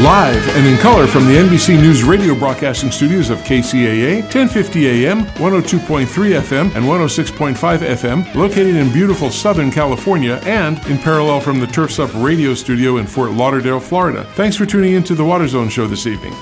Live 0.00 0.48
and 0.50 0.64
in 0.64 0.78
color 0.78 1.08
from 1.08 1.24
the 1.26 1.32
NBC 1.32 1.74
News 1.74 2.04
radio 2.04 2.32
broadcasting 2.32 2.92
studios 2.92 3.30
of 3.30 3.38
KCAA, 3.38 4.20
1050 4.20 4.86
AM, 4.86 5.24
102.3 5.24 6.06
FM, 6.06 6.72
and 6.76 6.84
106.5 6.84 7.78
FM, 7.78 8.34
located 8.36 8.76
in 8.76 8.92
beautiful 8.92 9.28
Southern 9.28 9.72
California 9.72 10.40
and 10.44 10.78
in 10.86 10.98
parallel 10.98 11.40
from 11.40 11.58
the 11.58 11.66
Turfs 11.66 11.98
Up 11.98 12.10
radio 12.14 12.54
studio 12.54 12.98
in 12.98 13.08
Fort 13.08 13.32
Lauderdale, 13.32 13.80
Florida. 13.80 14.22
Thanks 14.34 14.56
for 14.56 14.66
tuning 14.66 14.92
in 14.92 15.02
to 15.02 15.16
the 15.16 15.24
Water 15.24 15.48
Zone 15.48 15.68
show 15.68 15.88
this 15.88 16.06
evening. 16.06 16.32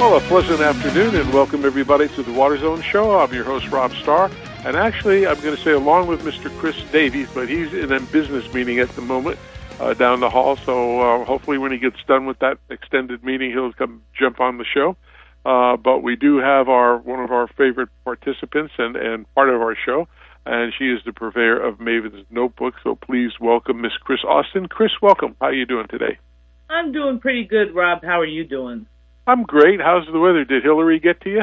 Well, 0.00 0.16
a 0.16 0.20
pleasant 0.20 0.60
afternoon 0.60 1.16
and 1.16 1.30
welcome 1.34 1.66
everybody 1.66 2.08
to 2.08 2.22
the 2.22 2.32
Water 2.32 2.56
Zone 2.56 2.80
show. 2.80 3.18
I'm 3.18 3.34
your 3.34 3.44
host, 3.44 3.68
Rob 3.68 3.92
Starr. 3.92 4.30
And 4.64 4.74
actually, 4.74 5.26
I'm 5.26 5.38
going 5.40 5.54
to 5.54 5.62
say 5.62 5.72
along 5.72 6.06
with 6.06 6.22
Mr. 6.22 6.50
Chris 6.58 6.82
Davies, 6.92 7.28
but 7.34 7.46
he's 7.46 7.74
in 7.74 7.92
a 7.92 8.00
business 8.00 8.50
meeting 8.54 8.78
at 8.78 8.88
the 8.96 9.02
moment 9.02 9.38
uh, 9.78 9.94
down 9.94 10.20
the 10.20 10.30
hall. 10.30 10.58
So 10.64 11.00
uh, 11.00 11.24
hopefully, 11.24 11.58
when 11.58 11.72
he 11.72 11.78
gets 11.78 11.96
done 12.06 12.26
with 12.26 12.38
that 12.40 12.58
extended 12.70 13.24
meeting, 13.24 13.50
he'll 13.50 13.72
come 13.72 14.02
jump 14.18 14.40
on 14.40 14.58
the 14.58 14.64
show. 14.64 14.96
Uh, 15.44 15.76
but 15.76 16.00
we 16.02 16.16
do 16.16 16.38
have 16.38 16.68
our 16.68 16.98
one 16.98 17.20
of 17.20 17.30
our 17.30 17.48
favorite 17.48 17.88
participants 18.04 18.74
and, 18.78 18.96
and 18.96 19.34
part 19.34 19.48
of 19.48 19.60
our 19.60 19.76
show, 19.86 20.08
and 20.44 20.72
she 20.76 20.86
is 20.86 21.00
the 21.06 21.12
purveyor 21.12 21.58
of 21.58 21.80
Maven's 21.80 22.26
Notebook. 22.30 22.74
So 22.82 22.96
please 22.96 23.32
welcome 23.40 23.80
Miss 23.80 23.96
Chris 24.00 24.20
Austin. 24.26 24.66
Chris, 24.66 24.90
welcome. 25.00 25.36
How 25.40 25.48
are 25.48 25.54
you 25.54 25.66
doing 25.66 25.86
today? 25.88 26.18
I'm 26.68 26.92
doing 26.92 27.18
pretty 27.20 27.44
good, 27.44 27.74
Rob. 27.74 28.02
How 28.02 28.20
are 28.20 28.26
you 28.26 28.44
doing? 28.44 28.86
I'm 29.26 29.44
great. 29.44 29.80
How's 29.80 30.06
the 30.10 30.18
weather? 30.18 30.44
Did 30.44 30.64
Hilary 30.64 30.98
get 31.00 31.20
to 31.22 31.30
you? 31.30 31.42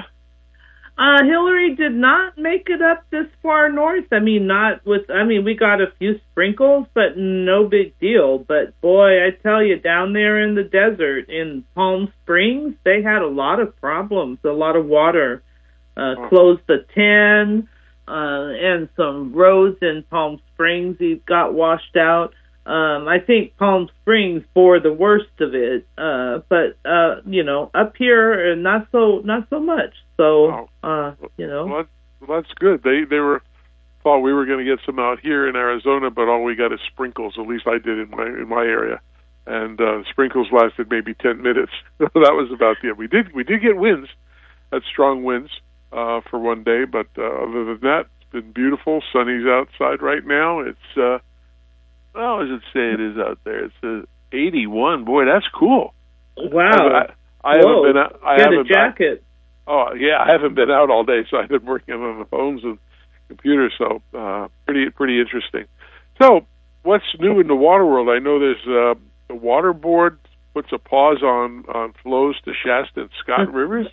Uh, 0.97 1.23
Hilary 1.25 1.75
did 1.75 1.93
not 1.93 2.37
make 2.37 2.67
it 2.69 2.81
up 2.81 3.03
this 3.09 3.27
far 3.43 3.69
north. 3.69 4.05
I 4.13 4.19
mean, 4.19 4.47
not 4.47 4.85
with. 4.85 5.09
I 5.09 5.25
mean, 5.25 5.43
we 5.43 5.53
got 5.53 5.81
a 5.81 5.91
few 5.99 6.19
sprinkles, 6.31 6.87
but 6.93 7.17
no 7.17 7.67
big 7.67 7.99
deal. 7.99 8.37
But 8.37 8.79
boy, 8.79 9.25
I 9.25 9.31
tell 9.43 9.61
you, 9.61 9.77
down 9.77 10.13
there 10.13 10.41
in 10.41 10.55
the 10.55 10.63
desert 10.63 11.29
in 11.29 11.65
Palm 11.75 12.13
Springs, 12.23 12.75
they 12.85 13.01
had 13.01 13.21
a 13.21 13.27
lot 13.27 13.59
of 13.59 13.75
problems. 13.81 14.39
A 14.45 14.49
lot 14.49 14.77
of 14.77 14.85
water 14.85 15.43
uh, 15.97 16.15
oh. 16.17 16.29
closed 16.29 16.61
the 16.67 16.85
ten, 16.95 17.67
uh, 18.07 18.53
and 18.55 18.87
some 18.95 19.33
roads 19.33 19.77
in 19.81 20.05
Palm 20.09 20.39
Springs 20.53 20.95
he 20.97 21.21
got 21.27 21.53
washed 21.53 21.97
out. 21.97 22.33
Um, 22.65 23.07
I 23.07 23.19
think 23.19 23.55
Palm 23.57 23.89
Springs 24.01 24.43
bore 24.55 24.79
the 24.79 24.91
worst 24.91 25.29
of 25.39 25.53
it, 25.53 25.87
uh, 25.99 26.39
but 26.49 26.77
uh, 26.83 27.21
you 27.25 27.43
know, 27.43 27.69
up 27.75 27.93
here, 27.95 28.53
uh, 28.53 28.55
not 28.55 28.87
so, 28.91 29.21
not 29.23 29.47
so 29.51 29.59
much. 29.59 29.93
So, 30.17 30.67
uh, 30.81 31.13
you 31.37 31.45
know, 31.45 31.85
well, 32.19 32.41
that's 32.41 32.51
good. 32.55 32.81
They 32.81 33.03
they 33.07 33.19
were 33.19 33.43
thought 34.05 34.19
we 34.19 34.33
were 34.33 34.45
going 34.45 34.63
to 34.63 34.65
get 34.65 34.83
some 34.85 34.99
out 34.99 35.19
here 35.19 35.49
in 35.49 35.55
Arizona, 35.55 36.11
but 36.11 36.27
all 36.27 36.43
we 36.43 36.55
got 36.55 36.71
is 36.71 36.79
sprinkles. 36.91 37.33
At 37.39 37.47
least 37.47 37.65
I 37.67 37.79
did 37.79 37.99
in 37.99 38.09
my 38.11 38.25
in 38.25 38.47
my 38.47 38.63
area, 38.63 39.01
and 39.47 39.81
uh, 39.81 40.03
sprinkles 40.09 40.47
lasted 40.51 40.89
maybe 40.89 41.13
ten 41.15 41.41
minutes. 41.41 41.71
that 41.99 42.11
was 42.13 42.51
about 42.53 42.77
the. 42.81 42.93
We 42.93 43.07
did 43.07 43.33
we 43.33 43.43
did 43.43 43.61
get 43.61 43.77
winds, 43.77 44.09
had 44.71 44.83
strong 44.91 45.23
winds 45.23 45.51
uh, 45.91 46.21
for 46.29 46.39
one 46.39 46.63
day, 46.63 46.85
but 46.85 47.07
uh, 47.17 47.23
other 47.23 47.65
than 47.65 47.79
that, 47.81 48.05
it's 48.21 48.31
been 48.31 48.51
beautiful. 48.51 49.01
Sunny's 49.11 49.45
outside 49.47 50.01
right 50.01 50.25
now. 50.25 50.59
It's 50.59 50.97
uh, 50.97 51.17
how 52.15 52.39
does 52.41 52.49
it 52.51 52.61
say 52.73 52.93
it 52.93 52.99
is 52.99 53.17
out 53.17 53.39
there? 53.43 53.65
It 53.65 53.71
says 53.81 54.05
81. 54.31 55.05
Boy, 55.05 55.25
that's 55.25 55.45
cool. 55.57 55.93
Wow. 56.37 56.71
I, 56.71 57.47
I, 57.47 57.55
haven't 57.57 57.83
been 57.83 57.97
out. 57.97 58.19
I 58.25 58.37
Get 58.37 58.45
haven't 58.45 58.59
a 58.59 58.63
jacket. 58.73 59.23
Oh 59.67 59.93
yeah, 59.97 60.17
I 60.19 60.31
haven't 60.31 60.55
been 60.55 60.69
out 60.69 60.89
all 60.91 61.03
day, 61.03 61.21
so 61.29 61.37
I've 61.37 61.49
been 61.49 61.65
working 61.65 61.95
on 61.95 62.19
the 62.19 62.25
phones 62.25 62.63
and 62.63 62.77
computers. 63.27 63.73
So 63.77 64.01
uh, 64.17 64.47
pretty 64.65 64.89
pretty 64.91 65.19
interesting. 65.19 65.65
So 66.21 66.45
what's 66.83 67.05
new 67.19 67.39
in 67.39 67.47
the 67.47 67.55
water 67.55 67.85
world? 67.85 68.09
I 68.09 68.19
know 68.19 68.39
there's 68.39 68.57
uh, 68.67 68.99
the 69.27 69.35
water 69.35 69.73
board 69.73 70.19
puts 70.53 70.69
a 70.71 70.77
pause 70.77 71.23
on 71.23 71.65
on 71.73 71.93
flows 72.03 72.35
to 72.45 72.51
Shasta 72.53 73.01
and 73.01 73.09
Scott 73.23 73.51
rivers. 73.53 73.87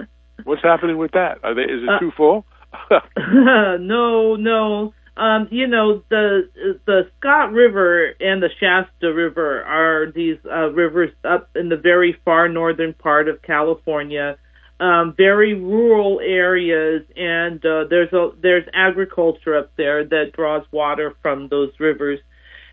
What's 0.44 0.62
happening 0.62 0.98
with 0.98 1.12
that? 1.12 1.38
Are 1.42 1.54
they 1.54 1.62
is 1.62 1.82
it 1.82 1.88
Uh, 1.88 1.98
too 2.00 2.12
full? 2.16 2.44
no, 3.80 4.36
no. 4.36 4.92
Um, 5.16 5.48
you 5.50 5.66
know 5.66 6.02
the 6.08 6.48
the 6.86 7.02
Scott 7.18 7.52
River 7.52 8.14
and 8.18 8.42
the 8.42 8.48
Shasta 8.58 9.12
River 9.12 9.62
are 9.62 10.10
these 10.10 10.38
uh, 10.50 10.70
rivers 10.70 11.10
up 11.22 11.50
in 11.54 11.68
the 11.68 11.76
very 11.76 12.16
far 12.24 12.48
northern 12.48 12.94
part 12.94 13.28
of 13.28 13.42
California, 13.42 14.38
um, 14.80 15.12
very 15.14 15.52
rural 15.52 16.18
areas, 16.20 17.02
and 17.14 17.64
uh, 17.64 17.84
there's 17.90 18.10
a 18.14 18.30
there's 18.40 18.64
agriculture 18.72 19.54
up 19.54 19.70
there 19.76 20.02
that 20.02 20.32
draws 20.32 20.64
water 20.72 21.14
from 21.20 21.48
those 21.48 21.72
rivers, 21.78 22.18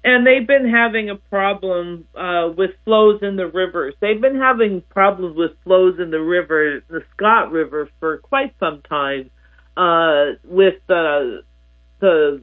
and 0.06 0.26
they've 0.26 0.48
been 0.48 0.70
having 0.70 1.10
a 1.10 1.16
problem 1.18 2.08
uh, 2.16 2.48
with 2.56 2.72
flows 2.86 3.20
in 3.22 3.36
the 3.36 3.48
rivers. 3.48 3.96
They've 4.00 4.22
been 4.22 4.40
having 4.40 4.82
problems 4.90 5.36
with 5.36 5.52
flows 5.66 6.00
in 6.00 6.10
the 6.10 6.22
river, 6.22 6.82
the 6.88 7.02
Scott 7.18 7.52
River, 7.52 7.90
for 8.00 8.20
quite 8.20 8.56
some 8.62 8.82
time. 8.88 9.30
Uh, 9.78 10.36
with 10.44 10.74
the 10.88 11.42
the 12.00 12.42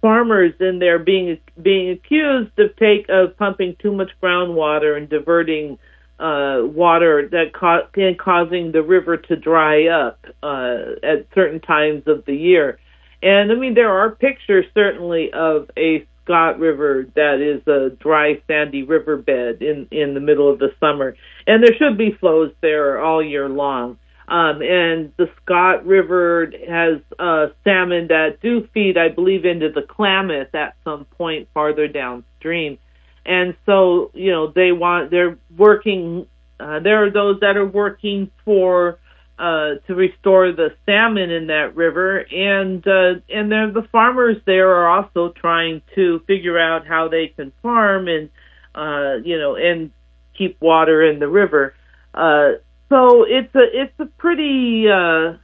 farmers 0.00 0.52
in 0.60 0.80
there 0.80 0.98
being 0.98 1.38
being 1.60 1.90
accused 1.90 2.58
of 2.58 2.76
take 2.76 3.06
of 3.08 3.36
pumping 3.36 3.76
too 3.80 3.92
much 3.92 4.10
groundwater 4.22 4.96
and 4.96 5.08
diverting 5.08 5.78
uh, 6.18 6.60
water 6.62 7.28
that 7.30 7.52
ca- 7.52 7.88
and 7.94 8.18
causing 8.18 8.72
the 8.72 8.82
river 8.82 9.16
to 9.16 9.36
dry 9.36 9.86
up 9.86 10.24
uh, 10.42 10.76
at 11.02 11.26
certain 11.34 11.60
times 11.60 12.02
of 12.06 12.24
the 12.26 12.34
year. 12.34 12.78
And 13.22 13.50
I 13.52 13.54
mean, 13.54 13.74
there 13.74 13.92
are 13.92 14.10
pictures 14.10 14.66
certainly 14.74 15.32
of 15.32 15.70
a 15.78 16.06
Scott 16.24 16.58
River 16.58 17.06
that 17.14 17.40
is 17.40 17.66
a 17.66 17.90
dry, 17.96 18.40
sandy 18.46 18.82
riverbed 18.82 19.62
in 19.62 19.88
in 19.90 20.14
the 20.14 20.20
middle 20.20 20.50
of 20.50 20.58
the 20.58 20.72
summer, 20.78 21.16
and 21.46 21.62
there 21.62 21.74
should 21.76 21.98
be 21.98 22.12
flows 22.12 22.52
there 22.60 23.00
all 23.00 23.22
year 23.22 23.48
long. 23.48 23.98
Um, 24.28 24.62
and 24.62 25.12
the 25.16 25.28
Scott 25.42 25.84
River 25.84 26.50
has 26.68 27.00
uh, 27.18 27.48
salmon 27.64 28.08
that 28.08 28.40
do 28.40 28.68
feed, 28.72 28.96
I 28.96 29.08
believe, 29.08 29.44
into 29.44 29.70
the 29.70 29.82
Klamath 29.82 30.54
at 30.54 30.76
some 30.84 31.04
point 31.04 31.48
farther 31.52 31.88
downstream. 31.88 32.78
And 33.26 33.54
so, 33.66 34.10
you 34.14 34.30
know, 34.30 34.48
they 34.48 34.72
want 34.72 35.10
they're 35.10 35.38
working. 35.56 36.26
Uh, 36.58 36.80
there 36.80 37.04
are 37.04 37.10
those 37.10 37.40
that 37.40 37.56
are 37.56 37.66
working 37.66 38.30
for 38.44 38.98
uh, 39.38 39.74
to 39.86 39.94
restore 39.94 40.52
the 40.52 40.68
salmon 40.86 41.30
in 41.30 41.48
that 41.48 41.74
river, 41.74 42.18
and 42.18 42.86
uh, 42.86 43.14
and 43.28 43.50
then 43.50 43.72
the 43.72 43.86
farmers 43.90 44.36
there 44.46 44.70
are 44.74 44.88
also 44.88 45.32
trying 45.32 45.82
to 45.94 46.20
figure 46.26 46.58
out 46.58 46.86
how 46.86 47.08
they 47.08 47.28
can 47.28 47.52
farm 47.62 48.08
and 48.08 48.30
uh, 48.74 49.16
you 49.24 49.38
know 49.38 49.56
and 49.56 49.90
keep 50.36 50.60
water 50.60 51.02
in 51.02 51.18
the 51.18 51.28
river. 51.28 51.74
Uh, 52.14 52.52
so 52.92 53.24
it's 53.26 53.54
a 53.54 53.64
it's 53.72 53.98
a 54.00 54.04
pretty 54.18 54.84
uh, 54.86 55.38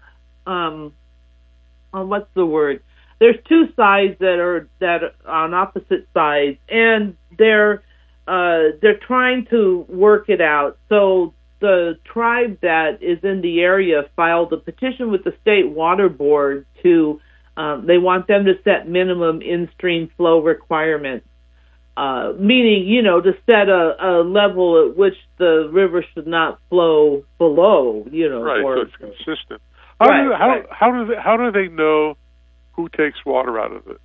um, 0.49 0.93
uh, 1.95 2.05
what's 2.05 2.29
the 2.35 2.45
word? 2.45 2.83
There's 3.21 3.37
two 3.49 3.69
sides 3.75 4.19
that 4.21 4.39
are 4.39 4.69
that 4.81 5.01
are 5.25 5.45
on 5.45 5.55
opposite 5.55 6.07
sides, 6.13 6.59
and 6.69 7.17
they're 7.39 7.83
uh, 8.27 8.77
they're 8.83 8.99
trying 8.99 9.47
to 9.47 9.87
work 9.89 10.29
it 10.29 10.43
out. 10.43 10.79
So 10.91 11.33
the 11.61 11.99
tribe 12.05 12.59
that 12.61 13.03
is 13.03 13.19
in 13.23 13.41
the 13.41 13.61
area 13.61 14.03
filed 14.15 14.53
a 14.53 14.59
petition 14.59 15.11
with 15.11 15.25
the 15.25 15.33
state 15.41 15.71
water 15.71 16.11
board 16.11 16.67
to 16.83 17.19
um, 17.57 17.87
they 17.87 17.97
want 17.97 18.29
them 18.29 18.45
to 18.45 18.55
set 18.63 18.89
minimum 18.89 19.41
in-stream 19.41 20.11
flow 20.19 20.41
requirements 20.41 21.27
uh, 21.99 22.33
meaning, 22.39 22.87
you 22.87 23.03
know, 23.03 23.21
to 23.21 23.33
set 23.47 23.69
a, 23.69 23.97
a 24.01 24.13
level 24.23 24.67
at 24.89 24.97
which 24.97 25.17
the 25.39 25.69
river 25.73 26.05
should 26.15 26.27
not 26.27 26.61
flow 26.69 27.25
below, 27.39 28.07
you 28.11 28.29
know, 28.29 28.43
right, 28.43 28.63
or 28.63 28.77
so 28.77 28.83
it's 28.83 28.97
consistent. 28.97 29.61
How 30.01 30.09
Right, 30.09 30.23
do 30.23 30.33
how 30.33 30.49
right. 30.49 30.67
how 30.71 30.91
do 30.93 31.07
they 31.09 31.21
how 31.21 31.37
do 31.37 31.51
they 31.51 31.69
know 31.69 32.17
who 32.75 32.89
takes 32.89 33.19
water 33.27 33.59
out 33.59 33.73
of 33.73 33.87
it? 33.89 34.01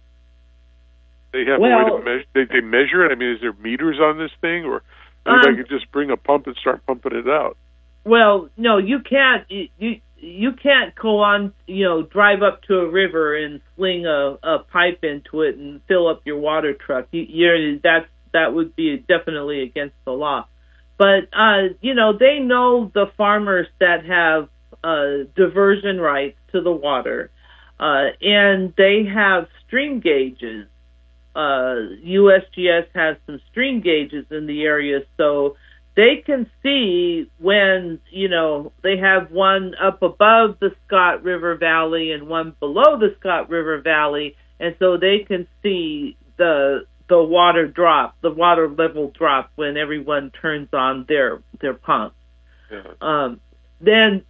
They 1.33 1.45
have 1.45 1.59
a 1.59 1.61
way 1.61 1.69
to 1.69 2.03
measure. 2.03 2.25
They, 2.33 2.45
they 2.45 2.61
measure 2.61 3.05
it. 3.05 3.11
I 3.11 3.15
mean, 3.15 3.31
is 3.35 3.41
there 3.41 3.53
meters 3.53 3.99
on 3.99 4.17
this 4.17 4.31
thing, 4.41 4.65
or 4.65 4.81
Um, 5.25 5.41
could 5.55 5.69
just 5.69 5.91
bring 5.91 6.09
a 6.09 6.17
pump 6.17 6.47
and 6.47 6.55
start 6.55 6.85
pumping 6.85 7.15
it 7.15 7.27
out? 7.27 7.57
Well, 8.05 8.49
no, 8.57 8.77
you 8.77 8.99
can't. 8.99 9.49
You 9.49 9.67
you, 9.77 10.01
you 10.23 10.53
can't 10.53 10.95
go 10.95 11.19
on. 11.19 11.53
You 11.67 11.85
know, 11.85 12.01
drive 12.03 12.41
up 12.41 12.63
to 12.63 12.79
a 12.79 12.89
river 12.89 13.35
and 13.35 13.61
sling 13.75 14.05
a, 14.05 14.37
a 14.41 14.59
pipe 14.59 15.03
into 15.03 15.41
it 15.41 15.57
and 15.57 15.81
fill 15.87 16.07
up 16.07 16.21
your 16.25 16.37
water 16.37 16.73
truck. 16.73 17.07
You, 17.11 17.25
you're 17.27 17.77
that's 17.79 18.07
that 18.33 18.53
would 18.53 18.75
be 18.75 18.97
definitely 18.97 19.61
against 19.61 19.95
the 20.05 20.11
law. 20.11 20.47
But 20.97 21.27
uh, 21.33 21.73
you 21.81 21.93
know, 21.93 22.13
they 22.17 22.39
know 22.39 22.91
the 22.93 23.07
farmers 23.17 23.67
that 23.79 24.05
have 24.05 24.49
uh, 24.83 25.25
diversion 25.35 25.99
rights 25.99 26.37
to 26.53 26.61
the 26.61 26.71
water, 26.71 27.29
uh, 27.79 28.07
and 28.21 28.73
they 28.77 29.05
have 29.13 29.47
stream 29.65 29.99
gauges. 29.99 30.67
Uh, 31.35 31.97
USGS 32.05 32.85
has 32.93 33.17
some 33.25 33.41
stream 33.49 33.81
gauges 33.81 34.25
in 34.29 34.45
the 34.45 34.63
area, 34.63 34.99
so 35.17 35.57
they 35.95 36.23
can 36.25 36.49
see 36.61 37.29
when 37.43 37.99
you 38.09 38.29
know 38.29 38.71
they 38.83 38.97
have 38.97 39.29
one 39.29 39.75
up 39.75 40.01
above 40.01 40.57
the 40.61 40.73
Scott 40.87 41.23
River 41.23 41.55
Valley 41.55 42.13
and 42.13 42.27
one 42.27 42.55
below 42.59 42.97
the 42.97 43.13
Scott 43.19 43.49
River 43.49 43.81
Valley, 43.81 44.37
and 44.61 44.75
so 44.79 44.97
they 44.97 45.19
can 45.27 45.45
see 45.61 46.15
the 46.37 46.85
the 47.09 47.21
water 47.21 47.67
drop, 47.67 48.15
the 48.21 48.31
water 48.31 48.69
level 48.69 49.11
drop 49.11 49.51
when 49.55 49.75
everyone 49.75 50.31
turns 50.41 50.69
on 50.71 51.05
their 51.09 51.41
their 51.59 51.73
pumps. 51.73 52.15
Um, 53.01 53.41
then 53.81 54.23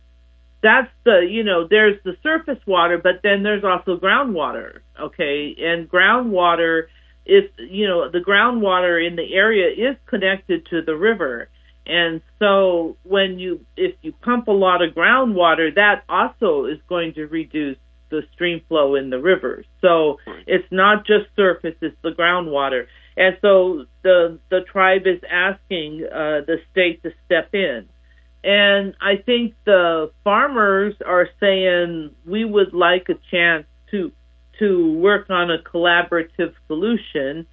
that's 0.63 0.89
the 1.03 1.27
you 1.29 1.43
know 1.43 1.67
there's 1.69 2.01
the 2.03 2.17
surface 2.23 2.59
water, 2.65 2.97
but 2.97 3.21
then 3.21 3.43
there's 3.43 3.63
also 3.63 3.97
groundwater. 3.97 4.79
Okay, 4.99 5.55
and 5.59 5.87
groundwater 5.87 6.87
is 7.27 7.43
you 7.57 7.87
know 7.87 8.09
the 8.09 8.19
groundwater 8.19 9.05
in 9.05 9.15
the 9.15 9.35
area 9.35 9.69
is 9.69 9.97
connected 10.07 10.65
to 10.71 10.81
the 10.81 10.95
river. 10.95 11.49
And 11.85 12.21
so 12.39 12.97
when 13.03 13.39
you 13.39 13.65
if 13.75 13.95
you 14.01 14.13
pump 14.21 14.47
a 14.47 14.51
lot 14.51 14.81
of 14.81 14.93
groundwater, 14.93 15.73
that 15.75 16.03
also 16.07 16.65
is 16.65 16.79
going 16.87 17.13
to 17.15 17.25
reduce 17.25 17.77
the 18.09 18.21
stream 18.33 18.61
flow 18.67 18.95
in 18.95 19.09
the 19.09 19.19
rivers. 19.19 19.65
So 19.81 20.17
it's 20.47 20.67
not 20.71 21.05
just 21.05 21.25
surface; 21.35 21.75
it's 21.81 21.97
the 22.01 22.11
groundwater. 22.11 22.85
And 23.17 23.37
so 23.41 23.85
the 24.03 24.39
the 24.49 24.61
tribe 24.61 25.03
is 25.05 25.21
asking 25.29 26.05
uh, 26.05 26.41
the 26.47 26.57
state 26.71 27.03
to 27.03 27.11
step 27.25 27.53
in. 27.53 27.89
And 28.43 28.95
I 29.01 29.17
think 29.17 29.55
the 29.65 30.11
farmers 30.23 30.95
are 31.05 31.29
saying 31.39 32.11
we 32.25 32.43
would 32.43 32.73
like 32.73 33.07
a 33.09 33.15
chance 33.31 33.65
to 33.91 34.11
to 34.59 34.93
work 34.99 35.29
on 35.29 35.49
a 35.49 35.57
collaborative 35.57 36.53
solution. 36.67 37.45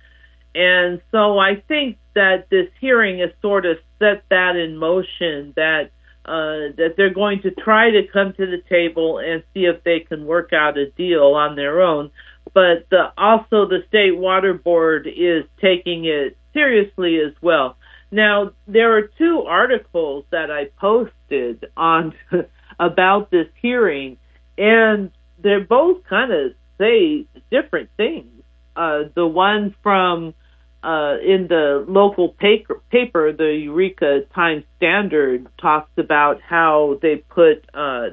And 0.54 1.00
so 1.10 1.38
I 1.38 1.62
think 1.68 1.98
that 2.14 2.48
this 2.50 2.68
hearing 2.80 3.20
has 3.20 3.30
sort 3.40 3.66
of 3.66 3.76
set 3.98 4.24
that 4.30 4.56
in 4.56 4.76
motion 4.76 5.52
that 5.56 5.90
uh, 6.26 6.76
that 6.76 6.94
they're 6.96 7.14
going 7.14 7.40
to 7.42 7.50
try 7.50 7.90
to 7.90 8.02
come 8.12 8.32
to 8.34 8.46
the 8.46 8.62
table 8.68 9.18
and 9.18 9.42
see 9.54 9.64
if 9.64 9.82
they 9.84 10.00
can 10.00 10.26
work 10.26 10.52
out 10.52 10.76
a 10.76 10.90
deal 10.90 11.34
on 11.34 11.56
their 11.56 11.80
own. 11.80 12.10
But 12.52 12.86
the, 12.90 13.12
also 13.16 13.66
the 13.66 13.84
state 13.88 14.16
water 14.16 14.54
board 14.54 15.06
is 15.06 15.44
taking 15.60 16.04
it 16.04 16.36
seriously 16.52 17.18
as 17.20 17.32
well. 17.40 17.76
Now 18.10 18.52
there 18.66 18.96
are 18.96 19.02
two 19.02 19.44
articles 19.46 20.24
that 20.30 20.50
I 20.50 20.66
posted 20.78 21.66
on 21.76 22.14
about 22.80 23.30
this 23.30 23.46
hearing, 23.60 24.18
and 24.58 25.10
they're 25.38 25.64
both 25.64 26.04
kind 26.04 26.32
of 26.32 26.52
say 26.78 27.26
different 27.50 27.90
things. 27.96 28.42
Uh, 28.76 29.04
the 29.14 29.26
one 29.26 29.74
from 29.82 30.34
uh, 30.82 31.16
in 31.24 31.46
the 31.48 31.84
local 31.86 32.30
paper, 32.30 32.80
paper, 32.90 33.32
the 33.32 33.52
Eureka 33.64 34.22
Times 34.34 34.64
Standard 34.76 35.46
talks 35.60 35.90
about 35.98 36.40
how 36.40 36.98
they 37.02 37.16
put 37.16 37.64
uh, 37.74 38.10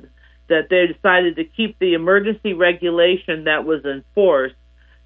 that 0.50 0.68
they 0.70 0.88
decided 0.88 1.36
to 1.38 1.44
keep 1.46 1.78
the 1.80 1.94
emergency 1.94 2.54
regulation 2.54 3.46
that 3.46 3.66
was 3.66 3.86
in 3.86 4.04
force. 4.14 4.54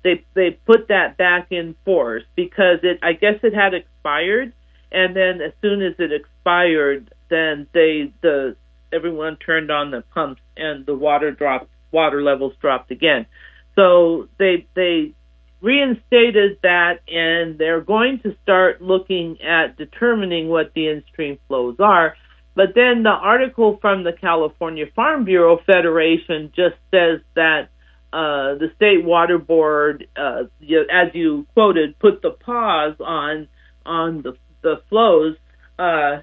They 0.04 0.26
they 0.34 0.52
put 0.66 0.88
that 0.88 1.18
back 1.18 1.48
in 1.52 1.76
force 1.86 2.24
because 2.36 2.80
it 2.84 3.00
I 3.04 3.14
guess 3.14 3.36
it 3.44 3.54
had 3.54 3.76
expired, 3.76 4.54
and 4.92 5.16
then 5.16 5.42
as 5.42 5.54
soon 5.62 5.84
as 5.84 5.94
it 6.00 6.12
expired, 6.12 7.14
then 7.30 7.68
they 7.74 8.12
the 8.22 8.56
everyone 8.92 9.38
turned 9.38 9.72
on 9.72 9.92
the 9.92 10.04
pumps 10.14 10.42
and 10.58 10.86
the 10.86 10.96
water 10.96 11.32
dropped 11.32 11.70
water 11.92 12.24
levels 12.24 12.54
dropped 12.60 12.90
again. 12.90 13.28
So 13.76 14.28
they 14.40 14.66
they 14.76 15.14
reinstated 15.62 16.58
that, 16.64 17.00
and 17.08 17.58
they're 17.58 17.82
going 17.82 18.20
to 18.24 18.36
start 18.42 18.82
looking 18.82 19.38
at 19.42 19.78
determining 19.78 20.50
what 20.50 20.74
the 20.74 20.88
in-stream 20.88 21.38
flows 21.48 21.76
are. 21.80 22.16
But 22.56 22.70
then 22.76 23.04
the 23.04 23.10
article 23.10 23.78
from 23.80 24.04
the 24.04 24.12
California 24.12 24.86
Farm 24.96 25.24
Bureau 25.24 25.60
Federation 25.66 26.52
just 26.56 26.76
says 26.92 27.22
that 27.36 27.70
uh, 28.12 28.56
the 28.56 28.72
state 28.76 29.06
water 29.06 29.38
board, 29.38 30.08
uh, 30.18 30.44
as 30.92 31.14
you 31.14 31.48
quoted, 31.54 31.98
put 32.00 32.22
the 32.22 32.32
pause 32.32 32.96
on 33.00 33.48
on 33.86 34.22
the 34.22 34.34
the 34.62 34.82
flows, 34.90 35.38
uh, 35.80 36.18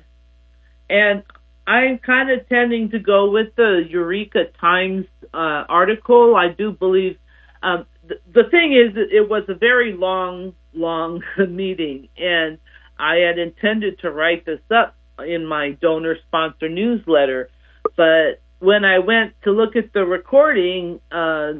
and 0.89 1.23
I'm 1.67 1.99
kind 1.99 2.31
of 2.31 2.49
tending 2.49 2.91
to 2.91 2.99
go 2.99 3.31
with 3.31 3.55
the 3.57 3.85
Eureka 3.89 4.45
Times 4.61 5.07
uh, 5.35 5.65
article. 5.69 6.37
I 6.37 6.49
do 6.49 6.73
believe 6.73 7.17
um, 7.63 7.87
the, 8.33 8.45
thing 8.51 8.73
is, 8.73 8.97
it 8.97 9.29
was 9.29 9.45
a 9.49 9.55
very 9.55 9.93
long, 9.93 10.55
long 10.73 11.23
meeting, 11.49 12.09
and 12.17 12.59
I 12.99 13.17
had 13.17 13.39
intended 13.39 14.01
to 14.01 14.11
write 14.11 14.45
this 14.47 14.61
up 14.71 14.97
in 15.25 15.47
my 15.47 15.73
donor 15.81 16.17
sponsor 16.27 16.69
newsletter, 16.69 17.51
but 17.97 18.41
when 18.61 18.85
I 18.85 18.99
went 18.99 19.35
to 19.45 19.53
look 19.53 19.77
at 19.77 19.93
the 19.93 20.05
recording, 20.05 21.01
uh, 21.13 21.53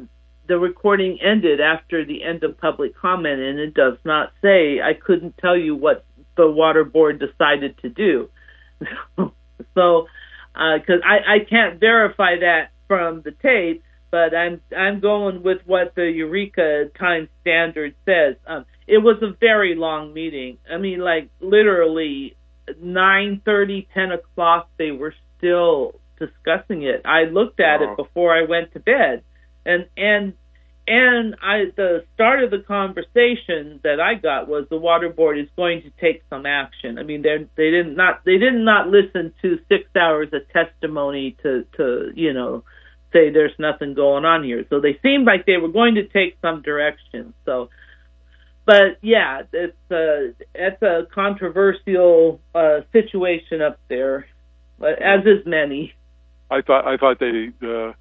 the 0.47 0.57
recording 0.59 1.19
ended 1.21 1.61
after 1.61 2.03
the 2.03 2.23
end 2.23 2.43
of 2.43 2.57
public 2.57 2.95
comment, 2.95 3.39
and 3.39 3.59
it 3.59 3.73
does 3.73 3.97
not 4.03 4.33
say. 4.41 4.81
I 4.81 4.93
couldn't 4.93 5.37
tell 5.37 5.57
you 5.57 5.75
what 5.75 6.05
the 6.35 6.49
water 6.49 6.83
board 6.83 7.19
decided 7.19 7.77
to 7.79 7.89
do. 7.89 8.29
so, 9.75 10.07
because 10.53 11.01
uh, 11.03 11.07
I, 11.07 11.35
I 11.35 11.39
can't 11.49 11.79
verify 11.79 12.39
that 12.39 12.71
from 12.87 13.21
the 13.21 13.31
tape, 13.31 13.83
but 14.11 14.35
I'm 14.35 14.61
I'm 14.75 14.99
going 14.99 15.43
with 15.43 15.59
what 15.65 15.93
the 15.95 16.09
Eureka 16.09 16.85
Times 16.97 17.29
Standard 17.41 17.95
says. 18.05 18.35
Um, 18.47 18.65
it 18.87 18.99
was 18.99 19.17
a 19.21 19.35
very 19.39 19.75
long 19.75 20.13
meeting. 20.13 20.57
I 20.71 20.77
mean, 20.77 20.99
like 20.99 21.29
literally 21.39 22.35
nine 22.81 23.41
thirty, 23.45 23.87
ten 23.93 24.11
o'clock. 24.11 24.69
They 24.77 24.91
were 24.91 25.13
still 25.37 25.99
discussing 26.17 26.83
it. 26.83 27.01
I 27.05 27.23
looked 27.23 27.59
at 27.59 27.81
wow. 27.81 27.91
it 27.91 27.97
before 27.97 28.35
I 28.35 28.43
went 28.43 28.73
to 28.73 28.79
bed, 28.79 29.23
and 29.65 29.87
and 29.95 30.33
and 30.87 31.35
I 31.41 31.65
the 31.75 32.03
start 32.15 32.43
of 32.43 32.49
the 32.49 32.59
conversation 32.59 33.79
that 33.83 33.99
I 33.99 34.15
got 34.15 34.47
was 34.47 34.65
the 34.69 34.77
water 34.77 35.09
board 35.09 35.37
is 35.37 35.47
going 35.55 35.83
to 35.83 35.91
take 36.01 36.23
some 36.29 36.47
action. 36.47 36.97
I 36.97 37.03
mean, 37.03 37.21
they 37.21 37.47
they 37.55 37.69
didn't 37.69 37.95
not 37.95 38.25
they 38.25 38.37
did 38.37 38.55
not 38.55 38.87
listen 38.87 39.33
to 39.43 39.59
six 39.69 39.83
hours 39.95 40.29
of 40.33 40.41
testimony 40.49 41.37
to 41.43 41.65
to 41.77 42.11
you 42.15 42.33
know 42.33 42.63
say 43.11 43.29
there's 43.31 43.57
nothing 43.59 43.93
going 43.93 44.25
on 44.25 44.43
here. 44.43 44.65
So 44.69 44.79
they 44.79 44.99
seemed 45.01 45.25
like 45.25 45.45
they 45.45 45.57
were 45.57 45.69
going 45.71 45.95
to 45.95 46.07
take 46.07 46.37
some 46.41 46.61
direction. 46.61 47.33
So, 47.45 47.69
but 48.65 48.97
yeah, 49.01 49.43
it's 49.51 49.91
a 49.91 50.33
it's 50.53 50.81
a 50.81 51.07
controversial 51.13 52.39
uh, 52.53 52.81
situation 52.91 53.61
up 53.61 53.79
there, 53.87 54.27
as 54.81 55.21
is 55.25 55.45
many. 55.45 55.93
I 56.51 56.61
thought 56.61 56.87
I 56.87 56.97
thought 56.97 57.19
they 57.19 57.49
uh, 57.63 57.93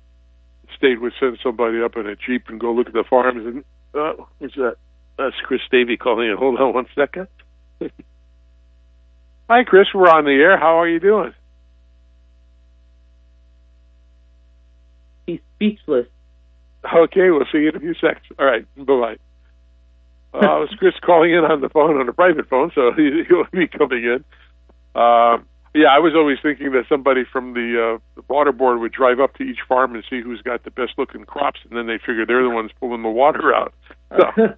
state 0.76 1.00
would 1.00 1.12
send 1.20 1.38
somebody 1.42 1.82
up 1.82 1.96
in 1.96 2.06
a 2.06 2.16
jeep 2.16 2.48
and 2.48 2.60
go 2.60 2.72
look 2.72 2.88
at 2.88 2.92
the 2.92 3.04
farms. 3.08 3.46
And 3.46 3.64
uh, 3.94 4.22
is 4.40 4.52
that 4.56 4.76
that's 5.16 5.36
Chris 5.44 5.60
Davy 5.70 5.96
calling 5.96 6.30
in. 6.30 6.36
Hold 6.36 6.58
on 6.60 6.74
one 6.74 6.86
second. 6.94 7.28
Hi, 9.48 9.64
Chris. 9.64 9.88
We're 9.94 10.08
on 10.08 10.24
the 10.24 10.32
air. 10.32 10.58
How 10.58 10.78
are 10.78 10.88
you 10.88 11.00
doing? 11.00 11.32
He's 15.28 15.40
speechless. 15.56 16.06
Okay, 16.82 17.28
we'll 17.28 17.44
see 17.52 17.58
you 17.58 17.68
in 17.68 17.76
a 17.76 17.80
few 17.80 17.92
seconds. 17.94 18.25
All 18.38 18.47
right, 18.47 18.66
bye 18.78 18.85
bye. 18.85 19.16
Uh, 20.32 20.61
was 20.61 20.75
Chris 20.78 20.94
calling 21.04 21.32
in 21.32 21.44
on 21.44 21.61
the 21.61 21.68
phone 21.68 22.00
on 22.00 22.08
a 22.08 22.12
private 22.14 22.49
phone, 22.49 22.70
so 22.75 22.92
he, 22.97 23.25
he'll 23.28 23.44
be 23.52 23.68
coming 23.68 24.04
in. 24.04 24.25
Uh, 24.94 25.37
yeah, 25.75 25.88
I 25.88 25.99
was 25.99 26.14
always 26.16 26.38
thinking 26.42 26.73
that 26.73 26.85
somebody 26.88 27.25
from 27.30 27.52
the, 27.52 27.99
uh, 27.99 27.99
the 28.14 28.23
water 28.26 28.52
board 28.52 28.80
would 28.80 28.92
drive 28.92 29.20
up 29.20 29.35
to 29.35 29.42
each 29.42 29.58
farm 29.68 29.94
and 29.94 30.02
see 30.08 30.23
who's 30.23 30.40
got 30.40 30.64
the 30.64 30.70
best 30.70 30.92
looking 30.97 31.25
crops, 31.25 31.61
and 31.68 31.76
then 31.76 31.87
they 31.87 31.99
figure 31.99 32.25
they're 32.25 32.42
the 32.42 32.49
ones 32.49 32.70
pulling 32.80 33.02
the 33.02 33.11
water 33.11 33.54
out. 33.54 33.75
So, 34.16 34.25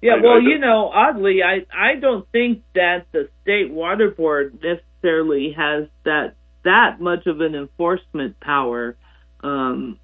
yeah, 0.00 0.14
I, 0.14 0.22
well, 0.22 0.36
I, 0.36 0.38
you 0.38 0.58
know, 0.58 0.88
oddly, 0.88 1.42
I 1.42 1.66
I 1.70 1.96
don't 1.96 2.26
think 2.32 2.62
that 2.74 3.04
the 3.12 3.28
state 3.42 3.70
water 3.70 4.10
board 4.10 4.58
necessarily 4.62 5.52
has 5.52 5.88
that 6.04 6.36
that 6.64 7.00
much 7.00 7.26
of 7.26 7.42
an 7.42 7.54
enforcement 7.54 8.40
power. 8.40 8.96
Um, 9.42 9.98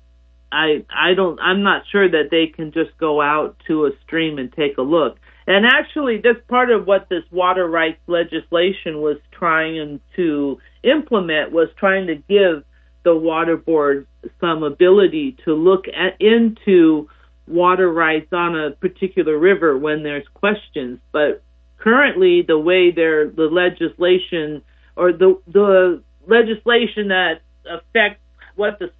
I 0.53 0.85
I 0.91 1.15
don't 1.15 1.41
I'm 1.41 1.63
not 1.63 1.83
sure 1.91 2.09
that 2.09 2.29
they 2.31 2.47
can 2.47 2.73
just 2.73 2.97
go 2.99 3.21
out 3.21 3.57
to 3.67 3.87
a 3.87 3.91
stream 4.05 4.39
and 4.39 4.53
take 4.53 4.79
a 4.79 4.83
look. 4.83 5.19
And 5.47 5.67
actually, 5.67 6.21
that's 6.23 6.39
part 6.49 6.71
of 6.71 6.87
what 6.87 7.09
this 7.09 7.25
water 7.33 7.67
rights 7.67 8.01
legislation 8.07 9.01
was 9.01 9.17
trying 9.33 10.01
to 10.17 10.59
implement 10.85 11.53
was 11.53 11.69
trying 11.77 12.07
to 12.07 12.17
give 12.17 12.65
the 13.03 13.17
water 13.17 13.57
board 13.57 14.07
some 14.41 14.63
ability 14.63 15.37
to 15.45 15.55
look 15.55 15.87
at, 15.89 16.21
into 16.21 17.09
water 17.49 17.93
rights 17.93 18.33
on 18.33 18.57
a 18.57 18.71
particular 18.71 19.37
river 19.37 19.77
when 19.77 20.05
there's 20.05 20.27
questions. 20.35 21.01
But 21.11 21.43
currently, 21.79 22.43
the 22.47 22.59
way 22.59 22.93
they're 22.93 23.29
the 23.29 23.49
legislation 23.51 24.63
or 24.97 25.13
the 25.13 25.41
the 25.47 26.03
legislation 26.27 27.09
that 27.09 27.41
affects 27.69 28.21
what 28.57 28.79
the 28.79 28.91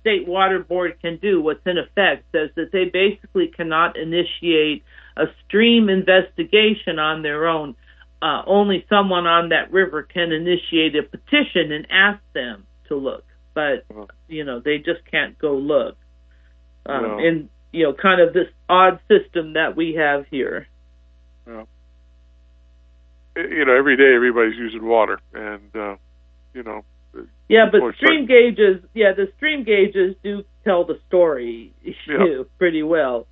state 0.00 0.26
water 0.26 0.58
board 0.60 1.00
can 1.00 1.18
do, 1.18 1.40
what's 1.40 1.66
in 1.66 1.78
effect, 1.78 2.24
says 2.32 2.50
that 2.56 2.72
they 2.72 2.84
basically 2.86 3.48
cannot 3.48 3.96
initiate 3.96 4.84
a 5.16 5.26
stream 5.44 5.88
investigation 5.88 6.98
on 6.98 7.22
their 7.22 7.46
own. 7.46 7.74
Uh, 8.20 8.42
only 8.46 8.86
someone 8.88 9.26
on 9.26 9.48
that 9.48 9.72
river 9.72 10.02
can 10.02 10.30
initiate 10.32 10.94
a 10.94 11.02
petition 11.02 11.72
and 11.72 11.86
ask 11.90 12.20
them 12.34 12.64
to 12.86 12.96
look, 12.96 13.24
but 13.52 13.84
uh-huh. 13.90 14.06
you 14.28 14.44
know 14.44 14.60
they 14.60 14.78
just 14.78 15.04
can't 15.10 15.36
go 15.38 15.54
look. 15.56 15.96
Um, 16.86 17.02
no. 17.02 17.18
In 17.18 17.48
you 17.72 17.84
know, 17.84 17.94
kind 17.94 18.20
of 18.20 18.32
this 18.32 18.48
odd 18.68 19.00
system 19.08 19.54
that 19.54 19.76
we 19.76 19.94
have 19.94 20.26
here. 20.30 20.68
You 23.34 23.64
know, 23.64 23.74
every 23.74 23.96
day 23.96 24.14
everybody's 24.14 24.56
using 24.56 24.84
water, 24.84 25.18
and 25.32 25.74
uh, 25.74 25.96
you 26.52 26.62
know. 26.62 26.84
Yeah, 27.52 27.66
but 27.70 27.94
stream 27.96 28.24
gauges, 28.26 28.82
yeah, 28.94 29.12
the 29.14 29.30
stream 29.36 29.62
gauges 29.62 30.16
do 30.24 30.42
tell 30.64 30.86
the 30.86 30.98
story 31.08 31.74
yeah. 31.84 32.44
pretty 32.58 32.82
well. 32.82 33.26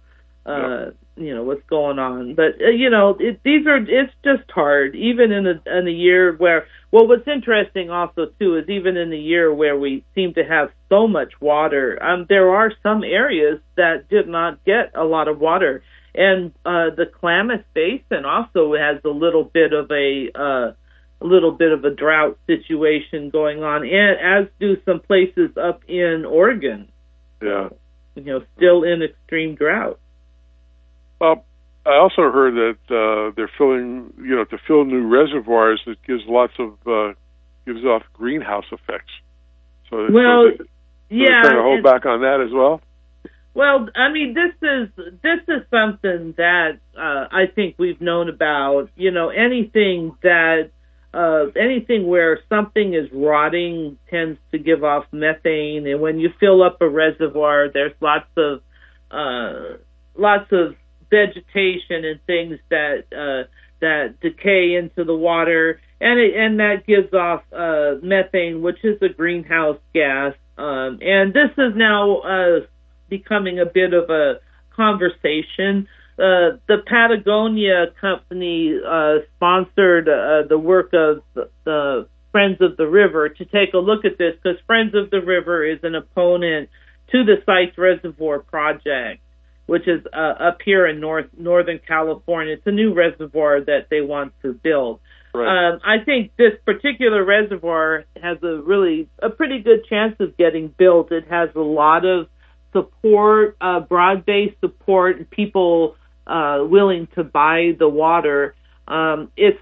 Uh, 0.44 0.52
yeah. 0.52 0.90
You 1.16 1.34
know 1.34 1.42
what's 1.42 1.64
going 1.68 1.98
on, 1.98 2.34
but 2.34 2.60
uh, 2.64 2.70
you 2.70 2.88
know 2.88 3.16
it, 3.18 3.40
these 3.44 3.66
are 3.66 3.76
it's 3.76 4.12
just 4.24 4.50
hard, 4.50 4.94
even 4.94 5.32
in 5.32 5.46
a 5.46 5.78
in 5.78 5.88
a 5.88 5.90
year 5.90 6.34
where. 6.36 6.66
Well, 6.92 7.06
what's 7.06 7.28
interesting 7.28 7.88
also 7.88 8.26
too 8.40 8.56
is 8.56 8.68
even 8.68 8.96
in 8.96 9.10
the 9.10 9.18
year 9.18 9.54
where 9.54 9.78
we 9.78 10.04
seem 10.16 10.34
to 10.34 10.42
have 10.42 10.70
so 10.88 11.06
much 11.06 11.32
water, 11.40 12.02
um, 12.02 12.26
there 12.28 12.50
are 12.50 12.72
some 12.82 13.04
areas 13.04 13.60
that 13.76 14.08
did 14.08 14.26
not 14.26 14.64
get 14.64 14.90
a 14.96 15.04
lot 15.04 15.28
of 15.28 15.38
water 15.38 15.82
and 16.14 16.52
uh, 16.66 16.90
the 16.96 17.06
Klamath 17.06 17.64
Basin 17.74 18.24
also 18.24 18.74
has 18.74 19.00
a 19.04 19.08
little 19.08 19.44
bit 19.44 19.72
of 19.72 19.90
a 19.90 20.30
uh, 20.34 20.72
a 21.20 21.26
little 21.26 21.52
bit 21.52 21.72
of 21.72 21.84
a 21.84 21.90
drought 21.90 22.38
situation 22.46 23.30
going 23.30 23.62
on, 23.62 23.86
and 23.86 24.18
as 24.20 24.48
do 24.58 24.76
some 24.84 25.00
places 25.00 25.50
up 25.56 25.82
in 25.88 26.24
Oregon. 26.26 26.88
Yeah, 27.42 27.68
you 28.14 28.24
know, 28.24 28.42
still 28.56 28.82
in 28.82 29.02
extreme 29.02 29.54
drought. 29.54 29.98
Well, 31.20 31.44
I 31.86 31.96
also 31.96 32.30
heard 32.30 32.54
that 32.54 32.94
uh, 32.94 33.32
they're 33.36 33.50
filling, 33.56 34.12
you 34.18 34.36
know, 34.36 34.44
to 34.44 34.58
fill 34.66 34.84
new 34.84 35.06
reservoirs 35.06 35.80
that 35.86 36.02
gives 36.06 36.22
lots 36.26 36.52
of 36.58 36.74
uh, 36.86 37.14
gives 37.66 37.84
off 37.84 38.02
greenhouse 38.12 38.66
effects. 38.72 39.12
So, 39.88 40.08
well, 40.10 40.46
so 40.46 40.50
they, 40.50 40.56
so 40.58 40.64
yeah, 41.10 41.42
trying 41.42 41.56
to 41.56 41.62
hold 41.62 41.82
back 41.82 42.06
on 42.06 42.20
that 42.22 42.40
as 42.40 42.52
well. 42.52 42.80
Well, 43.52 43.88
I 43.96 44.12
mean, 44.12 44.34
this 44.34 44.54
is 44.62 44.88
this 45.22 45.40
is 45.48 45.62
something 45.70 46.34
that 46.36 46.78
uh, 46.96 47.26
I 47.32 47.46
think 47.54 47.76
we've 47.78 48.00
known 48.00 48.28
about. 48.28 48.90
You 48.96 49.10
know, 49.10 49.30
anything 49.30 50.14
that 50.22 50.70
uh, 51.12 51.46
anything 51.56 52.06
where 52.06 52.40
something 52.48 52.94
is 52.94 53.08
rotting 53.12 53.98
tends 54.08 54.38
to 54.52 54.58
give 54.58 54.84
off 54.84 55.04
methane, 55.12 55.86
and 55.86 56.00
when 56.00 56.18
you 56.18 56.30
fill 56.38 56.62
up 56.62 56.80
a 56.80 56.88
reservoir, 56.88 57.68
there's 57.72 57.94
lots 58.00 58.28
of 58.36 58.60
uh, 59.10 59.76
lots 60.16 60.50
of 60.52 60.76
vegetation 61.10 62.04
and 62.04 62.20
things 62.26 62.58
that 62.70 63.04
uh, 63.12 63.48
that 63.80 64.20
decay 64.20 64.74
into 64.74 65.04
the 65.04 65.14
water, 65.14 65.80
and 66.00 66.20
it, 66.20 66.36
and 66.36 66.60
that 66.60 66.86
gives 66.86 67.12
off 67.12 67.42
uh, 67.52 67.94
methane, 68.02 68.62
which 68.62 68.78
is 68.84 69.00
a 69.02 69.08
greenhouse 69.08 69.78
gas. 69.92 70.34
Um, 70.56 70.98
and 71.02 71.32
this 71.32 71.50
is 71.56 71.72
now 71.74 72.18
uh, 72.18 72.60
becoming 73.08 73.58
a 73.58 73.66
bit 73.66 73.94
of 73.94 74.10
a 74.10 74.40
conversation. 74.76 75.88
Uh, 76.20 76.58
the 76.68 76.76
Patagonia 76.86 77.86
company 77.98 78.78
uh, 78.86 79.20
sponsored 79.36 80.06
uh, 80.06 80.46
the 80.48 80.58
work 80.58 80.92
of 80.92 81.22
the 81.64 82.06
Friends 82.30 82.58
of 82.60 82.76
the 82.76 82.86
River 82.86 83.30
to 83.30 83.44
take 83.46 83.72
a 83.72 83.78
look 83.78 84.04
at 84.04 84.18
this 84.18 84.34
because 84.42 84.60
Friends 84.66 84.94
of 84.94 85.10
the 85.10 85.22
River 85.22 85.64
is 85.64 85.78
an 85.82 85.94
opponent 85.94 86.68
to 87.12 87.24
the 87.24 87.36
Sites 87.46 87.76
Reservoir 87.78 88.40
project, 88.40 89.22
which 89.64 89.88
is 89.88 90.02
uh, 90.12 90.34
up 90.38 90.58
here 90.62 90.86
in 90.86 91.00
North 91.00 91.26
Northern 91.38 91.80
California. 91.88 92.54
It's 92.54 92.66
a 92.66 92.70
new 92.70 92.92
reservoir 92.92 93.62
that 93.62 93.86
they 93.90 94.02
want 94.02 94.34
to 94.42 94.52
build. 94.52 95.00
Right. 95.32 95.70
Um, 95.70 95.80
I 95.84 96.04
think 96.04 96.32
this 96.36 96.52
particular 96.66 97.24
reservoir 97.24 98.04
has 98.22 98.36
a 98.42 98.60
really 98.60 99.08
a 99.20 99.30
pretty 99.30 99.60
good 99.60 99.86
chance 99.88 100.16
of 100.20 100.36
getting 100.36 100.68
built. 100.76 101.12
It 101.12 101.28
has 101.30 101.48
a 101.54 101.60
lot 101.60 102.04
of 102.04 102.28
support, 102.72 103.56
uh, 103.60 103.80
broad-based 103.80 104.60
support, 104.60 105.16
and 105.16 105.30
people 105.30 105.96
uh, 106.30 106.64
willing 106.64 107.08
to 107.16 107.25
buy 107.25 107.72
the 107.78 107.88
water. 107.88 108.54
Um, 108.87 109.30
it's 109.37 109.58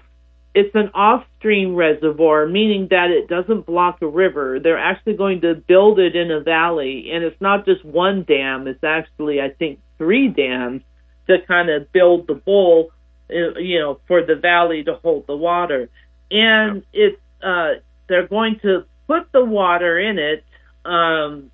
it's 0.55 0.73
an 0.73 0.89
off-stream 0.93 1.75
reservoir, 1.75 2.47
meaning 2.47 2.87
that 2.89 3.11
it 3.11 3.27
doesn't 3.27 3.65
block 3.65 4.01
a 4.01 4.07
river. 4.07 4.59
They're 4.59 4.79
actually 4.79 5.15
going 5.15 5.41
to 5.41 5.53
build 5.55 5.99
it 5.99 6.15
in 6.15 6.31
a 6.31 6.41
valley, 6.41 7.11
and 7.11 7.23
it's 7.23 7.39
not 7.39 7.65
just 7.65 7.85
one 7.85 8.23
dam. 8.23 8.67
It's 8.67 8.83
actually, 8.83 9.39
I 9.41 9.49
think, 9.49 9.79
three 9.97 10.27
dams 10.27 10.81
to 11.27 11.37
kind 11.47 11.69
of 11.69 11.91
build 11.91 12.27
the 12.27 12.33
bowl, 12.33 12.91
you 13.29 13.79
know, 13.79 13.99
for 14.07 14.25
the 14.25 14.35
valley 14.35 14.83
to 14.83 14.95
hold 14.95 15.27
the 15.27 15.37
water. 15.37 15.89
And 16.31 16.83
it's 16.93 17.21
uh, 17.43 17.75
they're 18.07 18.27
going 18.27 18.59
to 18.63 18.85
put 19.07 19.31
the 19.31 19.45
water 19.45 19.99
in 19.99 20.17
it 20.17 20.43
um, 20.83 21.51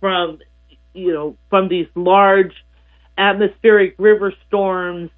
from 0.00 0.38
you 0.94 1.12
know, 1.12 1.36
from 1.50 1.68
these 1.68 1.88
large 1.94 2.54
atmospheric 3.16 3.94
river 3.98 4.32
storms 4.46 5.10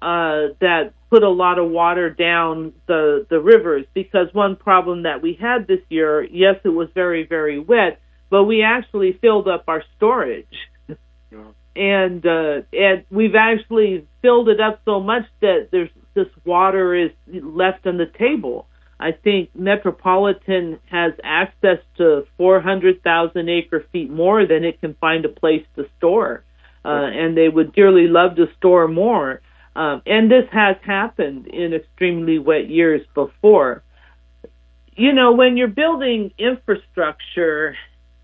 uh, 0.00 0.54
that 0.60 0.92
put 1.10 1.22
a 1.22 1.28
lot 1.28 1.58
of 1.58 1.70
water 1.70 2.10
down 2.10 2.72
the 2.86 3.26
the 3.30 3.40
rivers. 3.40 3.86
Because 3.94 4.28
one 4.32 4.56
problem 4.56 5.04
that 5.04 5.22
we 5.22 5.38
had 5.40 5.66
this 5.66 5.80
year, 5.88 6.24
yes, 6.24 6.56
it 6.64 6.70
was 6.70 6.88
very 6.94 7.26
very 7.26 7.58
wet, 7.58 8.00
but 8.30 8.44
we 8.44 8.62
actually 8.62 9.18
filled 9.20 9.48
up 9.48 9.64
our 9.68 9.84
storage, 9.96 10.46
yeah. 10.88 11.44
and 11.76 12.26
uh, 12.26 12.62
and 12.72 13.04
we've 13.10 13.34
actually 13.34 14.06
filled 14.22 14.48
it 14.48 14.60
up 14.60 14.80
so 14.84 15.00
much 15.00 15.24
that 15.40 15.68
there's 15.70 15.90
this 16.14 16.28
water 16.44 16.94
is 16.94 17.10
left 17.26 17.86
on 17.86 17.98
the 17.98 18.10
table. 18.18 18.66
I 18.98 19.10
think 19.12 19.50
Metropolitan 19.54 20.78
has 20.88 21.12
access 21.24 21.78
to 21.96 22.24
400,000 22.36 23.48
acre 23.48 23.84
feet 23.90 24.10
more 24.10 24.46
than 24.46 24.62
it 24.64 24.80
can 24.80 24.94
find 24.94 25.24
a 25.24 25.28
place 25.28 25.64
to 25.74 25.88
store. 25.98 26.44
Uh, 26.84 26.88
and 26.88 27.36
they 27.36 27.48
would 27.48 27.72
dearly 27.72 28.08
love 28.08 28.34
to 28.36 28.46
store 28.56 28.88
more. 28.88 29.40
Um, 29.76 30.02
and 30.04 30.30
this 30.30 30.46
has 30.50 30.76
happened 30.84 31.46
in 31.46 31.72
extremely 31.72 32.38
wet 32.38 32.68
years 32.68 33.06
before. 33.14 33.82
You 34.94 35.12
know, 35.12 35.32
when 35.32 35.56
you're 35.56 35.68
building 35.68 36.32
infrastructure, 36.38 37.76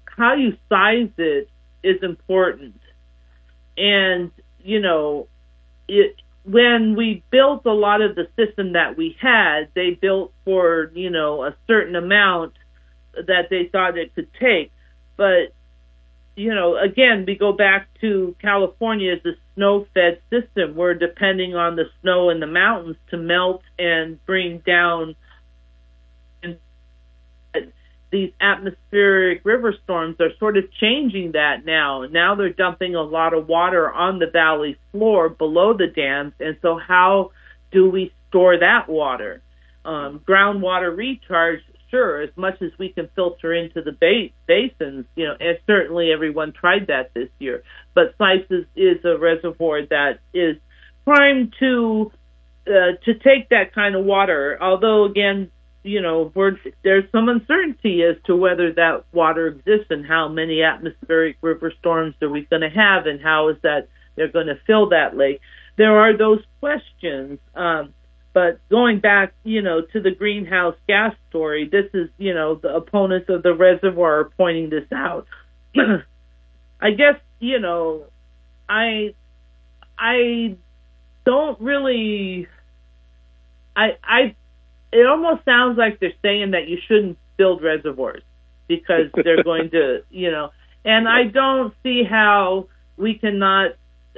how 0.04 0.34
you 0.34 0.56
size 0.68 1.08
it 1.16 1.48
is 1.82 2.02
important. 2.02 2.80
And, 3.76 4.32
you 4.62 4.80
know, 4.80 5.28
it, 5.86 6.16
when 6.44 6.96
we 6.96 7.22
built 7.30 7.64
a 7.64 7.72
lot 7.72 8.02
of 8.02 8.16
the 8.16 8.26
system 8.36 8.72
that 8.72 8.96
we 8.96 9.16
had, 9.20 9.68
they 9.74 9.90
built 9.90 10.32
for, 10.44 10.90
you 10.94 11.10
know, 11.10 11.44
a 11.44 11.54
certain 11.66 11.94
amount 11.94 12.54
that 13.14 13.48
they 13.50 13.68
thought 13.70 13.96
it 13.96 14.14
could 14.14 14.28
take. 14.40 14.72
But, 15.16 15.54
you 16.38 16.54
know, 16.54 16.76
again, 16.76 17.24
we 17.26 17.36
go 17.36 17.52
back 17.52 17.88
to 18.00 18.36
California 18.40 19.12
as 19.12 19.24
a 19.24 19.32
snow 19.54 19.86
fed 19.92 20.20
system. 20.30 20.76
We're 20.76 20.94
depending 20.94 21.56
on 21.56 21.76
the 21.76 21.84
snow 22.00 22.30
in 22.30 22.38
the 22.38 22.46
mountains 22.46 22.96
to 23.10 23.16
melt 23.16 23.62
and 23.78 24.24
bring 24.24 24.58
down 24.58 25.16
these 28.10 28.32
atmospheric 28.40 29.44
river 29.44 29.74
storms 29.84 30.16
are 30.20 30.30
sort 30.38 30.56
of 30.56 30.64
changing 30.80 31.32
that 31.32 31.64
now. 31.66 32.06
Now 32.10 32.34
they're 32.34 32.52
dumping 32.52 32.94
a 32.94 33.02
lot 33.02 33.34
of 33.34 33.48
water 33.48 33.90
on 33.90 34.18
the 34.18 34.28
valley 34.28 34.78
floor 34.92 35.28
below 35.28 35.74
the 35.76 35.88
dams, 35.88 36.32
and 36.40 36.56
so 36.62 36.78
how 36.78 37.32
do 37.70 37.90
we 37.90 38.12
store 38.28 38.58
that 38.58 38.88
water? 38.88 39.42
Um, 39.84 40.20
groundwater 40.26 40.96
recharge, 40.96 41.60
sure, 41.90 42.22
as 42.22 42.30
much 42.36 42.60
as 42.62 42.70
we 42.78 42.90
can 42.90 43.08
filter 43.14 43.52
into 43.52 43.82
the 43.82 43.92
ba- 43.92 44.34
basins, 44.46 45.06
you 45.16 45.26
know, 45.26 45.34
and 45.38 45.58
certainly 45.66 46.12
everyone 46.12 46.52
tried 46.52 46.86
that 46.88 47.12
this 47.14 47.28
year. 47.38 47.62
But 47.94 48.14
Sites 48.18 48.50
is, 48.50 48.64
is 48.76 49.04
a 49.04 49.18
reservoir 49.18 49.82
that 49.86 50.20
is 50.32 50.56
primed 51.04 51.54
to 51.60 52.12
uh, 52.66 52.92
to 53.04 53.14
take 53.14 53.48
that 53.48 53.74
kind 53.74 53.96
of 53.96 54.04
water. 54.04 54.58
Although 54.60 55.04
again, 55.04 55.50
you 55.82 56.02
know, 56.02 56.32
there's 56.84 57.10
some 57.12 57.28
uncertainty 57.28 58.02
as 58.02 58.16
to 58.26 58.36
whether 58.36 58.72
that 58.74 59.04
water 59.12 59.46
exists 59.46 59.86
and 59.90 60.06
how 60.06 60.28
many 60.28 60.62
atmospheric 60.62 61.36
river 61.40 61.72
storms 61.78 62.14
are 62.20 62.28
we 62.28 62.42
going 62.42 62.62
to 62.62 62.68
have 62.68 63.06
and 63.06 63.20
how 63.22 63.48
is 63.48 63.56
that 63.62 63.88
they're 64.16 64.28
going 64.28 64.48
to 64.48 64.58
fill 64.66 64.90
that 64.90 65.16
lake. 65.16 65.40
There 65.76 65.98
are 65.98 66.16
those 66.16 66.40
questions. 66.60 67.38
Um, 67.54 67.94
but 68.38 68.60
going 68.68 69.00
back, 69.00 69.34
you 69.42 69.62
know, 69.62 69.80
to 69.92 70.00
the 70.00 70.12
greenhouse 70.12 70.76
gas 70.86 71.12
story, 71.28 71.68
this 71.68 71.86
is, 71.92 72.08
you 72.18 72.32
know, 72.32 72.54
the 72.54 72.72
opponents 72.72 73.28
of 73.28 73.42
the 73.42 73.52
reservoir 73.52 74.20
are 74.20 74.30
pointing 74.36 74.70
this 74.70 74.84
out. 74.94 75.26
I 76.80 76.92
guess, 76.92 77.16
you 77.40 77.58
know, 77.58 78.04
I 78.68 79.16
I 79.98 80.56
don't 81.26 81.60
really 81.60 82.46
I 83.74 83.96
I 84.04 84.36
it 84.92 85.04
almost 85.04 85.44
sounds 85.44 85.76
like 85.76 85.98
they're 85.98 86.12
saying 86.22 86.52
that 86.52 86.68
you 86.68 86.78
shouldn't 86.86 87.18
build 87.38 87.60
reservoirs 87.60 88.22
because 88.68 89.10
they're 89.16 89.42
going 89.52 89.70
to, 89.70 90.04
you 90.10 90.30
know, 90.30 90.50
and 90.84 91.08
I 91.08 91.24
don't 91.24 91.74
see 91.82 92.04
how 92.08 92.68
we 92.96 93.14
cannot. 93.14 93.72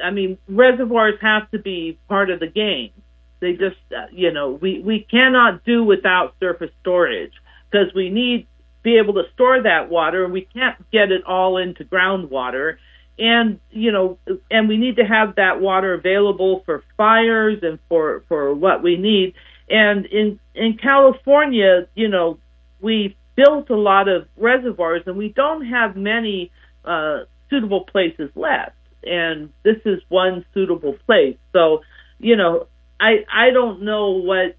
I 0.04 0.10
mean, 0.10 0.36
reservoirs 0.46 1.14
have 1.22 1.50
to 1.52 1.58
be 1.58 1.98
part 2.06 2.28
of 2.28 2.38
the 2.38 2.48
game. 2.48 2.90
They 3.40 3.52
just, 3.52 3.76
uh, 3.96 4.06
you 4.12 4.32
know, 4.32 4.50
we 4.52 4.80
we 4.80 5.06
cannot 5.10 5.64
do 5.64 5.84
without 5.84 6.34
surface 6.40 6.70
storage 6.80 7.32
because 7.70 7.92
we 7.94 8.10
need 8.10 8.46
be 8.82 8.98
able 8.98 9.14
to 9.14 9.24
store 9.34 9.62
that 9.62 9.90
water, 9.90 10.24
and 10.24 10.32
we 10.32 10.42
can't 10.42 10.76
get 10.90 11.12
it 11.12 11.24
all 11.24 11.58
into 11.58 11.84
groundwater. 11.84 12.76
and 13.18 13.60
you 13.70 13.92
know, 13.92 14.18
and 14.50 14.68
we 14.68 14.76
need 14.78 14.96
to 14.96 15.04
have 15.04 15.36
that 15.36 15.60
water 15.60 15.94
available 15.94 16.62
for 16.64 16.82
fires 16.96 17.58
and 17.62 17.78
for 17.88 18.24
for 18.28 18.54
what 18.54 18.82
we 18.82 18.96
need. 18.96 19.34
And 19.68 20.06
in 20.06 20.40
in 20.54 20.78
California, 20.78 21.86
you 21.94 22.08
know, 22.08 22.38
we 22.80 23.16
built 23.36 23.70
a 23.70 23.76
lot 23.76 24.08
of 24.08 24.26
reservoirs, 24.36 25.02
and 25.06 25.16
we 25.16 25.28
don't 25.28 25.66
have 25.66 25.96
many 25.96 26.50
uh, 26.84 27.20
suitable 27.50 27.82
places 27.84 28.30
left. 28.34 28.76
And 29.04 29.50
this 29.64 29.78
is 29.84 30.00
one 30.08 30.44
suitable 30.54 30.96
place. 31.06 31.36
So, 31.52 31.82
you 32.18 32.36
know, 32.36 32.66
I 33.00 33.24
I 33.32 33.50
don't 33.50 33.82
know 33.82 34.10
what 34.10 34.56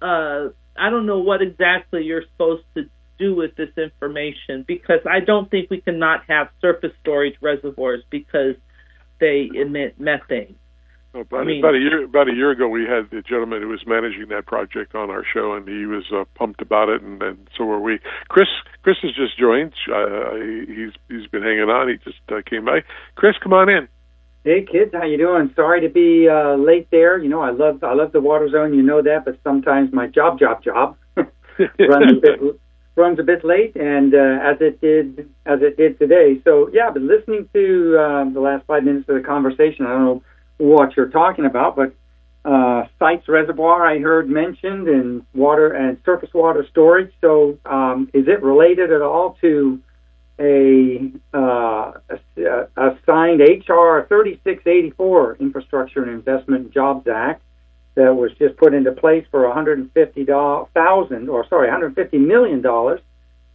uh, 0.00 0.50
I 0.76 0.90
don't 0.90 1.06
know 1.06 1.18
what 1.18 1.42
exactly 1.42 2.04
you're 2.04 2.24
supposed 2.32 2.64
to 2.74 2.88
do 3.18 3.34
with 3.34 3.54
this 3.56 3.70
information 3.76 4.64
because 4.66 5.00
I 5.08 5.20
don't 5.20 5.50
think 5.50 5.70
we 5.70 5.80
cannot 5.80 6.24
have 6.28 6.48
surface 6.60 6.92
storage 7.02 7.34
reservoirs 7.42 8.02
because 8.10 8.54
they 9.20 9.50
emit 9.54 10.00
methane. 10.00 10.56
about, 11.12 11.40
I 11.40 11.44
mean, 11.44 11.58
about 11.58 11.74
a 11.74 11.78
year 11.78 12.04
about 12.04 12.28
a 12.28 12.32
year 12.32 12.50
ago, 12.50 12.68
we 12.68 12.84
had 12.84 13.10
the 13.10 13.22
gentleman 13.22 13.60
who 13.60 13.68
was 13.68 13.84
managing 13.86 14.28
that 14.28 14.46
project 14.46 14.94
on 14.94 15.10
our 15.10 15.24
show, 15.24 15.52
and 15.52 15.68
he 15.68 15.84
was 15.84 16.04
uh, 16.12 16.24
pumped 16.34 16.62
about 16.62 16.88
it, 16.88 17.02
and, 17.02 17.22
and 17.22 17.48
so 17.56 17.64
were 17.64 17.80
we. 17.80 17.98
Chris, 18.28 18.48
Chris 18.82 18.96
has 19.02 19.12
just 19.14 19.38
joined. 19.38 19.74
Uh, 19.92 20.36
he's 20.66 20.92
he's 21.08 21.26
been 21.26 21.42
hanging 21.42 21.68
on. 21.68 21.88
He 21.88 21.96
just 21.96 22.22
uh, 22.30 22.40
came 22.48 22.64
by. 22.64 22.80
Chris, 23.16 23.34
come 23.42 23.52
on 23.52 23.68
in. 23.68 23.88
Hey 24.42 24.64
kids, 24.64 24.92
how 24.94 25.04
you 25.04 25.18
doing? 25.18 25.52
Sorry 25.54 25.82
to 25.82 25.90
be 25.90 26.26
uh, 26.26 26.54
late 26.54 26.88
there. 26.90 27.18
You 27.18 27.28
know, 27.28 27.42
I 27.42 27.50
love 27.50 27.84
I 27.84 27.92
love 27.92 28.12
the 28.12 28.22
water 28.22 28.48
zone. 28.48 28.72
You 28.72 28.82
know 28.82 29.02
that, 29.02 29.26
but 29.26 29.38
sometimes 29.44 29.92
my 29.92 30.06
job, 30.06 30.38
job, 30.38 30.64
job 30.64 30.96
runs 31.16 32.12
a 32.12 32.20
bit 32.22 32.40
runs 32.96 33.18
a 33.18 33.22
bit 33.22 33.44
late, 33.44 33.76
and 33.76 34.14
uh, 34.14 34.38
as 34.42 34.56
it 34.62 34.80
did 34.80 35.28
as 35.44 35.60
it 35.60 35.76
did 35.76 35.98
today. 35.98 36.40
So 36.42 36.70
yeah, 36.72 36.88
but 36.90 37.02
listening 37.02 37.50
to 37.52 37.98
uh, 38.00 38.30
the 38.32 38.40
last 38.40 38.64
five 38.66 38.82
minutes 38.82 39.06
of 39.10 39.16
the 39.16 39.20
conversation, 39.20 39.84
I 39.84 39.90
don't 39.90 40.04
know 40.06 40.22
what 40.56 40.96
you're 40.96 41.10
talking 41.10 41.44
about, 41.44 41.76
but 41.76 41.94
uh, 42.50 42.84
Sites 42.98 43.28
Reservoir 43.28 43.86
I 43.86 43.98
heard 43.98 44.30
mentioned, 44.30 44.88
and 44.88 45.22
water 45.34 45.74
and 45.74 45.98
surface 46.02 46.30
water 46.32 46.66
storage. 46.70 47.12
So 47.20 47.58
um, 47.66 48.08
is 48.14 48.26
it 48.26 48.42
related 48.42 48.90
at 48.90 49.02
all 49.02 49.36
to 49.42 49.80
a, 50.40 51.12
uh, 51.34 51.92
a, 52.08 52.66
a 52.76 52.98
signed 53.04 53.40
HR 53.40 54.06
3684 54.08 55.36
Infrastructure 55.38 56.02
and 56.02 56.10
Investment 56.10 56.72
Jobs 56.72 57.06
Act 57.06 57.42
that 57.94 58.14
was 58.14 58.30
just 58.38 58.56
put 58.56 58.72
into 58.72 58.92
place 58.92 59.26
for 59.30 59.46
150,000 59.46 61.28
or 61.28 61.46
sorry 61.48 61.66
150 61.68 62.18
million 62.18 62.62
dollars 62.62 63.00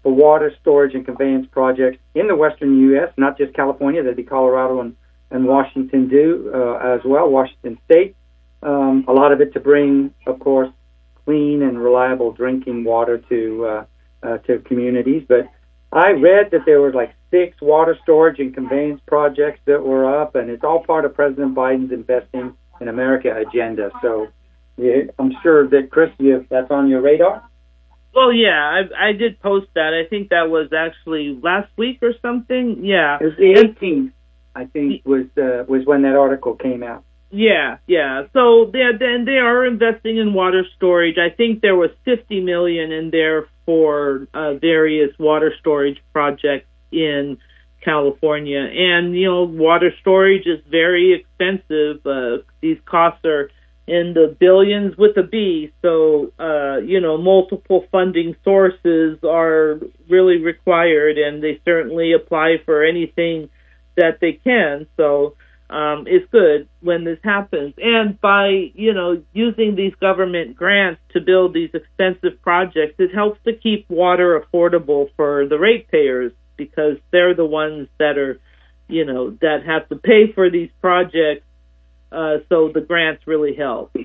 for 0.04 0.14
water 0.14 0.54
storage 0.62 0.94
and 0.94 1.04
conveyance 1.04 1.48
projects 1.52 1.98
in 2.14 2.28
the 2.28 2.36
western 2.36 2.80
U.S. 2.92 3.12
Not 3.18 3.38
just 3.38 3.56
California, 3.56 4.04
that'd 4.04 4.16
be 4.16 4.24
Colorado 4.24 4.82
and, 4.82 4.96
and 5.32 5.46
Washington 5.46 6.08
do 6.08 6.52
uh, 6.54 6.76
as 6.78 7.02
well. 7.04 7.28
Washington 7.30 7.80
State, 7.86 8.16
um, 8.62 9.06
a 9.08 9.14
lot 9.14 9.32
of 9.32 9.42
it 9.42 9.54
to 9.54 9.60
bring, 9.60 10.14
of 10.28 10.40
course, 10.40 10.70
clean 11.26 11.64
and 11.64 11.82
reliable 11.82 12.32
drinking 12.32 12.84
water 12.84 13.18
to 13.18 13.66
uh, 13.66 13.86
uh, 14.22 14.38
to 14.40 14.60
communities, 14.60 15.24
but 15.28 15.50
I 15.96 16.12
read 16.12 16.52
that 16.52 16.66
there 16.66 16.82
were 16.82 16.92
like 16.92 17.14
six 17.32 17.56
water 17.62 17.98
storage 18.04 18.40
and 18.40 18.54
conveyance 18.54 19.00
projects 19.08 19.62
that 19.66 19.82
were 19.82 20.22
up, 20.22 20.36
and 20.36 20.50
it's 20.50 20.64
all 20.64 20.84
part 20.84 21.06
of 21.06 21.16
President 21.16 21.56
Biden's 21.56 21.94
Investing 21.94 22.54
in 22.82 22.88
America 22.90 23.34
agenda. 23.34 23.92
So 24.02 24.28
yeah, 24.78 25.04
I'm 25.18 25.32
sure 25.42 25.68
that 25.70 25.90
Chris, 25.92 26.10
you, 26.20 26.46
that's 26.50 26.70
on 26.70 26.90
your 26.90 27.02
radar. 27.02 27.48
Well, 28.14 28.34
yeah, 28.34 28.82
I, 28.94 29.10
I 29.10 29.12
did 29.14 29.40
post 29.40 29.68
that. 29.76 29.94
I 29.94 30.08
think 30.10 30.30
that 30.30 30.50
was 30.50 30.72
actually 30.74 31.40
last 31.42 31.70
week 31.78 32.00
or 32.02 32.12
something. 32.22 32.84
Yeah, 32.84 33.18
it 33.20 33.26
was 33.26 33.34
the 33.38 33.54
18th. 33.54 34.12
I 34.54 34.66
think 34.66 35.06
was 35.06 35.26
uh, 35.38 35.64
was 35.68 35.86
when 35.86 36.02
that 36.04 36.16
article 36.16 36.56
came 36.56 36.84
out. 36.84 37.04
Yeah, 37.32 37.78
yeah. 37.88 38.24
So 38.34 38.70
they 38.72 38.84
then 39.00 39.24
they 39.26 39.38
are 39.38 39.66
investing 39.66 40.18
in 40.18 40.34
water 40.34 40.64
storage. 40.76 41.18
I 41.18 41.30
think 41.34 41.62
there 41.62 41.76
was 41.76 41.90
50 42.04 42.42
million 42.42 42.92
in 42.92 43.12
there 43.12 43.48
for 43.66 44.28
uh, 44.34 44.56
various 44.56 45.18
water 45.20 45.54
storage 45.60 46.02
projects 46.14 46.68
in 46.92 47.38
California. 47.84 48.60
And 48.60 49.16
you 49.16 49.28
know, 49.28 49.44
water 49.44 49.92
storage 50.02 50.46
is 50.46 50.60
very 50.70 51.14
expensive. 51.14 52.06
Uh, 52.06 52.44
these 52.62 52.80
costs 52.86 53.24
are 53.26 53.50
in 53.88 54.16
the 54.16 54.36
billions 54.40 54.98
with 54.98 55.16
a 55.18 55.24
B. 55.24 55.72
So 55.82 56.34
uh, 56.40 56.78
you 56.78 57.00
know, 57.00 57.18
multiple 57.18 57.86
funding 57.92 58.36
sources 58.44 59.20
are 59.24 59.80
really 60.10 60.38
required, 60.38 61.18
and 61.18 61.44
they 61.44 61.62
certainly 61.64 62.14
apply 62.14 62.58
for 62.66 62.84
anything 62.84 63.50
that 63.96 64.20
they 64.20 64.34
can. 64.34 64.88
So 64.98 65.36
um, 65.70 66.08
is 66.08 66.22
good 66.32 66.68
when 66.82 67.04
this 67.04 67.20
happens. 67.24 67.74
And 67.78 68.20
by, 68.22 68.72
you 68.74 68.94
know, 68.94 69.24
using 69.34 69.76
these 69.76 69.96
government 69.96 70.56
grants 70.56 71.02
to 71.14 71.22
build 71.22 71.54
these 71.54 71.72
expensive 71.74 72.42
projects, 72.42 72.96
it 73.00 73.14
helps 73.14 73.40
to 73.46 73.54
keep 73.54 73.90
water 73.90 74.40
affordable 74.40 75.10
for 75.16 75.48
the 75.48 75.58
ratepayers 75.58 76.32
because 76.58 76.98
they're 77.12 77.34
the 77.34 77.46
ones 77.46 77.88
that 77.98 78.18
are, 78.18 78.40
you 78.88 79.06
know, 79.06 79.32
that 79.42 79.66
have 79.66 79.90
to 79.90 79.96
pay 79.96 80.32
for 80.32 80.50
these 80.50 80.70
projects. 80.82 81.46
Uh, 82.12 82.38
so 82.50 82.70
the 82.74 82.82
grants 82.82 83.26
really 83.26 83.56
help. 83.56 83.96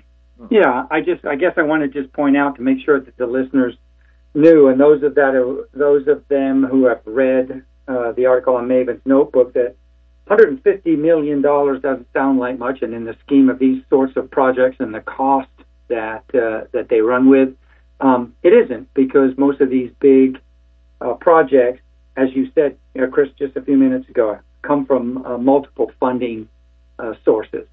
Yeah, 0.50 0.86
I 0.90 1.02
just, 1.02 1.24
I 1.26 1.36
guess 1.36 1.52
I 1.58 1.62
want 1.62 1.82
to 1.82 2.02
just 2.02 2.12
point 2.14 2.36
out 2.36 2.56
to 2.56 2.62
make 2.62 2.78
sure 2.84 2.98
that 2.98 3.16
the 3.18 3.26
listeners 3.26 3.76
knew, 4.34 4.68
and 4.68 4.80
those 4.80 5.02
of 5.02 5.14
that, 5.16 5.66
those 5.74 6.08
of 6.08 6.26
them 6.28 6.64
who 6.64 6.86
have 6.86 7.02
read 7.04 7.62
uh, 7.86 8.12
the 8.12 8.26
article 8.26 8.56
on 8.56 8.66
Maven's 8.66 9.02
notebook, 9.04 9.52
that 9.52 9.74
150 10.30 10.94
million 10.94 11.42
dollars 11.42 11.82
doesn't 11.82 12.06
sound 12.12 12.38
like 12.38 12.56
much, 12.56 12.82
and 12.82 12.94
in 12.94 13.04
the 13.04 13.16
scheme 13.26 13.50
of 13.50 13.58
these 13.58 13.82
sorts 13.90 14.16
of 14.16 14.30
projects 14.30 14.76
and 14.78 14.94
the 14.94 15.00
cost 15.00 15.48
that 15.88 16.22
uh, 16.32 16.68
that 16.70 16.86
they 16.88 17.00
run 17.00 17.28
with, 17.28 17.48
um, 18.00 18.32
it 18.44 18.52
isn't 18.52 18.94
because 18.94 19.36
most 19.36 19.60
of 19.60 19.70
these 19.70 19.90
big 19.98 20.38
uh, 21.00 21.14
projects, 21.14 21.82
as 22.16 22.28
you 22.32 22.48
said, 22.54 22.76
uh, 22.96 23.08
Chris, 23.08 23.28
just 23.40 23.56
a 23.56 23.62
few 23.62 23.76
minutes 23.76 24.08
ago, 24.08 24.38
come 24.62 24.86
from 24.86 25.26
uh, 25.26 25.36
multiple 25.36 25.90
funding 25.98 26.48
uh, 27.00 27.14
sources. 27.24 27.66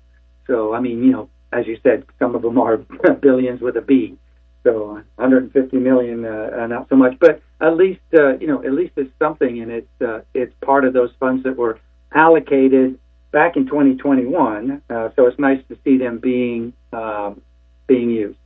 So, 0.47 0.73
I 0.73 0.79
mean, 0.79 1.03
you 1.03 1.11
know, 1.11 1.29
as 1.53 1.67
you 1.67 1.77
said, 1.83 2.05
some 2.17 2.33
of 2.33 2.41
them 2.41 2.57
are 2.57 2.77
billions 3.21 3.61
with 3.61 3.77
a 3.77 3.81
B. 3.81 4.17
So, 4.63 4.99
150 5.17 5.77
million, 5.77 6.25
uh, 6.25 6.65
not 6.65 6.89
so 6.89 6.95
much, 6.95 7.19
but 7.19 7.39
at 7.61 7.77
least 7.77 8.01
you 8.11 8.47
know, 8.47 8.63
at 8.63 8.73
least 8.73 8.93
it's 8.95 9.11
something, 9.19 9.61
and 9.61 9.71
it's 9.71 10.25
it's 10.33 10.53
part 10.61 10.85
of 10.85 10.93
those 10.93 11.11
funds 11.19 11.43
that 11.43 11.55
were 11.55 11.79
allocated 12.13 12.99
back 13.31 13.55
in 13.55 13.65
2021. 13.65 14.81
Uh, 14.89 15.09
so 15.15 15.27
it's 15.27 15.39
nice 15.39 15.61
to 15.69 15.77
see 15.83 15.97
them 15.97 16.19
being 16.19 16.73
um, 16.93 17.41
being 17.87 18.09
used. 18.09 18.37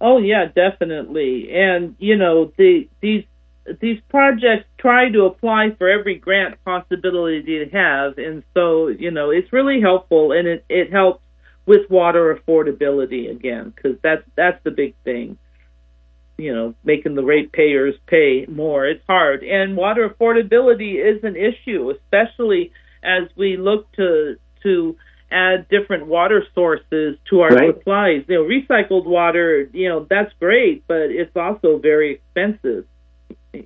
Oh 0.00 0.18
yeah, 0.18 0.46
definitely. 0.46 1.50
And 1.52 1.96
you 1.98 2.16
know 2.16 2.52
the 2.56 2.88
these 3.00 3.24
these 3.80 4.00
projects 4.08 4.66
try 4.78 5.10
to 5.10 5.24
apply 5.24 5.70
for 5.76 5.88
every 5.88 6.16
grant 6.16 6.62
possibility 6.64 7.64
they 7.64 7.76
have, 7.76 8.18
and 8.18 8.42
so 8.54 8.88
you 8.88 9.10
know 9.10 9.30
it's 9.30 9.52
really 9.52 9.80
helpful, 9.80 10.32
and 10.32 10.46
it 10.46 10.64
it 10.68 10.92
helps 10.92 11.22
with 11.66 11.90
water 11.90 12.34
affordability 12.34 13.30
again 13.30 13.72
because 13.74 13.98
that's 14.02 14.22
that's 14.36 14.62
the 14.64 14.70
big 14.70 14.94
thing 15.04 15.36
you 16.38 16.54
know, 16.54 16.74
making 16.84 17.16
the 17.16 17.24
ratepayers 17.24 17.94
pay 18.06 18.46
more. 18.46 18.86
It's 18.86 19.02
hard. 19.08 19.42
And 19.42 19.76
water 19.76 20.08
affordability 20.08 20.94
is 20.94 21.22
an 21.24 21.36
issue, 21.36 21.90
especially 21.90 22.72
as 23.02 23.28
we 23.36 23.56
look 23.56 23.90
to 23.92 24.36
to 24.62 24.96
add 25.30 25.68
different 25.68 26.06
water 26.06 26.44
sources 26.54 27.18
to 27.30 27.40
our 27.40 27.50
right. 27.50 27.74
supplies. 27.74 28.24
You 28.28 28.36
know, 28.36 28.44
recycled 28.44 29.04
water, 29.04 29.68
you 29.72 29.88
know, 29.88 30.06
that's 30.08 30.32
great, 30.40 30.86
but 30.86 31.10
it's 31.10 31.36
also 31.36 31.78
very 31.78 32.14
expensive. 32.14 32.86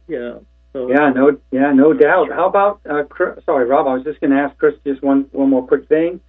Yeah. 0.09 0.39
So. 0.73 0.89
Yeah, 0.89 1.11
no, 1.15 1.39
yeah, 1.51 1.73
no 1.73 1.93
doubt. 1.93 2.31
How 2.31 2.49
about, 2.49 2.81
uh, 2.89 3.03
Chris, 3.05 3.45
sorry, 3.45 3.67
Rob, 3.67 3.87
I 3.87 3.95
was 3.95 4.05
just 4.05 4.21
going 4.21 4.31
to 4.31 4.39
ask 4.39 4.57
Chris 4.57 4.75
just 4.87 5.03
one, 5.03 5.27
one 5.33 5.51
more 5.51 5.67
quick 5.67 5.87
thing. 5.87 6.21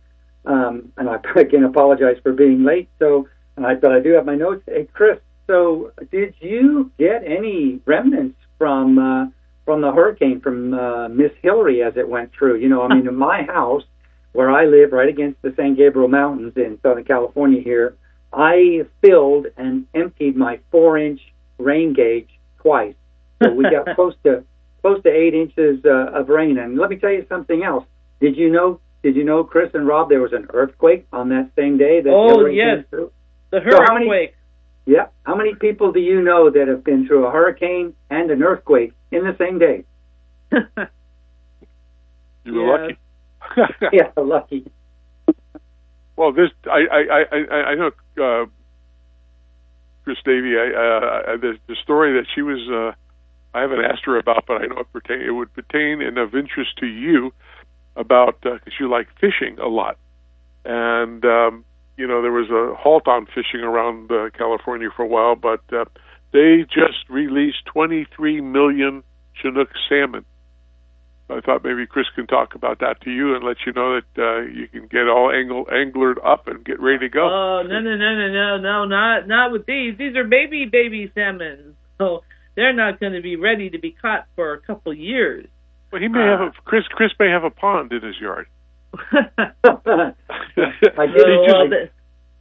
Um, 0.46 0.92
and 0.98 1.10
I 1.10 1.18
again 1.40 1.64
apologize 1.64 2.18
for 2.22 2.34
being 2.34 2.64
late. 2.64 2.90
So, 3.00 3.28
I, 3.58 3.76
but 3.76 3.92
I 3.94 4.02
do 4.02 4.12
have 4.14 4.26
my 4.26 4.36
notes. 4.36 4.64
Hey, 4.68 4.88
Chris, 4.94 5.20
so, 5.48 5.92
did 6.12 6.36
you 6.40 6.92
get 6.98 7.24
any 7.26 7.82
remnants 7.86 8.38
from 8.58 8.98
uh, 8.98 9.26
from 9.66 9.82
the 9.82 9.92
hurricane 9.92 10.40
from 10.42 10.74
uh, 10.74 11.10
Miss 11.10 11.32
Hilary 11.42 11.84
as 11.84 11.94
it 11.98 12.08
went 12.08 12.32
through? 12.38 12.58
You 12.58 12.70
know, 12.70 12.82
I 12.82 12.94
mean, 12.94 13.08
in 13.08 13.16
my 13.16 13.44
house 13.44 13.84
where 14.32 14.50
I 14.50 14.66
live, 14.66 14.92
right 14.92 15.10
against 15.10 15.42
the 15.42 15.54
San 15.56 15.76
Gabriel 15.76 16.08
Mountains 16.08 16.54
in 16.56 16.80
Southern 16.82 17.04
California, 17.04 17.62
here, 17.62 17.96
I 18.32 18.82
filled 19.02 19.48
and 19.58 19.86
emptied 19.94 20.36
my 20.36 20.60
four-inch 20.72 21.22
rain 21.60 21.94
gauge 21.94 22.30
twice. 22.58 22.96
So 23.44 23.54
we 23.54 23.64
got 23.64 23.86
close 23.96 24.16
to 24.24 24.44
close 24.82 25.02
to 25.04 25.10
eight 25.10 25.34
inches 25.34 25.84
uh, 25.86 26.20
of 26.20 26.30
rain. 26.30 26.58
And 26.58 26.78
let 26.78 26.90
me 26.90 26.98
tell 26.98 27.12
you 27.12 27.26
something 27.30 27.64
else. 27.64 27.86
Did 28.20 28.38
you 28.38 28.52
know? 28.52 28.80
Did 29.04 29.18
you 29.18 29.26
know, 29.26 29.44
Chris 29.44 29.70
and 29.74 29.86
Rob? 29.86 30.08
There 30.08 30.22
was 30.22 30.32
an 30.32 30.48
earthquake 30.54 31.06
on 31.12 31.28
that 31.30 31.50
same 31.58 31.78
day. 31.78 32.00
That 32.02 32.12
oh 32.12 32.30
Hilary 32.30 32.56
yes, 32.56 32.86
the 32.90 33.58
earthquake. 33.58 34.32
So 34.32 34.43
yeah. 34.86 35.08
How 35.24 35.36
many 35.36 35.56
people 35.56 35.92
do 35.92 36.00
you 36.00 36.22
know 36.22 36.50
that 36.50 36.68
have 36.68 36.84
been 36.84 37.08
through 37.08 37.26
a 37.26 37.32
hurricane 37.32 37.94
and 38.10 38.30
an 38.32 38.44
earthquake 38.44 38.94
in 39.12 39.24
the 39.24 39.36
same 39.38 39.60
day? 39.60 39.86
you 42.44 42.54
were 42.54 42.80
lucky. 42.80 42.98
yeah, 43.94 44.12
lucky. 44.18 44.72
Well, 46.16 46.32
this 46.32 46.50
I 46.66 46.86
I 46.92 47.24
I, 47.32 47.56
I 47.56 47.76
know 47.76 47.92
uh, 48.22 48.46
Chris 50.04 50.18
Davy. 50.26 50.58
I, 50.58 50.68
uh, 50.68 51.38
the, 51.38 51.58
the 51.68 51.76
story 51.82 52.14
that 52.14 52.28
she 52.34 52.42
was. 52.42 52.60
Uh, 52.70 52.96
I 53.56 53.62
haven't 53.62 53.86
asked 53.86 54.06
her 54.06 54.18
about, 54.18 54.46
but 54.48 54.62
I 54.62 54.66
know 54.66 54.80
it 54.80 54.92
pertain. 54.92 55.22
It 55.22 55.32
would 55.32 55.54
pertain 55.54 56.02
and 56.02 56.18
of 56.18 56.34
interest 56.36 56.78
to 56.80 56.88
you 56.88 57.32
about 57.96 58.42
because 58.42 58.60
uh, 58.66 58.72
you 58.80 58.90
like 58.90 59.08
fishing 59.20 59.60
a 59.60 59.68
lot, 59.68 59.98
and 60.66 61.24
um, 61.24 61.66
you 61.98 62.08
know 62.08 62.22
there 62.22 62.32
was 62.32 62.50
a 62.50 62.76
halt 62.76 63.08
on 63.08 63.26
fishing 63.28 63.62
around 63.62 64.12
uh, 64.12 64.30
California 64.38 64.90
for 64.96 65.04
a 65.04 65.08
while, 65.08 65.36
but 65.36 65.62
uh, 65.72 65.86
they 66.32 66.66
just 66.68 67.10
released 67.10 67.66
23 67.72 68.42
million 68.42 69.04
Chinook 69.42 69.70
salmon. 69.88 70.26
I 71.30 71.40
thought 71.40 71.64
maybe 71.64 71.86
Chris 71.88 72.06
can 72.16 72.28
talk 72.28 72.54
about 72.54 72.80
that 72.80 73.02
to 73.02 73.10
you 73.10 73.34
and 73.36 73.44
let 73.44 73.58
you 73.66 73.72
know 73.72 74.00
that 74.00 74.22
uh, 74.22 74.42
you 74.42 74.68
can 74.68 74.88
get 74.88 75.08
all 75.08 75.32
angle 75.32 75.66
anglered 75.66 76.24
up 76.24 76.48
and 76.48 76.64
get 76.66 76.80
ready 76.80 77.00
to 77.00 77.10
go. 77.10 77.26
Oh 77.26 77.64
no 77.64 77.80
no 77.80 77.96
no 77.96 78.16
no 78.16 78.28
no 78.28 78.58
no 78.58 78.86
not 78.86 79.28
not 79.28 79.52
with 79.52 79.66
these. 79.66 79.98
These 79.98 80.16
are 80.16 80.26
baby 80.26 80.66
baby 80.70 81.12
salmon, 81.16 81.76
so 81.98 82.24
they're 82.56 82.74
not 82.74 83.00
going 83.00 83.14
to 83.14 83.22
be 83.22 83.36
ready 83.36 83.70
to 83.70 83.80
be 83.80 83.92
caught 83.92 84.28
for 84.36 84.54
a 84.54 84.60
couple 84.60 84.94
years. 84.94 85.48
Well, 85.92 86.02
he 86.02 86.08
may 86.08 86.20
uh, 86.20 86.38
have 86.38 86.42
a 86.42 86.52
Chris. 86.66 86.84
Chris 86.92 87.12
may 87.20 87.30
have 87.30 87.44
a 87.44 87.50
pond 87.50 87.92
in 87.94 88.02
his 88.02 88.20
yard. 88.20 88.48
I 89.12 90.14
did, 91.08 91.26
well, 91.48 91.70
that, 91.70 91.90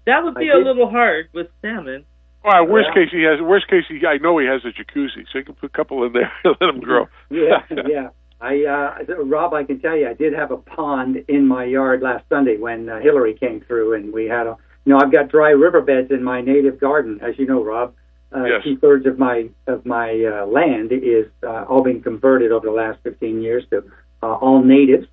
that 0.07 0.25
would 0.25 0.35
be 0.35 0.51
a 0.51 0.59
little 0.59 0.91
hard 0.91 1.29
with 1.33 1.49
salmon. 1.61 2.05
Well, 2.45 2.67
worst 2.67 2.88
yeah. 2.95 3.05
case 3.05 3.12
he 3.12 3.23
has. 3.23 3.41
Worst 3.41 3.69
case 3.69 3.85
he, 3.88 4.05
I 4.07 4.19
know 4.19 4.38
he 4.38 4.47
has 4.47 4.62
a 4.65 4.69
jacuzzi, 4.69 5.25
so 5.33 5.38
he 5.38 5.45
can 5.45 5.55
put 5.55 5.71
a 5.71 5.77
couple 5.77 6.05
in 6.05 6.12
there 6.12 6.33
and 6.45 6.57
let 6.61 6.67
them 6.67 6.81
grow. 6.81 7.07
yeah, 7.31 7.62
yeah. 7.71 8.09
I, 8.41 8.65
uh, 8.65 9.15
Rob, 9.25 9.55
I 9.55 9.62
can 9.62 9.79
tell 9.81 9.97
you, 9.97 10.09
I 10.09 10.15
did 10.15 10.33
have 10.33 10.51
a 10.51 10.57
pond 10.57 11.25
in 11.29 11.47
my 11.47 11.65
yard 11.65 12.03
last 12.03 12.25
Sunday 12.29 12.57
when 12.57 12.88
uh, 12.88 12.99
Hilary 12.99 13.35
came 13.35 13.61
through, 13.67 13.95
and 13.95 14.12
we 14.12 14.27
had 14.27 14.47
a. 14.47 14.57
You 14.85 14.95
know, 14.95 14.99
I've 15.01 15.12
got 15.12 15.29
dry 15.29 15.51
riverbeds 15.51 16.11
in 16.11 16.25
my 16.25 16.41
native 16.41 16.81
garden, 16.81 17.21
as 17.23 17.38
you 17.38 17.47
know, 17.47 17.62
Rob. 17.62 17.95
Uh, 18.35 18.45
yes. 18.45 18.65
Two 18.65 18.77
thirds 18.79 19.07
of 19.07 19.17
my 19.19 19.49
of 19.69 19.87
my 19.87 20.11
uh, 20.25 20.47
land 20.47 20.91
is 20.91 21.27
uh, 21.45 21.65
all 21.69 21.85
been 21.85 22.03
converted 22.03 22.51
over 22.51 22.67
the 22.67 22.73
last 22.73 22.99
15 23.05 23.43
years 23.43 23.62
to 23.71 23.85
uh, 24.23 24.35
all 24.35 24.65
natives, 24.65 25.07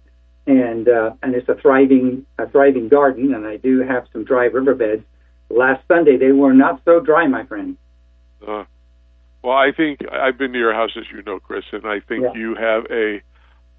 and 0.50 0.90
uh, 0.90 1.12
and 1.22 1.36
it's 1.36 1.48
a 1.48 1.56
thriving 1.56 2.26
a 2.40 2.50
thriving 2.50 2.90
garden, 2.90 3.34
and 3.34 3.46
I 3.46 3.58
do 3.58 3.82
have 3.82 4.08
some 4.12 4.26
dry 4.26 4.46
riverbeds. 4.46 5.04
Last 5.50 5.88
Sunday 5.88 6.18
they 6.18 6.32
were 6.32 6.54
not 6.54 6.82
so 6.86 7.00
dry, 7.00 7.28
my 7.28 7.46
friend. 7.46 7.78
Uh, 8.46 8.64
well, 9.44 9.56
I 9.56 9.72
think 9.76 10.00
I've 10.12 10.38
been 10.38 10.52
to 10.54 10.58
your 10.58 10.74
house, 10.74 10.92
as 10.98 11.06
you 11.14 11.22
know, 11.22 11.40
Chris, 11.40 11.64
and 11.72 11.86
I 11.86 12.00
think 12.00 12.24
yeah. 12.24 12.34
you 12.34 12.56
have 12.56 12.86
a 12.90 13.22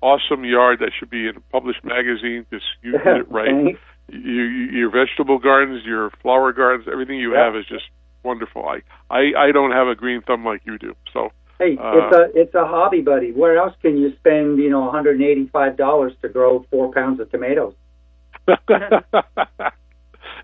awesome 0.00 0.44
yard 0.44 0.78
that 0.78 0.92
should 0.98 1.10
be 1.10 1.26
in 1.26 1.36
a 1.36 1.40
published 1.52 1.84
magazine 1.84 2.46
because 2.48 2.64
you 2.82 2.92
did 2.92 3.16
it 3.18 3.30
right. 3.30 3.50
you, 3.50 3.78
you, 4.08 4.42
your 4.78 4.90
vegetable 4.90 5.38
gardens, 5.38 5.84
your 5.84 6.10
flower 6.22 6.52
gardens, 6.52 6.88
everything 6.90 7.18
you 7.18 7.34
yeah. 7.34 7.46
have 7.46 7.56
is 7.56 7.66
just 7.66 7.84
wonderful. 8.22 8.64
I, 8.64 8.82
I 9.10 9.48
I 9.48 9.52
don't 9.52 9.72
have 9.72 9.88
a 9.88 9.96
green 9.96 10.22
thumb 10.22 10.44
like 10.44 10.62
you 10.64 10.78
do, 10.78 10.94
so. 11.12 11.30
Hey, 11.60 11.76
uh, 11.78 11.92
it's 11.92 12.16
a 12.16 12.30
it's 12.40 12.54
a 12.54 12.64
hobby, 12.66 13.02
buddy. 13.02 13.32
Where 13.32 13.58
else 13.58 13.74
can 13.82 13.98
you 13.98 14.16
spend 14.18 14.56
you 14.58 14.70
know 14.70 14.80
185 14.80 15.76
dollars 15.76 16.14
to 16.22 16.30
grow 16.30 16.64
four 16.70 16.90
pounds 16.90 17.20
of 17.20 17.30
tomatoes? 17.30 17.74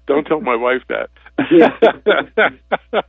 don't 0.06 0.26
tell 0.26 0.42
my 0.42 0.56
wife 0.56 0.82
that. 0.90 1.08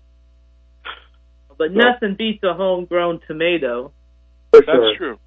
but 1.58 1.74
nothing 1.74 2.16
beats 2.18 2.42
a 2.44 2.54
homegrown 2.54 3.20
tomato. 3.28 3.92
For 4.52 4.62
That's 4.62 4.72
sure. 4.72 4.96
true. 4.96 5.20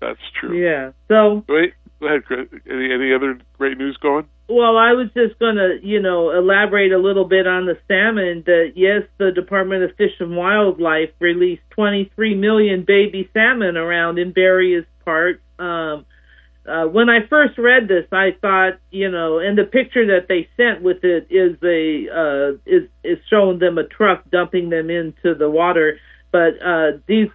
That's 0.00 0.18
true. 0.40 0.60
Yeah. 0.60 0.90
So 1.06 1.44
wait, 1.48 1.74
go 2.02 2.08
ahead, 2.08 2.24
Chris. 2.24 2.48
Any 2.68 2.92
any 2.92 3.14
other 3.14 3.38
great 3.56 3.78
news 3.78 3.96
going? 3.96 4.26
Well, 4.48 4.76
I 4.76 4.92
was 4.92 5.08
just 5.14 5.38
going 5.38 5.54
to, 5.56 5.78
you 5.82 6.02
know, 6.02 6.30
elaborate 6.30 6.92
a 6.92 6.98
little 6.98 7.24
bit 7.24 7.46
on 7.46 7.64
the 7.64 7.78
salmon. 7.88 8.42
That 8.44 8.72
yes, 8.74 9.02
the 9.18 9.30
Department 9.30 9.84
of 9.84 9.96
Fish 9.96 10.12
and 10.20 10.36
Wildlife 10.36 11.10
released 11.20 11.62
23 11.70 12.34
million 12.34 12.84
baby 12.86 13.30
salmon 13.32 13.76
around 13.76 14.18
in 14.18 14.34
various 14.34 14.84
parts. 15.04 15.40
Um, 15.58 16.04
uh, 16.66 16.84
when 16.86 17.08
I 17.08 17.26
first 17.28 17.58
read 17.58 17.88
this, 17.88 18.06
I 18.12 18.36
thought, 18.40 18.78
you 18.90 19.10
know, 19.10 19.38
and 19.38 19.56
the 19.56 19.64
picture 19.64 20.06
that 20.06 20.28
they 20.28 20.48
sent 20.56 20.82
with 20.82 21.02
it 21.02 21.28
is 21.30 21.56
a 21.62 22.08
uh, 22.10 22.58
is 22.66 22.88
is 23.02 23.18
showing 23.30 23.58
them 23.58 23.78
a 23.78 23.86
truck 23.86 24.28
dumping 24.30 24.70
them 24.70 24.90
into 24.90 25.34
the 25.34 25.48
water. 25.48 25.98
But 26.30 26.62
uh, 26.64 26.98
these 27.06 27.28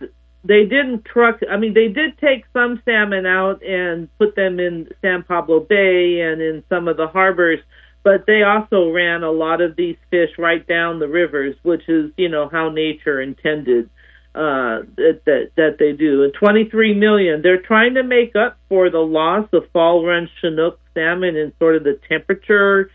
they 0.47 0.63
didn't 0.63 1.05
truck. 1.05 1.39
I 1.49 1.57
mean, 1.57 1.73
they 1.73 1.89
did 1.89 2.17
take 2.19 2.45
some 2.53 2.81
salmon 2.85 3.25
out 3.25 3.61
and 3.63 4.07
put 4.17 4.35
them 4.35 4.59
in 4.59 4.89
San 5.01 5.23
Pablo 5.23 5.59
Bay 5.59 6.21
and 6.21 6.41
in 6.41 6.63
some 6.69 6.87
of 6.87 6.97
the 6.97 7.07
harbors, 7.07 7.59
but 8.03 8.25
they 8.25 8.43
also 8.43 8.89
ran 8.91 9.23
a 9.23 9.31
lot 9.31 9.61
of 9.61 9.75
these 9.75 9.97
fish 10.09 10.29
right 10.37 10.65
down 10.65 10.99
the 10.99 11.07
rivers, 11.07 11.55
which 11.63 11.87
is 11.89 12.11
you 12.17 12.29
know 12.29 12.47
how 12.49 12.69
nature 12.69 13.21
intended 13.21 13.89
uh, 14.33 14.87
that, 14.95 15.21
that 15.25 15.51
that 15.57 15.75
they 15.79 15.91
do. 15.91 16.23
And 16.23 16.33
23 16.33 16.93
million, 16.93 17.41
they're 17.41 17.61
trying 17.61 17.95
to 17.95 18.03
make 18.03 18.35
up 18.35 18.57
for 18.69 18.89
the 18.89 18.99
loss 18.99 19.49
of 19.51 19.63
fall 19.73 20.05
run 20.05 20.29
Chinook 20.39 20.79
salmon 20.93 21.35
and 21.35 21.51
sort 21.59 21.75
of 21.75 21.83
the 21.83 21.99
temperature 22.07 22.89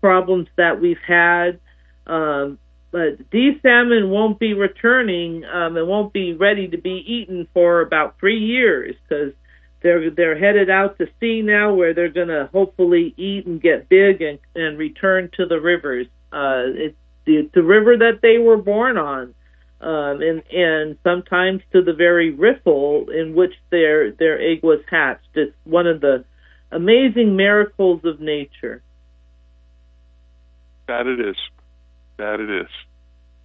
problems 0.00 0.48
that 0.56 0.80
we've 0.80 0.96
had. 1.06 1.58
Um, 2.06 2.58
but 2.90 3.18
these 3.30 3.60
salmon 3.62 4.10
won't 4.10 4.38
be 4.38 4.54
returning 4.54 5.44
um, 5.44 5.76
and 5.76 5.86
won't 5.86 6.12
be 6.12 6.32
ready 6.32 6.68
to 6.68 6.78
be 6.78 7.04
eaten 7.06 7.46
for 7.52 7.82
about 7.82 8.18
three 8.18 8.38
years 8.38 8.94
because 9.08 9.34
they're 9.82 10.10
they're 10.10 10.38
headed 10.38 10.70
out 10.70 10.98
to 10.98 11.06
sea 11.20 11.42
now, 11.42 11.74
where 11.74 11.94
they're 11.94 12.08
going 12.08 12.28
to 12.28 12.48
hopefully 12.52 13.14
eat 13.16 13.46
and 13.46 13.60
get 13.60 13.88
big 13.88 14.22
and 14.22 14.38
and 14.54 14.78
return 14.78 15.30
to 15.36 15.46
the 15.46 15.60
rivers. 15.60 16.06
Uh, 16.32 16.64
it's 16.66 16.96
the, 17.26 17.48
the 17.54 17.62
river 17.62 17.96
that 17.96 18.20
they 18.22 18.38
were 18.38 18.56
born 18.56 18.96
on, 18.96 19.34
um, 19.80 20.20
and 20.22 20.42
and 20.50 20.98
sometimes 21.04 21.62
to 21.72 21.82
the 21.82 21.92
very 21.92 22.30
riffle 22.30 23.06
in 23.10 23.34
which 23.34 23.52
their 23.70 24.10
their 24.12 24.40
egg 24.40 24.62
was 24.62 24.80
hatched. 24.90 25.28
It's 25.34 25.54
one 25.64 25.86
of 25.86 26.00
the 26.00 26.24
amazing 26.72 27.36
miracles 27.36 28.00
of 28.04 28.18
nature. 28.18 28.82
That 30.88 31.06
it 31.06 31.20
is. 31.20 31.36
That 32.18 32.40
it 32.40 32.50
is. 32.50 32.68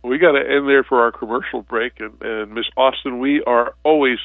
We 0.04 0.18
got 0.18 0.34
to 0.34 0.40
end 0.40 0.68
there 0.68 0.84
for 0.84 1.02
our 1.02 1.12
commercial 1.12 1.62
break. 1.62 2.00
And, 2.00 2.22
and 2.22 2.54
Miss 2.54 2.66
Austin, 2.76 3.20
we 3.20 3.42
are 3.46 3.74
always 3.84 4.18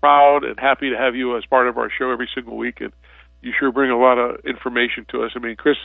proud 0.00 0.44
and 0.44 0.58
happy 0.58 0.90
to 0.90 0.96
have 0.96 1.14
you 1.14 1.36
as 1.36 1.44
part 1.44 1.68
of 1.68 1.76
our 1.76 1.90
show 1.90 2.10
every 2.10 2.28
single 2.34 2.56
week. 2.56 2.80
And 2.80 2.92
you 3.42 3.52
sure 3.58 3.72
bring 3.72 3.90
a 3.90 3.98
lot 3.98 4.18
of 4.18 4.40
information 4.46 5.04
to 5.10 5.24
us. 5.24 5.32
I 5.36 5.40
mean, 5.40 5.56
Chris, 5.56 5.76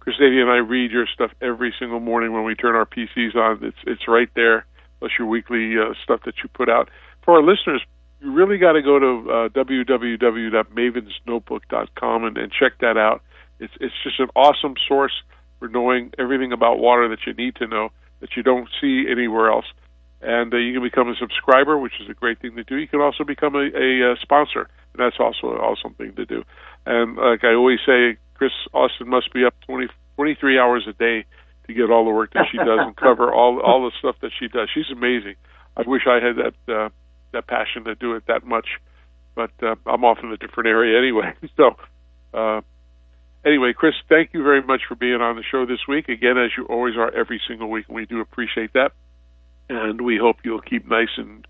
Chris 0.00 0.16
Davy 0.18 0.40
and 0.40 0.50
I 0.50 0.56
read 0.56 0.90
your 0.90 1.06
stuff 1.06 1.30
every 1.40 1.72
single 1.78 2.00
morning 2.00 2.32
when 2.32 2.44
we 2.44 2.54
turn 2.54 2.74
our 2.74 2.84
PCs 2.84 3.34
on. 3.34 3.64
It's 3.64 3.78
it's 3.86 4.06
right 4.06 4.28
there, 4.34 4.66
plus 4.98 5.12
your 5.18 5.26
weekly 5.28 5.78
uh, 5.78 5.94
stuff 6.02 6.20
that 6.26 6.34
you 6.42 6.50
put 6.52 6.68
out. 6.68 6.90
For 7.24 7.36
our 7.36 7.42
listeners, 7.42 7.80
you 8.20 8.30
really 8.32 8.58
got 8.58 8.72
to 8.72 8.82
go 8.82 8.98
to 8.98 9.30
uh, 9.30 9.48
www.mavensnotebook.com 9.50 12.24
and, 12.24 12.36
and 12.36 12.52
check 12.52 12.72
that 12.80 12.98
out. 12.98 13.22
It's 13.60 13.72
it's 13.80 13.94
just 14.02 14.20
an 14.20 14.28
awesome 14.34 14.74
source 14.88 15.22
for 15.64 15.68
knowing 15.68 16.12
everything 16.18 16.52
about 16.52 16.78
water 16.78 17.08
that 17.08 17.20
you 17.26 17.32
need 17.32 17.56
to 17.56 17.66
know 17.66 17.88
that 18.20 18.36
you 18.36 18.42
don't 18.42 18.68
see 18.80 19.06
anywhere 19.10 19.50
else. 19.50 19.64
And 20.20 20.52
uh, 20.52 20.58
you 20.58 20.74
can 20.74 20.82
become 20.82 21.08
a 21.08 21.14
subscriber, 21.16 21.78
which 21.78 21.94
is 22.00 22.08
a 22.10 22.14
great 22.14 22.38
thing 22.40 22.54
to 22.56 22.64
do. 22.64 22.76
You 22.76 22.86
can 22.86 23.00
also 23.00 23.24
become 23.24 23.54
a, 23.54 23.70
a, 23.74 24.12
uh, 24.12 24.14
sponsor, 24.20 24.68
and 24.92 24.98
that's 24.98 25.16
also 25.18 25.54
an 25.54 25.60
awesome 25.60 25.94
thing 25.94 26.14
to 26.16 26.26
do. 26.26 26.44
And 26.84 27.16
like 27.16 27.44
I 27.44 27.54
always 27.54 27.78
say, 27.86 28.18
Chris 28.34 28.52
Austin 28.74 29.08
must 29.08 29.32
be 29.32 29.44
up 29.44 29.54
20, 29.66 29.88
23 30.16 30.58
hours 30.58 30.84
a 30.86 30.92
day 30.92 31.24
to 31.66 31.72
get 31.72 31.90
all 31.90 32.04
the 32.04 32.10
work 32.10 32.34
that 32.34 32.46
she 32.52 32.58
does 32.58 32.80
and 32.80 32.94
cover 32.96 33.32
all 33.32 33.60
all 33.60 33.84
the 33.84 33.92
stuff 33.98 34.16
that 34.20 34.32
she 34.38 34.48
does. 34.48 34.68
She's 34.74 34.90
amazing. 34.92 35.36
I 35.78 35.82
wish 35.86 36.02
I 36.06 36.20
had 36.20 36.36
that 36.36 36.74
uh, 36.74 36.88
that 37.32 37.46
passion 37.46 37.84
to 37.84 37.94
do 37.94 38.14
it 38.14 38.24
that 38.28 38.44
much, 38.44 38.68
but 39.34 39.50
uh, 39.62 39.76
I'm 39.86 40.04
off 40.04 40.18
in 40.22 40.30
a 40.30 40.36
different 40.36 40.68
area 40.68 40.98
anyway. 40.98 41.32
So 41.56 41.76
uh, 42.34 42.60
anyway, 43.44 43.72
Chris, 43.72 43.94
thank 44.08 44.30
you 44.32 44.42
very 44.42 44.62
much 44.62 44.82
for 44.88 44.94
being 44.94 45.20
on 45.20 45.36
the 45.36 45.42
show 45.42 45.66
this 45.66 45.86
week. 45.86 46.08
Again, 46.08 46.38
as 46.38 46.50
you 46.56 46.64
always 46.64 46.96
are 46.96 47.10
every 47.12 47.40
single 47.46 47.70
week, 47.70 47.86
and 47.88 47.96
we 47.96 48.06
do 48.06 48.20
appreciate 48.20 48.72
that. 48.72 48.92
And 49.68 50.00
we 50.00 50.18
hope 50.18 50.36
you'll 50.44 50.60
keep 50.60 50.86
nice 50.88 51.08
and 51.16 51.46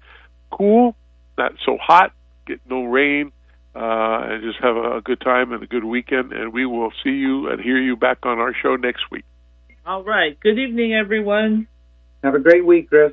cool, 0.50 0.94
not 1.36 1.52
so 1.64 1.76
hot, 1.80 2.12
get 2.46 2.60
no 2.68 2.84
rain, 2.84 3.32
uh, 3.74 4.26
and 4.28 4.42
just 4.42 4.58
have 4.60 4.76
a, 4.76 4.98
a 4.98 5.00
good 5.00 5.20
time 5.20 5.52
and 5.52 5.62
a 5.62 5.66
good 5.66 5.84
weekend. 5.84 6.32
And 6.32 6.52
we 6.52 6.64
will 6.66 6.92
see 7.02 7.10
you 7.10 7.48
and 7.48 7.60
hear 7.60 7.78
you 7.78 7.96
back 7.96 8.18
on 8.24 8.38
our 8.38 8.54
show 8.54 8.76
next 8.76 9.10
week. 9.10 9.24
All 9.84 10.02
right. 10.02 10.38
Good 10.40 10.58
evening, 10.58 10.94
everyone. 10.94 11.66
Have 12.22 12.34
a 12.34 12.38
great 12.38 12.64
week, 12.64 12.88
Chris. 12.88 13.12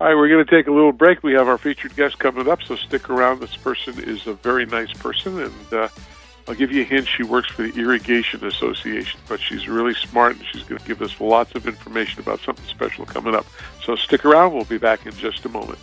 All 0.00 0.08
right, 0.08 0.16
we're 0.16 0.28
going 0.28 0.44
to 0.44 0.50
take 0.50 0.66
a 0.66 0.72
little 0.72 0.90
break. 0.90 1.22
We 1.22 1.34
have 1.34 1.46
our 1.46 1.58
featured 1.58 1.94
guest 1.94 2.18
coming 2.18 2.48
up, 2.48 2.60
so 2.64 2.74
stick 2.74 3.08
around. 3.08 3.38
This 3.38 3.56
person 3.56 4.02
is 4.02 4.26
a 4.26 4.34
very 4.34 4.66
nice 4.66 4.92
person, 4.92 5.38
and 5.38 5.72
uh, 5.72 5.88
I'll 6.48 6.54
give 6.54 6.72
you 6.72 6.82
a 6.82 6.84
hint. 6.84 7.06
She 7.06 7.22
works 7.22 7.50
for 7.50 7.62
the 7.62 7.80
Irrigation 7.80 8.44
Association, 8.44 9.20
but 9.28 9.40
she's 9.40 9.68
really 9.68 9.94
smart 9.94 10.36
and 10.36 10.44
she's 10.46 10.64
going 10.64 10.80
to 10.80 10.86
give 10.86 11.00
us 11.00 11.20
lots 11.20 11.54
of 11.54 11.66
information 11.66 12.20
about 12.20 12.40
something 12.40 12.66
special 12.66 13.06
coming 13.06 13.34
up. 13.34 13.46
So 13.82 13.94
stick 13.94 14.24
around. 14.24 14.52
We'll 14.52 14.64
be 14.64 14.78
back 14.78 15.06
in 15.06 15.12
just 15.12 15.44
a 15.44 15.48
moment. 15.48 15.78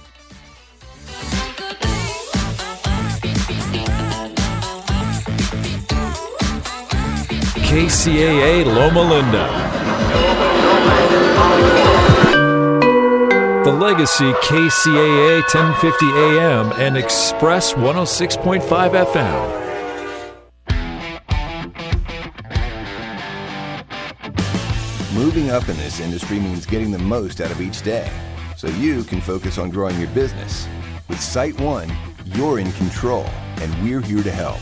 KCAA 7.69 8.65
Loma 8.65 9.01
Linda. 9.01 9.69
The 13.63 13.71
Legacy 13.71 14.31
KCAA 14.31 15.41
1050 15.53 16.05
AM 16.07 16.71
and 16.81 16.97
Express 16.97 17.73
106.5 17.73 18.61
FM. 19.05 19.58
Moving 25.13 25.49
up 25.49 25.67
in 25.69 25.77
this 25.77 25.99
industry 25.99 26.39
means 26.39 26.67
getting 26.67 26.91
the 26.91 26.99
most 26.99 27.41
out 27.41 27.49
of 27.49 27.61
each 27.61 27.81
day 27.81 28.11
so 28.55 28.67
you 28.67 29.03
can 29.03 29.19
focus 29.19 29.57
on 29.57 29.71
growing 29.71 29.99
your 29.99 30.09
business. 30.09 30.67
With 31.07 31.17
SiteOne, 31.17 31.91
you're 32.25 32.59
in 32.59 32.71
control, 32.73 33.25
and 33.57 33.73
we're 33.83 34.01
here 34.01 34.21
to 34.21 34.31
help. 34.31 34.59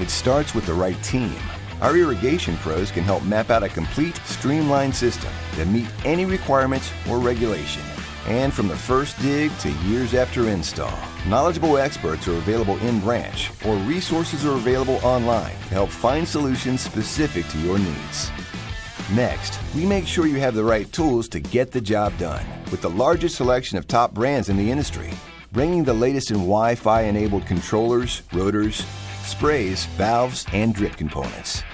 It 0.00 0.10
starts 0.10 0.56
with 0.56 0.66
the 0.66 0.74
right 0.74 1.00
team. 1.04 1.36
Our 1.80 1.96
irrigation 1.96 2.56
pros 2.56 2.90
can 2.90 3.04
help 3.04 3.22
map 3.22 3.50
out 3.50 3.62
a 3.62 3.68
complete, 3.68 4.16
streamlined 4.24 4.96
system 4.96 5.30
that 5.54 5.68
meet 5.68 5.86
any 6.04 6.24
requirements 6.24 6.90
or 7.08 7.20
regulation. 7.20 7.82
And 8.26 8.52
from 8.52 8.66
the 8.66 8.76
first 8.76 9.22
dig 9.22 9.56
to 9.58 9.70
years 9.84 10.14
after 10.14 10.48
install, 10.48 10.98
knowledgeable 11.28 11.78
experts 11.78 12.26
are 12.26 12.36
available 12.38 12.78
in 12.78 12.98
branch 12.98 13.52
or 13.64 13.76
resources 13.76 14.44
are 14.44 14.56
available 14.56 14.96
online 15.04 15.52
to 15.52 15.74
help 15.74 15.90
find 15.90 16.26
solutions 16.26 16.80
specific 16.80 17.46
to 17.50 17.58
your 17.58 17.78
needs. 17.78 18.32
Next, 19.12 19.58
we 19.74 19.84
make 19.84 20.06
sure 20.06 20.26
you 20.26 20.38
have 20.38 20.54
the 20.54 20.62
right 20.62 20.90
tools 20.92 21.28
to 21.30 21.40
get 21.40 21.72
the 21.72 21.80
job 21.80 22.16
done 22.16 22.46
with 22.70 22.80
the 22.80 22.90
largest 22.90 23.34
selection 23.34 23.76
of 23.76 23.88
top 23.88 24.14
brands 24.14 24.48
in 24.48 24.56
the 24.56 24.70
industry, 24.70 25.10
bringing 25.50 25.82
the 25.82 25.92
latest 25.92 26.30
in 26.30 26.36
Wi 26.36 26.76
Fi 26.76 27.02
enabled 27.02 27.44
controllers, 27.44 28.22
rotors, 28.32 28.86
sprays, 29.24 29.86
valves, 29.96 30.46
and 30.52 30.72
drip 30.72 30.96
components. 30.96 31.64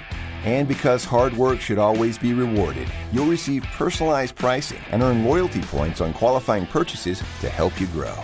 And 0.44 0.66
because 0.66 1.05
hard 1.05 1.37
work 1.37 1.61
should 1.61 1.77
always 1.77 2.16
be 2.16 2.33
rewarded, 2.33 2.88
you'll 3.12 3.27
receive 3.27 3.64
personalized 3.64 4.35
pricing 4.35 4.81
and 4.90 5.03
earn 5.03 5.27
loyalty 5.27 5.61
points 5.61 6.01
on 6.01 6.14
qualifying 6.14 6.66
purchases 6.66 7.22
to 7.42 7.51
help 7.51 7.79
you 7.79 7.87
grow. 7.88 8.16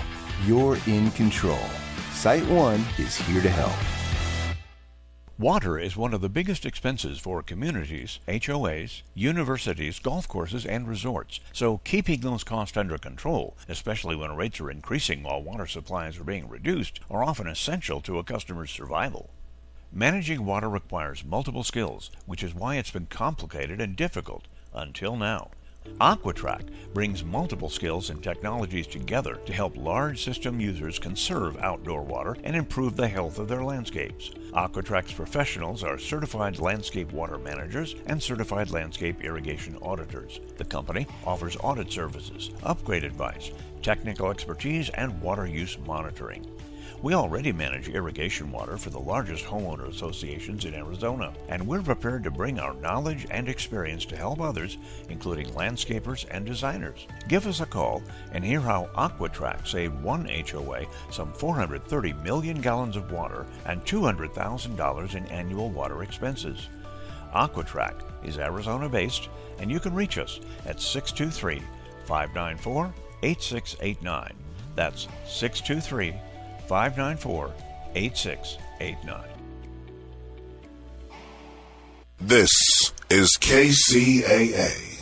You're 0.46 0.78
in 0.86 1.10
control. 1.10 1.68
SiteOne 2.12 2.98
is 2.98 3.16
here 3.16 3.42
to 3.42 3.50
help. 3.50 4.01
Water 5.42 5.76
is 5.76 5.96
one 5.96 6.14
of 6.14 6.20
the 6.20 6.28
biggest 6.28 6.64
expenses 6.64 7.18
for 7.18 7.42
communities, 7.42 8.20
HOAs, 8.28 9.02
universities, 9.12 9.98
golf 9.98 10.28
courses, 10.28 10.64
and 10.64 10.86
resorts. 10.86 11.40
So 11.52 11.78
keeping 11.78 12.20
those 12.20 12.44
costs 12.44 12.76
under 12.76 12.96
control, 12.96 13.56
especially 13.68 14.14
when 14.14 14.36
rates 14.36 14.60
are 14.60 14.70
increasing 14.70 15.24
while 15.24 15.42
water 15.42 15.66
supplies 15.66 16.16
are 16.16 16.22
being 16.22 16.48
reduced, 16.48 17.00
are 17.10 17.24
often 17.24 17.48
essential 17.48 18.00
to 18.02 18.20
a 18.20 18.22
customer's 18.22 18.70
survival. 18.70 19.30
Managing 19.90 20.46
water 20.46 20.70
requires 20.70 21.24
multiple 21.24 21.64
skills, 21.64 22.12
which 22.24 22.44
is 22.44 22.54
why 22.54 22.76
it's 22.76 22.92
been 22.92 23.06
complicated 23.06 23.80
and 23.80 23.96
difficult 23.96 24.44
until 24.72 25.16
now. 25.16 25.50
Aqua-Track 26.00 26.64
brings 26.94 27.24
multiple 27.24 27.68
skills 27.68 28.10
and 28.10 28.22
technologies 28.22 28.86
together 28.86 29.36
to 29.46 29.52
help 29.52 29.76
large 29.76 30.22
system 30.22 30.60
users 30.60 30.98
conserve 30.98 31.56
outdoor 31.58 32.02
water 32.02 32.36
and 32.44 32.56
improve 32.56 32.96
the 32.96 33.06
health 33.08 33.38
of 33.38 33.48
their 33.48 33.62
landscapes. 33.62 34.32
Aqua-Track's 34.52 35.12
professionals 35.12 35.82
are 35.82 35.98
certified 35.98 36.58
landscape 36.58 37.12
water 37.12 37.38
managers 37.38 37.94
and 38.06 38.22
certified 38.22 38.70
landscape 38.70 39.22
irrigation 39.22 39.76
auditors. 39.80 40.40
The 40.56 40.64
company 40.64 41.06
offers 41.24 41.56
audit 41.60 41.92
services, 41.92 42.50
upgrade 42.62 43.04
advice, 43.04 43.52
technical 43.80 44.30
expertise, 44.30 44.90
and 44.90 45.20
water 45.20 45.46
use 45.46 45.78
monitoring. 45.86 46.44
We 47.02 47.14
already 47.14 47.50
manage 47.50 47.88
irrigation 47.88 48.52
water 48.52 48.78
for 48.78 48.90
the 48.90 49.00
largest 49.00 49.44
homeowner 49.44 49.88
associations 49.88 50.66
in 50.66 50.74
Arizona, 50.74 51.32
and 51.48 51.66
we're 51.66 51.82
prepared 51.82 52.22
to 52.22 52.30
bring 52.30 52.60
our 52.60 52.74
knowledge 52.74 53.26
and 53.28 53.48
experience 53.48 54.04
to 54.04 54.16
help 54.16 54.40
others, 54.40 54.78
including 55.08 55.48
landscapers 55.48 56.26
and 56.30 56.46
designers. 56.46 57.08
Give 57.26 57.48
us 57.48 57.58
a 57.58 57.66
call 57.66 58.04
and 58.30 58.44
hear 58.44 58.60
how 58.60 58.88
Aqua-Track 58.94 59.66
saved 59.66 60.00
one 60.00 60.26
HOA 60.26 60.86
some 61.10 61.32
430 61.32 62.12
million 62.12 62.60
gallons 62.60 62.94
of 62.94 63.10
water 63.10 63.46
and 63.66 63.84
$200,000 63.84 65.14
in 65.16 65.26
annual 65.26 65.70
water 65.70 66.04
expenses. 66.04 66.68
Aqua-Track 67.32 67.96
is 68.22 68.38
Arizona 68.38 68.88
based, 68.88 69.28
and 69.58 69.72
you 69.72 69.80
can 69.80 69.92
reach 69.92 70.18
us 70.18 70.38
at 70.66 70.80
623 70.80 71.66
594 72.06 72.94
8689. 73.24 74.34
That's 74.76 75.08
623 75.26 76.14
594 76.66 77.52
8689. 77.94 79.24
This 82.20 82.50
is 83.10 83.36
KCAA. 83.40 84.92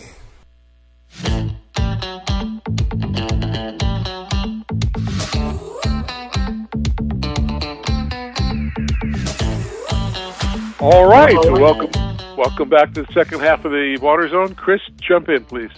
All 10.81 11.07
right, 11.07 11.37
so 11.43 11.53
welcome, 11.61 11.91
welcome 12.39 12.71
back 12.71 12.95
to 12.95 13.03
the 13.03 13.13
second 13.13 13.41
half 13.41 13.67
of 13.67 13.73
the 13.73 13.99
Water 14.01 14.27
Zone. 14.31 14.55
Chris, 14.55 14.81
jump 14.97 15.29
in, 15.29 15.45
please. 15.45 15.71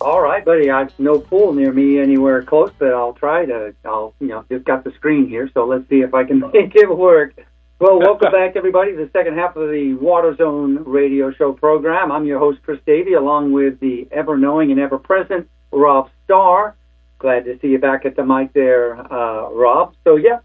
All 0.00 0.22
right, 0.22 0.42
buddy. 0.42 0.70
I've 0.70 0.98
no 0.98 1.18
pool 1.18 1.52
near 1.52 1.72
me 1.74 1.98
anywhere 1.98 2.42
close, 2.42 2.70
but 2.78 2.94
I'll 2.94 3.12
try 3.12 3.44
to. 3.44 3.74
I'll, 3.84 4.14
you 4.18 4.28
know, 4.28 4.44
just 4.50 4.64
got 4.64 4.82
the 4.82 4.92
screen 4.92 5.28
here, 5.28 5.50
so 5.52 5.66
let's 5.66 5.86
see 5.90 6.00
if 6.00 6.14
I 6.14 6.24
can 6.24 6.40
make 6.52 6.74
it 6.74 6.88
work. 6.88 7.34
Well, 7.78 7.98
welcome 7.98 8.32
back, 8.32 8.56
everybody, 8.56 8.92
to 8.92 8.96
the 8.96 9.10
second 9.12 9.36
half 9.36 9.56
of 9.56 9.68
the 9.68 9.94
Water 9.94 10.34
Zone 10.36 10.84
radio 10.84 11.32
show 11.32 11.52
program. 11.52 12.10
I'm 12.12 12.24
your 12.24 12.38
host, 12.38 12.60
Chris 12.62 12.80
Davey, 12.86 13.12
along 13.12 13.52
with 13.52 13.78
the 13.80 14.08
ever 14.10 14.38
knowing 14.38 14.70
and 14.70 14.80
ever 14.80 14.98
present 14.98 15.48
Rob 15.70 16.10
Starr. 16.24 16.76
Glad 17.18 17.44
to 17.44 17.58
see 17.60 17.68
you 17.68 17.78
back 17.78 18.06
at 18.06 18.16
the 18.16 18.24
mic 18.24 18.54
there, 18.54 18.96
uh, 19.12 19.50
Rob. 19.50 19.94
So, 20.04 20.16
yeah, 20.16 20.40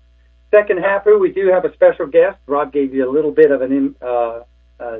second 0.51 0.79
half 0.79 1.05
here, 1.05 1.17
we 1.17 1.31
do 1.31 1.47
have 1.47 1.63
a 1.63 1.73
special 1.73 2.07
guest. 2.07 2.37
Rob 2.45 2.73
gave 2.73 2.93
you 2.93 3.09
a 3.09 3.11
little 3.11 3.31
bit 3.31 3.51
of 3.51 3.61
an 3.61 3.95
uh, 4.01 4.41
uh, 4.81 4.99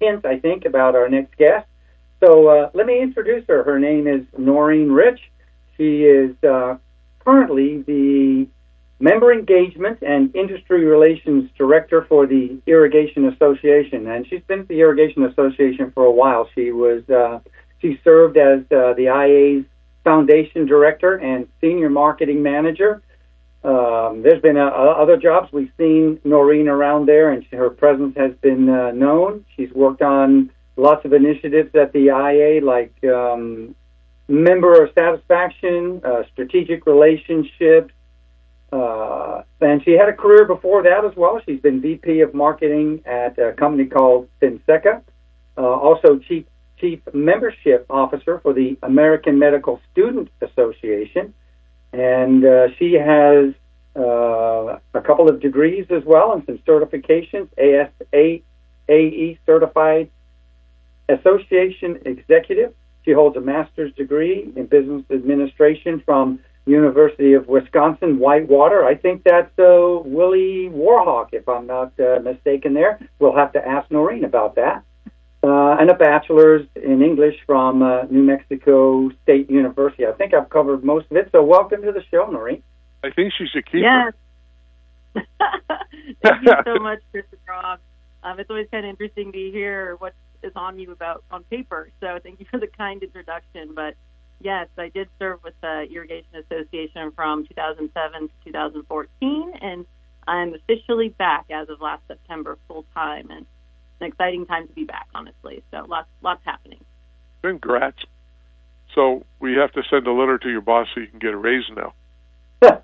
hint, 0.00 0.26
I 0.26 0.40
think, 0.40 0.64
about 0.64 0.96
our 0.96 1.08
next 1.08 1.36
guest. 1.36 1.66
So 2.24 2.48
uh, 2.48 2.70
let 2.72 2.86
me 2.86 3.02
introduce 3.02 3.44
her. 3.48 3.62
Her 3.64 3.78
name 3.78 4.06
is 4.06 4.22
Noreen 4.38 4.90
Rich. 4.90 5.20
She 5.76 6.04
is 6.04 6.34
uh, 6.42 6.76
currently 7.20 7.82
the 7.82 8.46
Member 8.98 9.32
Engagement 9.32 9.98
and 10.00 10.34
Industry 10.34 10.84
Relations 10.86 11.50
Director 11.58 12.06
for 12.08 12.26
the 12.26 12.56
Irrigation 12.66 13.26
Association, 13.28 14.06
and 14.06 14.26
she's 14.26 14.40
been 14.46 14.60
at 14.60 14.68
the 14.68 14.80
Irrigation 14.80 15.24
Association 15.24 15.90
for 15.90 16.04
a 16.06 16.10
while. 16.10 16.48
She 16.54 16.70
was 16.72 17.02
uh, 17.10 17.40
she 17.80 18.00
served 18.02 18.38
as 18.38 18.60
uh, 18.70 18.94
the 18.94 19.08
IA's 19.12 19.66
Foundation 20.02 20.64
Director 20.64 21.16
and 21.16 21.46
Senior 21.60 21.90
Marketing 21.90 22.42
Manager. 22.42 23.02
Um, 23.64 24.22
there's 24.22 24.40
been 24.40 24.56
uh, 24.56 24.68
other 24.68 25.18
jobs 25.18 25.52
we've 25.52 25.72
seen 25.76 26.20
Noreen 26.24 26.68
around 26.68 27.06
there, 27.06 27.32
and 27.32 27.44
her 27.52 27.68
presence 27.68 28.16
has 28.16 28.32
been 28.40 28.70
uh, 28.70 28.92
known. 28.92 29.44
She's 29.56 29.72
worked 29.72 30.00
on 30.00 30.50
lots 30.76 31.04
of 31.04 31.12
initiatives 31.12 31.74
at 31.74 31.92
the 31.92 32.06
IA, 32.06 32.64
like 32.64 32.92
um, 33.04 33.74
member 34.28 34.90
satisfaction, 34.94 36.00
uh, 36.04 36.22
strategic 36.32 36.86
relationships. 36.86 37.92
Uh, 38.72 39.42
and 39.60 39.84
she 39.84 39.92
had 39.92 40.08
a 40.08 40.12
career 40.12 40.44
before 40.44 40.82
that 40.82 41.04
as 41.04 41.14
well. 41.16 41.40
She's 41.46 41.60
been 41.60 41.80
VP 41.80 42.20
of 42.20 42.34
marketing 42.34 43.02
at 43.06 43.38
a 43.38 43.52
company 43.52 43.86
called 43.86 44.28
Finseca, 44.42 45.02
uh, 45.56 45.60
also 45.60 46.18
chief 46.18 46.44
chief 46.80 46.98
membership 47.12 47.86
officer 47.88 48.40
for 48.40 48.52
the 48.52 48.76
American 48.82 49.38
Medical 49.38 49.80
Student 49.92 50.28
Association, 50.40 51.32
and 51.92 52.44
uh, 52.44 52.66
she 52.76 52.94
has 52.94 53.54
uh, 53.96 54.78
a 54.92 55.00
couple 55.00 55.28
of 55.28 55.40
degrees 55.40 55.86
as 55.90 56.02
well 56.04 56.32
and 56.32 56.44
some 56.44 56.58
certifications. 56.66 57.48
ASA 57.56 58.42
AE 58.88 59.38
certified 59.46 60.10
association 61.08 62.00
executive. 62.04 62.74
She 63.04 63.12
holds 63.12 63.36
a 63.36 63.40
master's 63.40 63.92
degree 63.94 64.50
in 64.56 64.66
business 64.66 65.04
administration 65.10 66.02
from 66.04 66.40
University 66.66 67.34
of 67.34 67.46
Wisconsin 67.46 68.18
Whitewater. 68.18 68.84
I 68.84 68.94
think 68.94 69.22
that's 69.24 69.58
uh, 69.58 70.00
Willie 70.04 70.70
Warhawk, 70.72 71.28
if 71.32 71.48
I'm 71.48 71.66
not 71.66 71.92
uh, 72.00 72.20
mistaken. 72.20 72.72
There, 72.72 72.98
we'll 73.18 73.36
have 73.36 73.52
to 73.52 73.66
ask 73.66 73.90
Noreen 73.90 74.24
about 74.24 74.54
that. 74.54 74.82
Uh, 75.42 75.76
and 75.78 75.90
a 75.90 75.94
bachelor's 75.94 76.66
in 76.74 77.02
English 77.02 77.34
from 77.44 77.82
uh, 77.82 78.04
New 78.04 78.22
Mexico 78.22 79.10
State 79.22 79.50
University. 79.50 80.06
I 80.06 80.12
think 80.12 80.32
I've 80.32 80.48
covered 80.48 80.82
most 80.82 81.10
of 81.10 81.18
it. 81.18 81.28
So, 81.32 81.42
welcome 81.42 81.82
to 81.82 81.92
the 81.92 82.02
show, 82.10 82.30
Noreen. 82.30 82.62
I 83.02 83.10
think 83.10 83.34
she's 83.36 83.48
a 83.54 83.60
keeper. 83.60 83.78
Yes. 83.78 84.12
Thank 86.22 86.44
you 86.44 86.52
so 86.64 86.74
much, 86.80 87.00
Chris 87.10 87.26
and 87.30 87.40
Rob. 87.46 87.78
Um, 88.22 88.40
it's 88.40 88.48
always 88.48 88.68
kind 88.70 88.86
of 88.86 88.90
interesting 88.90 89.32
to 89.32 89.38
hear 89.50 89.96
what 89.96 90.14
is 90.44 90.52
on 90.56 90.78
you 90.78 90.92
about 90.92 91.24
on 91.30 91.44
paper. 91.44 91.90
So 92.00 92.18
thank 92.22 92.40
you 92.40 92.46
for 92.50 92.60
the 92.60 92.66
kind 92.66 93.02
introduction. 93.02 93.74
But 93.74 93.94
yes, 94.40 94.68
I 94.78 94.88
did 94.88 95.08
serve 95.18 95.42
with 95.42 95.54
the 95.60 95.86
Irrigation 95.90 96.36
Association 96.36 97.12
from 97.12 97.46
2007 97.46 98.28
to 98.28 98.34
2014, 98.44 99.52
and 99.60 99.86
I'm 100.26 100.54
officially 100.54 101.08
back 101.08 101.46
as 101.50 101.68
of 101.68 101.80
last 101.80 102.02
September 102.06 102.58
full 102.68 102.84
time. 102.94 103.30
And 103.30 103.46
an 104.00 104.06
exciting 104.08 104.46
time 104.46 104.68
to 104.68 104.72
be 104.74 104.84
back, 104.84 105.08
honestly. 105.14 105.62
So 105.70 105.84
lots 105.88 106.08
lots 106.22 106.42
happening. 106.44 106.80
Congrats. 107.42 107.98
So 108.94 109.24
we 109.40 109.54
have 109.54 109.72
to 109.72 109.82
send 109.90 110.06
a 110.06 110.12
letter 110.12 110.38
to 110.38 110.48
your 110.48 110.60
boss 110.60 110.86
so 110.94 111.00
you 111.00 111.08
can 111.08 111.18
get 111.18 111.34
a 111.34 111.36
raise 111.36 111.64
now. 111.74 111.94
we'll 112.62 112.80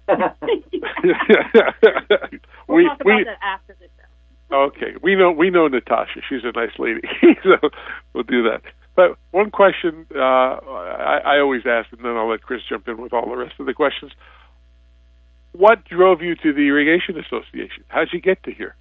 we 2.69 2.85
talk 2.85 3.01
about 3.01 3.05
we 3.05 3.25
that 3.25 3.39
after 3.43 3.77
the. 3.79 3.87
Okay. 4.53 4.95
We 5.03 5.15
know 5.15 5.31
we 5.31 5.51
know 5.51 5.69
Natasha. 5.69 6.21
She's 6.29 6.43
a 6.45 6.53
nice 6.53 6.79
lady, 6.79 7.03
so 7.43 7.71
we'll 8.13 8.25
do 8.25 8.43
that. 8.45 8.63
But 8.97 9.17
one 9.31 9.51
question 9.51 10.07
uh, 10.15 10.19
I, 10.19 11.21
I 11.25 11.39
always 11.39 11.63
ask, 11.67 11.93
and 11.93 12.05
then 12.05 12.17
I'll 12.17 12.29
let 12.29 12.43
Chris 12.43 12.61
jump 12.69 12.89
in 12.89 13.01
with 13.01 13.13
all 13.13 13.29
the 13.29 13.37
rest 13.37 13.55
of 13.59 13.67
the 13.67 13.75
questions. 13.75 14.13
What 15.53 15.85
drove 15.85 16.23
you 16.23 16.37
to 16.37 16.53
the 16.53 16.69
Irrigation 16.69 17.19
Association? 17.19 17.85
How'd 17.89 18.09
you 18.13 18.21
get 18.21 18.43
to 18.45 18.53
here? 18.53 18.77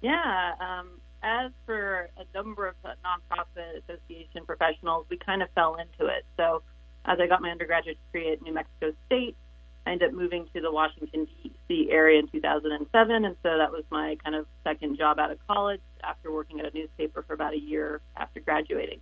Yeah, 0.00 0.52
um, 0.60 0.88
as 1.22 1.50
for 1.66 2.08
a 2.16 2.24
number 2.34 2.66
of 2.66 2.74
nonprofit 2.84 3.82
association 3.84 4.46
professionals, 4.46 5.06
we 5.10 5.18
kind 5.18 5.42
of 5.42 5.50
fell 5.54 5.76
into 5.76 6.10
it. 6.10 6.24
So, 6.36 6.62
as 7.04 7.18
I 7.20 7.26
got 7.26 7.42
my 7.42 7.50
undergraduate 7.50 7.98
degree 8.06 8.32
at 8.32 8.42
New 8.42 8.54
Mexico 8.54 8.92
State, 9.06 9.36
I 9.86 9.92
ended 9.92 10.10
up 10.10 10.14
moving 10.14 10.46
to 10.54 10.60
the 10.60 10.70
Washington, 10.70 11.26
D.C. 11.42 11.88
area 11.90 12.18
in 12.18 12.28
2007. 12.28 13.24
And 13.24 13.36
so 13.42 13.58
that 13.58 13.70
was 13.70 13.84
my 13.90 14.16
kind 14.22 14.36
of 14.36 14.46
second 14.62 14.98
job 14.98 15.18
out 15.18 15.30
of 15.30 15.38
college 15.46 15.80
after 16.04 16.30
working 16.30 16.60
at 16.60 16.66
a 16.66 16.76
newspaper 16.76 17.22
for 17.26 17.34
about 17.34 17.54
a 17.54 17.58
year 17.58 18.00
after 18.16 18.40
graduating. 18.40 19.00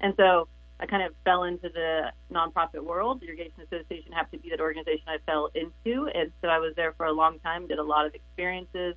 And 0.00 0.14
so 0.16 0.48
I 0.78 0.86
kind 0.86 1.02
of 1.02 1.12
fell 1.24 1.44
into 1.44 1.68
the 1.68 2.12
nonprofit 2.32 2.82
world. 2.82 3.20
The 3.20 3.26
Irrigation 3.26 3.62
Association 3.62 4.12
happened 4.12 4.42
to 4.42 4.48
be 4.48 4.50
that 4.50 4.60
organization 4.60 5.04
I 5.06 5.18
fell 5.26 5.50
into. 5.54 6.08
And 6.14 6.32
so 6.40 6.48
I 6.48 6.58
was 6.58 6.74
there 6.76 6.92
for 6.96 7.06
a 7.06 7.12
long 7.12 7.38
time, 7.40 7.66
did 7.66 7.78
a 7.78 7.84
lot 7.84 8.06
of 8.06 8.14
experiences, 8.14 8.94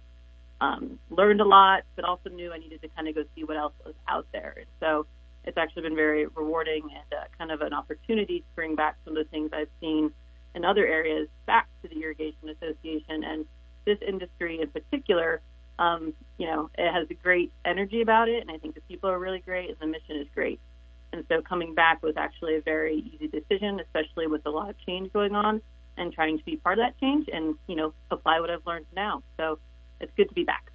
um, 0.62 1.00
learned 1.10 1.42
a 1.42 1.46
lot, 1.46 1.84
but 1.96 2.06
also 2.06 2.30
knew 2.30 2.52
I 2.52 2.58
needed 2.58 2.82
to 2.82 2.88
kind 2.90 3.08
of 3.08 3.16
go 3.16 3.24
see 3.36 3.44
what 3.44 3.58
else 3.58 3.74
was 3.86 3.96
out 4.08 4.28
there. 4.32 4.56
And 4.58 4.68
so 4.80 5.06
it's 5.44 5.58
actually 5.58 5.84
been 5.84 5.96
very 5.96 6.26
rewarding 6.28 6.84
and 6.84 7.20
uh, 7.20 7.26
kind 7.38 7.52
of 7.52 7.62
an 7.62 7.74
opportunity 7.74 8.40
to 8.40 8.46
bring 8.56 8.76
back 8.76 8.98
some 9.06 9.16
of 9.16 9.24
the 9.24 9.30
things 9.30 9.52
I've 9.54 9.70
seen 9.80 10.12
in 10.56 10.66
other 10.66 10.88
areas 10.88 11.28
back 11.46 11.68
to 11.84 11.90
the 11.90 12.02
Irrigation 12.02 12.50
Association. 12.50 13.24
And 13.24 13.46
this 13.86 13.98
industry 14.06 14.62
in 14.62 14.70
particular, 14.70 15.42
um, 15.78 16.14
you 16.38 16.48
know, 16.48 16.70
it 16.78 16.92
has 16.92 17.08
a 17.10 17.14
great 17.14 17.52
energy 17.66 18.02
about 18.02 18.30
it, 18.30 18.42
and 18.42 18.50
I 18.50 18.58
think 18.58 18.76
the 18.76 18.82
people 18.82 19.10
are 19.10 19.20
really 19.20 19.40
great, 19.40 19.70
and 19.70 19.78
the 19.80 19.88
mission 19.88 20.18
is 20.18 20.28
great. 20.34 20.60
And 21.14 21.24
so 21.30 21.42
coming 21.42 21.76
back 21.76 22.02
was 22.02 22.16
actually 22.18 22.56
a 22.56 22.62
very 22.62 22.98
easy 23.14 23.28
decision, 23.28 23.80
especially 23.80 24.28
with 24.28 24.46
a 24.46 24.50
lot 24.50 24.70
of 24.70 24.76
change 24.86 25.14
going 25.14 25.36
on, 25.36 25.62
and 25.98 26.12
trying 26.12 26.38
to 26.38 26.44
be 26.44 26.58
part 26.58 26.80
of 26.80 26.86
that 26.86 27.00
change 27.00 27.30
and 27.32 27.56
you 27.68 27.76
know 27.76 27.94
apply 28.12 28.40
what 28.40 28.50
I've 28.50 28.66
learned 28.66 28.86
now. 28.96 29.24
So 29.38 29.60
it's 30.02 30.12
good 30.18 30.28
to 30.28 30.34
be 30.34 30.44
back. 30.44 30.72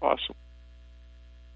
Awesome. 0.00 0.34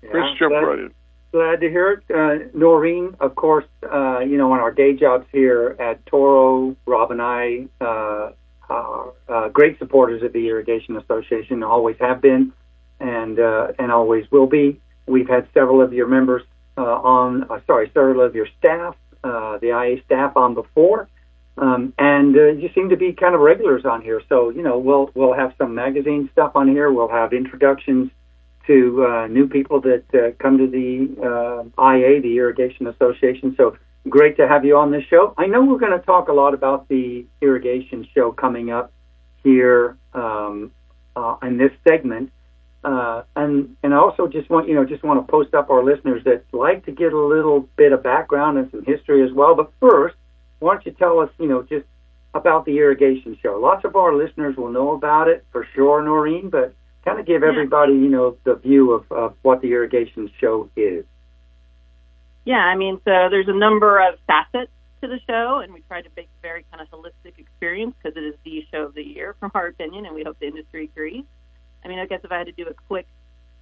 Yeah, 0.02 0.10
Chris, 0.10 0.24
jump 0.38 0.52
right 0.52 0.78
in. 0.78 0.94
Glad 1.32 1.60
to 1.62 1.68
hear 1.68 1.92
it. 1.92 2.02
Uh, 2.14 2.48
Noreen, 2.54 3.16
of 3.18 3.34
course, 3.34 3.64
uh, 3.90 4.20
you 4.20 4.36
know, 4.36 4.52
on 4.52 4.60
our 4.60 4.70
day 4.70 4.92
jobs 4.92 5.26
here 5.32 5.74
at 5.80 6.04
Toro, 6.06 6.76
Rob 6.86 7.10
and 7.10 7.20
I 7.20 7.66
uh, 7.80 8.32
are 8.68 9.12
uh, 9.28 9.48
great 9.48 9.78
supporters 9.78 10.22
of 10.22 10.32
the 10.32 10.48
Irrigation 10.48 10.96
Association, 10.96 11.62
always 11.62 11.96
have 12.00 12.20
been, 12.20 12.52
and 13.00 13.40
uh, 13.40 13.72
and 13.78 13.90
always 13.90 14.30
will 14.30 14.46
be. 14.46 14.80
We've 15.06 15.28
had 15.28 15.48
several 15.52 15.80
of 15.80 15.92
your 15.92 16.06
members 16.06 16.42
uh, 16.76 16.82
on, 16.82 17.48
sorry, 17.66 17.90
several 17.92 18.20
of 18.20 18.34
your 18.34 18.46
staff, 18.58 18.94
the 19.22 19.68
IA 19.68 20.02
staff 20.04 20.36
on 20.36 20.54
before. 20.54 21.08
Um, 21.58 21.92
and 21.98 22.34
you 22.34 22.70
seem 22.74 22.88
to 22.88 22.96
be 22.96 23.12
kind 23.12 23.34
of 23.34 23.40
regulars 23.40 23.84
on 23.84 24.00
here. 24.00 24.22
So 24.28 24.50
you 24.50 24.62
know, 24.62 24.78
we'll 24.78 25.10
we'll 25.14 25.34
have 25.34 25.54
some 25.58 25.74
magazine 25.74 26.28
stuff 26.32 26.52
on 26.54 26.68
here. 26.68 26.92
We'll 26.92 27.10
have 27.10 27.32
introductions 27.32 28.10
to 28.66 29.06
uh, 29.06 29.26
new 29.26 29.48
people 29.48 29.80
that 29.80 30.04
uh, 30.14 30.32
come 30.42 30.58
to 30.58 30.66
the 30.66 31.08
uh, 31.22 31.92
IA, 31.94 32.20
the 32.20 32.36
Irrigation 32.36 32.86
Association. 32.86 33.54
So 33.56 33.76
great 34.08 34.36
to 34.36 34.48
have 34.48 34.64
you 34.64 34.76
on 34.76 34.90
this 34.90 35.04
show. 35.04 35.34
I 35.36 35.46
know 35.46 35.64
we're 35.64 35.78
going 35.78 35.98
to 35.98 36.04
talk 36.04 36.28
a 36.28 36.32
lot 36.32 36.54
about 36.54 36.88
the 36.88 37.26
irrigation 37.40 38.06
show 38.14 38.32
coming 38.32 38.70
up 38.70 38.92
here 39.42 39.96
um, 40.14 40.72
uh, 41.16 41.36
in 41.42 41.56
this 41.56 41.72
segment. 41.86 42.30
Uh, 42.84 43.22
and 43.36 43.76
and 43.84 43.94
I 43.94 43.98
also 43.98 44.26
just 44.26 44.50
want 44.50 44.66
you 44.66 44.74
know 44.74 44.84
just 44.84 45.04
want 45.04 45.24
to 45.24 45.30
post 45.30 45.54
up 45.54 45.70
our 45.70 45.84
listeners 45.84 46.24
that 46.24 46.42
like 46.52 46.84
to 46.86 46.90
get 46.90 47.12
a 47.12 47.18
little 47.18 47.68
bit 47.76 47.92
of 47.92 48.02
background 48.02 48.58
and 48.58 48.68
some 48.72 48.84
history 48.84 49.24
as 49.24 49.32
well. 49.32 49.54
But 49.54 49.70
first, 49.78 50.16
why 50.58 50.74
don't 50.74 50.86
you 50.86 50.92
tell 50.92 51.20
us, 51.20 51.30
you 51.38 51.46
know, 51.46 51.62
just 51.62 51.86
about 52.34 52.64
the 52.64 52.78
irrigation 52.78 53.38
show? 53.40 53.58
Lots 53.60 53.84
of 53.84 53.94
our 53.94 54.14
listeners 54.14 54.56
will 54.56 54.70
know 54.70 54.92
about 54.92 55.28
it 55.28 55.44
for 55.52 55.66
sure, 55.74 56.02
Noreen, 56.02 56.50
but 56.50 56.74
kind 57.04 57.18
of 57.18 57.26
give 57.26 57.42
everybody, 57.42 57.92
you 57.92 58.08
know, 58.08 58.36
the 58.44 58.54
view 58.54 58.92
of, 58.92 59.10
of 59.10 59.34
what 59.42 59.60
the 59.60 59.72
irrigation 59.72 60.30
show 60.40 60.68
is. 60.76 61.04
Yeah, 62.44 62.56
I 62.56 62.76
mean, 62.76 62.96
so 63.04 63.28
there's 63.30 63.48
a 63.48 63.56
number 63.56 64.00
of 64.00 64.18
facets 64.26 64.70
to 65.00 65.08
the 65.08 65.18
show, 65.26 65.60
and 65.62 65.72
we 65.72 65.80
try 65.88 66.02
to 66.02 66.08
make 66.16 66.26
a 66.26 66.42
very 66.42 66.64
kind 66.70 66.80
of 66.80 66.88
holistic 66.90 67.38
experience 67.38 67.94
because 68.02 68.16
it 68.16 68.24
is 68.24 68.34
the 68.44 68.64
show 68.70 68.84
of 68.84 68.94
the 68.94 69.02
year, 69.02 69.34
from 69.38 69.50
our 69.54 69.66
opinion, 69.68 70.06
and 70.06 70.14
we 70.14 70.24
hope 70.24 70.38
the 70.38 70.46
industry 70.46 70.84
agrees. 70.84 71.24
I 71.84 71.88
mean, 71.88 71.98
I 71.98 72.06
guess 72.06 72.20
if 72.22 72.30
I 72.30 72.38
had 72.38 72.46
to 72.46 72.52
do 72.52 72.66
a 72.68 72.74
quick 72.88 73.06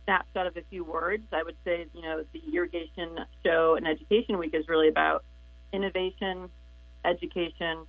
snapshot 0.05 0.47
of 0.47 0.57
a 0.57 0.63
few 0.71 0.85
words, 0.85 1.25
I 1.33 1.43
would 1.43 1.57
say, 1.65 1.87
you 1.95 2.03
know, 2.03 2.25
the 2.33 2.43
irrigation 2.55 3.19
show 3.45 3.75
and 3.77 3.87
education 3.87 4.39
week 4.39 4.55
is 4.55 4.69
really 4.69 4.89
about 4.89 5.25
innovation, 5.73 6.51
education, 7.05 7.87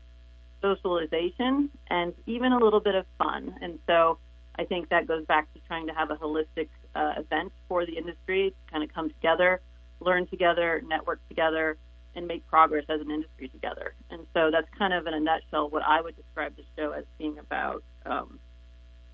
socialization, 0.61 1.69
and 1.89 2.13
even 2.25 2.51
a 2.53 2.59
little 2.59 2.79
bit 2.79 2.95
of 2.95 3.05
fun. 3.17 3.55
And 3.61 3.79
so 3.87 4.17
I 4.61 4.65
think 4.65 4.89
that 4.89 5.07
goes 5.07 5.25
back 5.25 5.51
to 5.55 5.59
trying 5.67 5.87
to 5.87 5.93
have 5.93 6.11
a 6.11 6.15
holistic 6.15 6.69
uh, 6.93 7.13
event 7.17 7.51
for 7.67 7.83
the 7.83 7.97
industry 7.97 8.51
to 8.51 8.71
kind 8.71 8.83
of 8.83 8.93
come 8.93 9.09
together, 9.09 9.59
learn 9.99 10.27
together, 10.27 10.83
network 10.85 11.19
together, 11.29 11.77
and 12.15 12.27
make 12.27 12.45
progress 12.45 12.85
as 12.87 13.01
an 13.01 13.09
industry 13.09 13.47
together. 13.47 13.95
And 14.11 14.27
so 14.35 14.51
that's 14.51 14.67
kind 14.77 14.93
of 14.93 15.07
in 15.07 15.15
a 15.15 15.19
nutshell 15.19 15.67
what 15.69 15.81
I 15.81 15.99
would 15.99 16.15
describe 16.15 16.55
the 16.57 16.63
show 16.77 16.91
as 16.91 17.05
being 17.17 17.39
about 17.39 17.83
um, 18.05 18.39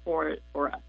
for 0.03 0.36
for 0.51 0.67
us. 0.67 0.81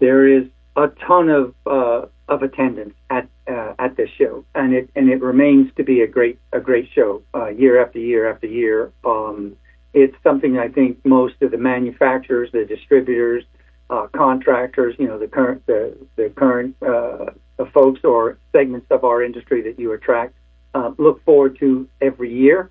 There 0.00 0.26
is 0.26 0.48
a 0.74 0.88
ton 1.06 1.28
of 1.28 1.54
uh, 1.66 2.06
of 2.26 2.42
attendance 2.42 2.94
at 3.08 3.28
uh, 3.48 3.74
at 3.78 3.96
this 3.96 4.10
show, 4.18 4.44
and 4.56 4.74
it 4.74 4.90
and 4.96 5.08
it 5.08 5.22
remains 5.22 5.70
to 5.76 5.84
be 5.84 6.00
a 6.00 6.08
great 6.08 6.40
a 6.52 6.58
great 6.58 6.88
show 6.92 7.22
uh, 7.34 7.50
year 7.50 7.80
after 7.80 8.00
year 8.00 8.28
after 8.28 8.48
year. 8.48 8.90
Um, 9.04 9.56
it's 9.94 10.16
something 10.22 10.58
I 10.58 10.68
think 10.68 11.04
most 11.04 11.40
of 11.40 11.52
the 11.52 11.58
manufacturers, 11.58 12.50
the 12.52 12.64
distributors, 12.64 13.44
uh, 13.88 14.08
contractors, 14.08 14.94
you 14.98 15.06
know, 15.06 15.18
the 15.18 15.28
current 15.28 15.64
the 15.66 15.96
the 16.16 16.30
current 16.30 16.76
uh, 16.82 17.26
the 17.56 17.66
folks 17.72 18.00
or 18.04 18.38
segments 18.52 18.86
of 18.90 19.04
our 19.04 19.22
industry 19.22 19.62
that 19.62 19.78
you 19.78 19.92
attract 19.92 20.34
uh, 20.74 20.92
look 20.98 21.24
forward 21.24 21.58
to 21.60 21.88
every 22.00 22.32
year. 22.34 22.70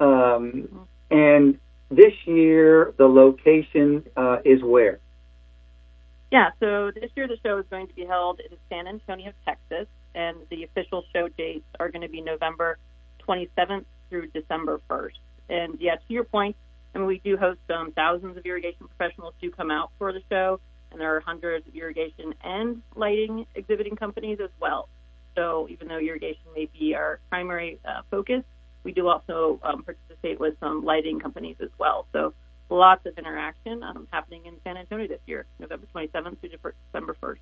Um, 0.00 0.86
and 1.10 1.58
this 1.90 2.12
year, 2.24 2.92
the 2.96 3.06
location 3.06 4.04
uh, 4.16 4.38
is 4.44 4.62
where? 4.62 4.98
Yeah, 6.30 6.50
so 6.60 6.90
this 6.90 7.10
year 7.16 7.26
the 7.26 7.38
show 7.42 7.58
is 7.58 7.64
going 7.70 7.86
to 7.86 7.94
be 7.94 8.04
held 8.04 8.40
in 8.40 8.56
San 8.68 8.86
Antonio, 8.86 9.32
Texas, 9.46 9.86
and 10.14 10.36
the 10.50 10.64
official 10.64 11.04
show 11.14 11.28
dates 11.28 11.64
are 11.80 11.88
going 11.88 12.02
to 12.02 12.08
be 12.08 12.20
November 12.20 12.78
27th 13.26 13.84
through 14.10 14.26
December 14.28 14.80
1st. 14.90 15.12
And 15.48 15.78
yeah, 15.80 15.96
to 15.96 16.12
your 16.12 16.24
point, 16.24 16.56
I 16.94 16.98
mean, 16.98 17.06
we 17.06 17.20
do 17.24 17.36
host 17.36 17.60
um, 17.74 17.92
thousands 17.92 18.36
of 18.36 18.44
irrigation 18.44 18.86
professionals 18.88 19.34
do 19.40 19.50
come 19.50 19.70
out 19.70 19.90
for 19.98 20.12
the 20.12 20.20
show, 20.30 20.60
and 20.90 21.00
there 21.00 21.14
are 21.14 21.20
hundreds 21.20 21.66
of 21.66 21.74
irrigation 21.74 22.34
and 22.42 22.82
lighting 22.96 23.46
exhibiting 23.54 23.96
companies 23.96 24.38
as 24.42 24.50
well. 24.60 24.88
So 25.36 25.68
even 25.70 25.88
though 25.88 25.98
irrigation 25.98 26.44
may 26.54 26.68
be 26.78 26.94
our 26.94 27.20
primary 27.28 27.78
uh, 27.84 28.02
focus, 28.10 28.42
we 28.84 28.92
do 28.92 29.08
also 29.08 29.60
um, 29.62 29.84
participate 29.84 30.40
with 30.40 30.54
some 30.60 30.84
lighting 30.84 31.20
companies 31.20 31.56
as 31.60 31.70
well. 31.78 32.06
So 32.12 32.34
lots 32.70 33.06
of 33.06 33.16
interaction 33.18 33.82
um, 33.82 34.08
happening 34.10 34.46
in 34.46 34.54
San 34.64 34.76
Antonio 34.76 35.06
this 35.06 35.20
year, 35.26 35.46
November 35.58 35.86
27th 35.94 36.38
through 36.40 36.50
December 36.50 37.16
1st. 37.22 37.36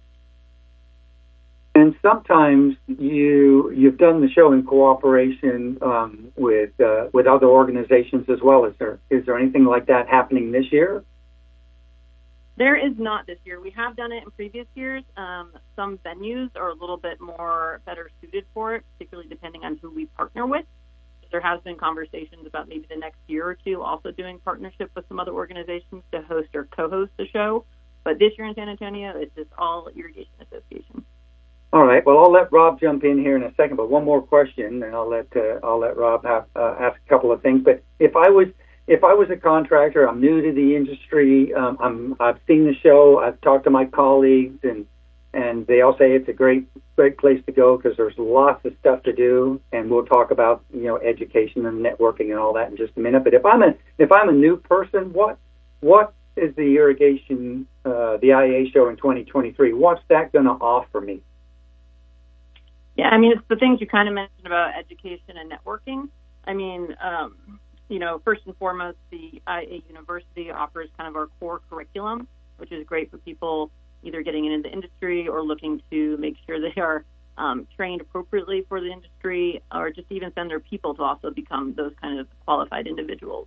And 1.77 1.95
sometimes 2.01 2.75
you 2.87 3.71
you've 3.71 3.99
done 3.99 4.23
the 4.23 4.31
show 4.31 4.53
in 4.53 4.63
cooperation 4.63 5.77
um, 5.83 6.33
with 6.35 6.71
uh, 6.81 7.09
with 7.13 7.27
other 7.27 7.49
organizations 7.49 8.25
as 8.31 8.39
well. 8.43 8.65
Is 8.65 8.73
there 8.79 8.99
is 9.11 9.27
there 9.27 9.39
anything 9.39 9.67
like 9.67 9.85
that 9.89 10.09
happening 10.09 10.53
this 10.53 10.73
year? 10.73 11.05
There 12.57 12.77
is 12.77 12.95
not 12.97 13.27
this 13.27 13.37
year. 13.45 13.61
We 13.61 13.73
have 13.73 13.95
done 13.95 14.11
it 14.11 14.23
in 14.25 14.31
previous 14.31 14.67
years. 14.75 15.05
Um, 15.19 15.53
some 15.77 15.99
venues 15.99 16.49
are 16.57 16.71
a 16.71 16.75
little 16.75 16.97
bit 16.97 17.21
more 17.21 17.83
better 17.85 18.09
suited 18.23 18.47
for 18.55 18.77
it, 18.77 18.83
particularly 18.95 19.29
depending 19.29 19.63
on 19.63 19.77
who 19.83 19.91
we 19.91 20.07
partner 20.07 20.47
with. 20.47 20.65
There 21.31 21.43
has 21.43 21.61
been 21.61 21.77
conversations 21.77 22.47
about 22.47 22.69
maybe 22.69 22.87
the 22.89 22.97
next 22.97 23.19
year 23.27 23.45
or 23.45 23.59
two 23.67 23.83
also 23.83 24.13
doing 24.13 24.39
partnership 24.39 24.91
with 24.97 25.07
some 25.09 25.21
other 25.21 25.33
organizations 25.33 26.05
to 26.13 26.23
host 26.23 26.49
or 26.55 26.69
co-host 26.75 27.11
the 27.19 27.27
show. 27.29 27.67
But 28.03 28.19
this 28.19 28.33
year 28.39 28.47
in 28.47 28.55
San 28.55 28.71
Antonio, 28.71 29.13
it's 29.15 29.35
just 29.37 29.51
all 29.59 29.91
Irrigation 29.95 30.33
Association. 30.41 31.05
All 31.73 31.85
right. 31.85 32.05
Well, 32.07 32.19
I'll 32.19 32.33
let 32.33 32.53
Rob 32.53 32.81
jump 32.81 33.05
in 33.05 33.19
here 33.19 33.37
in 33.37 33.43
a 33.43 33.53
second, 33.55 33.77
but 33.77 33.91
one 33.91 34.05
more 34.05 34.23
question, 34.23 34.83
and 34.83 34.95
I'll 34.95 35.11
let 35.11 35.27
uh, 35.37 35.61
I'll 35.63 35.81
let 35.81 35.97
Rob 35.97 36.25
have, 36.25 36.47
uh, 36.55 36.77
ask 36.81 36.99
a 37.05 37.09
couple 37.09 37.33
of 37.33 37.43
things. 37.43 37.63
But 37.65 37.83
if 37.99 38.17
I 38.17 38.31
was 38.31 38.49
if 38.87 39.03
I 39.03 39.15
was 39.15 39.29
a 39.31 39.37
contractor, 39.37 40.09
I'm 40.09 40.21
new 40.21 40.41
to 40.41 40.53
the 40.53 40.77
industry. 40.77 41.53
Um, 41.53 41.77
I'm 41.81 42.17
I've 42.21 42.39
seen 42.47 42.65
the 42.65 42.75
show. 42.83 43.19
I've 43.19 43.41
talked 43.41 43.65
to 43.65 43.71
my 43.71 43.85
colleagues, 43.85 44.59
and 44.63 44.87
and 45.35 45.67
they 45.67 45.83
all 45.83 45.97
say 45.99 46.13
it's 46.13 46.29
a 46.29 46.33
great 46.33 46.67
great 46.97 47.19
place 47.19 47.43
to 47.47 47.53
go 47.53 47.77
because 47.77 47.97
there's 47.97 48.17
lots 48.17 48.65
of 48.65 48.73
stuff 48.81 49.03
to 49.03 49.13
do, 49.13 49.61
and 49.73 49.91
we'll 49.91 50.07
talk 50.07 50.31
about 50.31 50.65
you 50.73 50.85
know 50.85 50.99
education 50.99 51.67
and 51.67 51.85
networking 51.85 52.31
and 52.31 52.39
all 52.39 52.55
that 52.55 52.71
in 52.71 52.77
just 52.77 52.97
a 52.97 53.01
minute. 53.01 53.25
But 53.25 53.35
if 53.35 53.45
I'm 53.45 53.63
a 53.63 53.75
if 53.99 54.13
I'm 54.13 54.29
a 54.29 54.33
new 54.33 54.57
person, 54.57 55.13
what 55.13 55.37
what 55.81 56.15
is 56.37 56.55
the 56.55 56.77
irrigation 56.77 57.67
uh, 57.85 58.19
the 58.19 58.29
IAA 58.29 58.73
show 58.73 58.89
in 58.89 58.97
2023? 58.97 59.73
What's 59.73 60.03
that 60.09 60.33
going 60.33 60.45
to 60.45 60.53
offer 60.53 61.01
me? 61.01 61.23
Yeah, 62.97 63.09
I 63.09 63.19
mean 63.19 63.33
it's 63.33 63.47
the 63.49 63.57
things 63.57 63.81
you 63.81 63.87
kind 63.87 64.09
of 64.09 64.15
mentioned 64.15 64.47
about 64.47 64.75
education 64.77 65.37
and 65.37 65.51
networking. 65.53 66.09
I 66.45 66.55
mean, 66.55 66.97
um, 67.03 67.61
you 67.89 67.99
know, 67.99 68.21
first 68.25 68.43
and 68.47 68.57
foremost, 68.57 68.99
the 69.11 69.43
IA 69.49 69.81
University 69.89 70.51
offers 70.51 70.89
kind 70.97 71.09
of 71.09 71.17
our 71.17 71.29
core 71.39 71.61
curriculum, 71.69 72.27
which 72.57 72.73
is 72.73 72.87
great 72.87 73.11
for 73.11 73.19
people 73.19 73.71
either 74.03 74.23
getting 74.23 74.45
into 74.47 74.69
the 74.69 74.73
industry 74.73 75.29
or 75.29 75.43
looking 75.43 75.81
to 75.91 76.17
make 76.19 76.37
sure 76.47 76.61
they 76.61 76.81
are 76.81 77.05
um, 77.39 77.67
trained 77.77 78.01
appropriately 78.01 78.65
for 78.69 78.81
the 78.81 78.91
industry, 78.91 79.63
or 79.75 79.91
just 79.91 80.11
even 80.11 80.33
send 80.35 80.51
their 80.51 80.61
people 80.61 80.95
to 80.95 81.03
also 81.03 81.31
become 81.31 81.75
those 81.75 81.93
kind 82.01 82.19
of 82.19 82.27
qualified 82.45 82.87
individuals. 82.87 83.47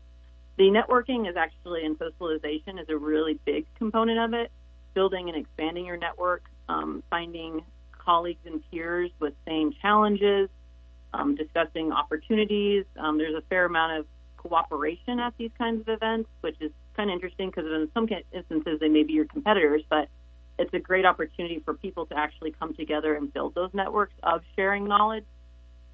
The 0.57 0.65
networking 0.65 1.27
is 1.29 1.35
actually, 1.37 1.85
and 1.85 1.97
socialization 1.97 2.77
is 2.77 2.87
a 2.89 2.97
really 2.97 3.39
big 3.45 3.65
component 3.77 4.19
of 4.19 4.33
it. 4.33 4.51
Building 4.93 5.29
and 5.29 5.37
expanding 5.37 5.85
your 5.85 5.97
network, 5.97 6.43
um, 6.67 7.03
finding 7.09 7.61
colleagues 8.09 8.43
and 8.45 8.63
peers 8.71 9.11
with 9.19 9.33
same 9.45 9.71
challenges, 9.83 10.49
um, 11.13 11.35
discussing 11.35 11.91
opportunities. 11.91 12.83
Um, 12.97 13.19
there's 13.19 13.35
a 13.35 13.43
fair 13.49 13.65
amount 13.65 13.99
of 13.99 14.05
cooperation 14.37 15.19
at 15.19 15.33
these 15.37 15.51
kinds 15.59 15.81
of 15.81 15.89
events, 15.89 16.27
which 16.41 16.55
is 16.59 16.71
kind 16.95 17.11
of 17.11 17.13
interesting 17.13 17.51
because 17.51 17.65
in 17.65 17.87
some 17.93 18.07
instances 18.31 18.79
they 18.79 18.87
may 18.87 19.03
be 19.03 19.13
your 19.13 19.25
competitors, 19.25 19.83
but 19.91 20.07
it's 20.57 20.73
a 20.73 20.79
great 20.79 21.05
opportunity 21.05 21.61
for 21.63 21.75
people 21.75 22.07
to 22.07 22.17
actually 22.17 22.51
come 22.59 22.73
together 22.73 23.13
and 23.13 23.31
build 23.31 23.53
those 23.53 23.69
networks 23.73 24.15
of 24.23 24.41
sharing 24.55 24.87
knowledge, 24.87 25.25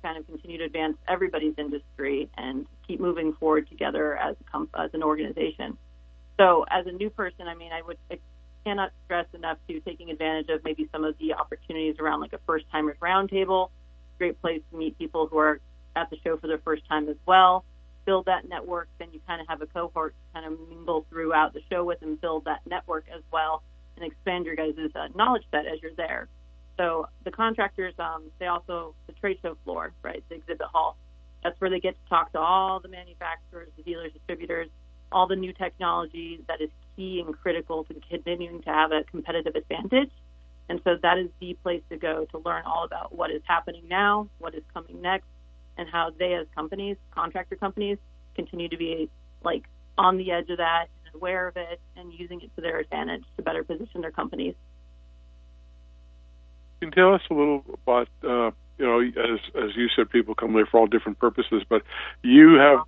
kind 0.02 0.18
of 0.18 0.26
continue 0.26 0.58
to 0.60 0.64
advance 0.64 0.96
everybody's 1.10 1.56
industry 1.58 2.30
and 2.38 2.66
keep 2.88 3.02
moving 3.02 3.34
forward 3.34 3.68
together 3.68 4.16
as 4.16 4.38
as 4.80 4.90
an 4.94 5.04
organization. 5.04 5.78
So, 6.38 6.66
as 6.72 6.88
a 6.88 6.92
new 6.94 7.10
person, 7.10 7.48
I 7.50 7.56
mean, 7.56 7.74
I 7.74 7.82
would 7.82 7.98
cannot 8.66 8.92
stress 9.06 9.28
enough 9.34 9.58
to 9.70 9.80
taking 9.82 10.10
advantage 10.10 10.50
of 10.50 10.64
maybe 10.64 10.90
some 10.92 11.04
of 11.04 11.18
the 11.20 11.34
opportunities 11.34 11.96
around 12.00 12.20
like 12.22 12.34
a 12.34 12.40
first 12.46 12.66
timers 12.72 12.98
roundtable. 13.02 13.70
Great 14.18 14.42
place 14.42 14.62
to 14.72 14.78
meet 14.78 14.98
people 14.98 15.28
who 15.28 15.38
are 15.38 15.60
at 15.96 16.10
the 16.10 16.18
show 16.24 16.36
for 16.38 16.48
their 16.48 16.58
first 16.60 16.88
time 16.90 17.08
as 17.08 17.16
well. 17.26 17.64
Build 18.06 18.26
that 18.26 18.48
network, 18.48 18.88
then 19.00 19.10
you 19.12 19.20
kind 19.28 19.42
of 19.42 19.48
have 19.48 19.62
a 19.62 19.68
cohort 19.68 20.14
to 20.14 20.40
kind 20.40 20.52
of 20.52 20.60
mingle 20.70 21.06
throughout 21.10 21.54
the 21.54 21.62
show 21.72 21.84
with 21.84 22.02
and 22.02 22.20
build 22.20 22.46
that 22.46 22.60
network 22.68 23.06
as 23.14 23.22
well 23.32 23.64
and 23.96 24.06
expand 24.06 24.46
your 24.46 24.56
guys' 24.56 24.74
uh, 24.96 25.08
knowledge 25.16 25.44
set 25.52 25.66
as 25.66 25.82
you're 25.82 25.96
there. 25.96 26.28
So 26.78 27.08
the 27.24 27.32
contractors, 27.32 27.94
um, 28.00 28.24
they 28.40 28.48
also 28.48 28.96
the 29.08 29.14
trade 29.14 29.38
show 29.42 29.58
floor, 29.64 29.94
right, 30.04 30.24
the 30.30 30.36
exhibit 30.36 30.68
hall. 30.68 30.98
That's 31.44 31.60
where 31.62 31.70
they 31.70 31.80
get 31.80 31.96
to 32.02 32.10
talk 32.10 32.32
to 32.34 32.40
all 32.40 32.80
the 32.80 32.90
manufacturers, 32.90 33.70
the 33.78 33.84
dealers, 33.84 34.12
distributors, 34.12 34.68
all 35.12 35.28
the 35.28 35.36
new 35.36 35.54
technology 35.54 36.42
that 36.48 36.60
is 36.62 36.70
key 36.96 37.24
and 37.26 37.36
critical 37.38 37.84
to 37.86 37.96
continuing 38.10 38.62
to 38.64 38.70
have 38.70 38.92
a 38.92 39.04
competitive 39.04 39.56
advantage. 39.56 40.12
And 40.68 40.82
so 40.84 40.98
that 41.02 41.18
is 41.18 41.30
the 41.40 41.56
place 41.62 41.84
to 41.90 41.98
go 41.98 42.26
to 42.32 42.38
learn 42.40 42.64
all 42.66 42.86
about 42.86 43.16
what 43.16 43.30
is 43.32 43.42
happening 43.46 43.84
now, 43.88 44.30
what 44.40 44.56
is 44.56 44.64
coming 44.74 45.02
next, 45.02 45.28
and 45.78 45.88
how 45.88 46.12
they, 46.18 46.34
as 46.34 46.48
companies, 46.56 46.98
contractor 47.12 47.56
companies, 47.56 47.98
continue 48.36 48.70
to 48.70 48.78
be 48.78 49.10
like 49.44 49.64
on 49.98 50.18
the 50.18 50.32
edge 50.32 50.50
of 50.50 50.58
that 50.58 50.88
aware 51.16 51.48
of 51.48 51.58
it 51.58 51.80
and 51.96 52.14
using 52.14 52.42
it 52.42 52.52
to 52.56 52.62
their 52.62 52.78
advantage 52.80 53.24
to 53.38 53.42
better 53.42 53.64
position 53.64 54.02
their 54.02 54.12
companies. 54.12 54.54
Can 56.82 56.92
tell 56.92 57.14
us 57.14 57.22
a 57.32 57.34
little 57.34 57.64
about, 57.74 58.10
uh, 58.24 58.52
you 58.78 58.86
know, 58.86 59.00
as 59.00 59.40
as 59.56 59.76
you 59.76 59.88
said, 59.96 60.10
people 60.10 60.36
come 60.36 60.54
there 60.54 60.66
for 60.66 60.82
all 60.82 60.88
different 60.88 61.20
purposes, 61.20 61.64
but 61.68 61.84
you 62.22 62.56
have. 62.56 62.80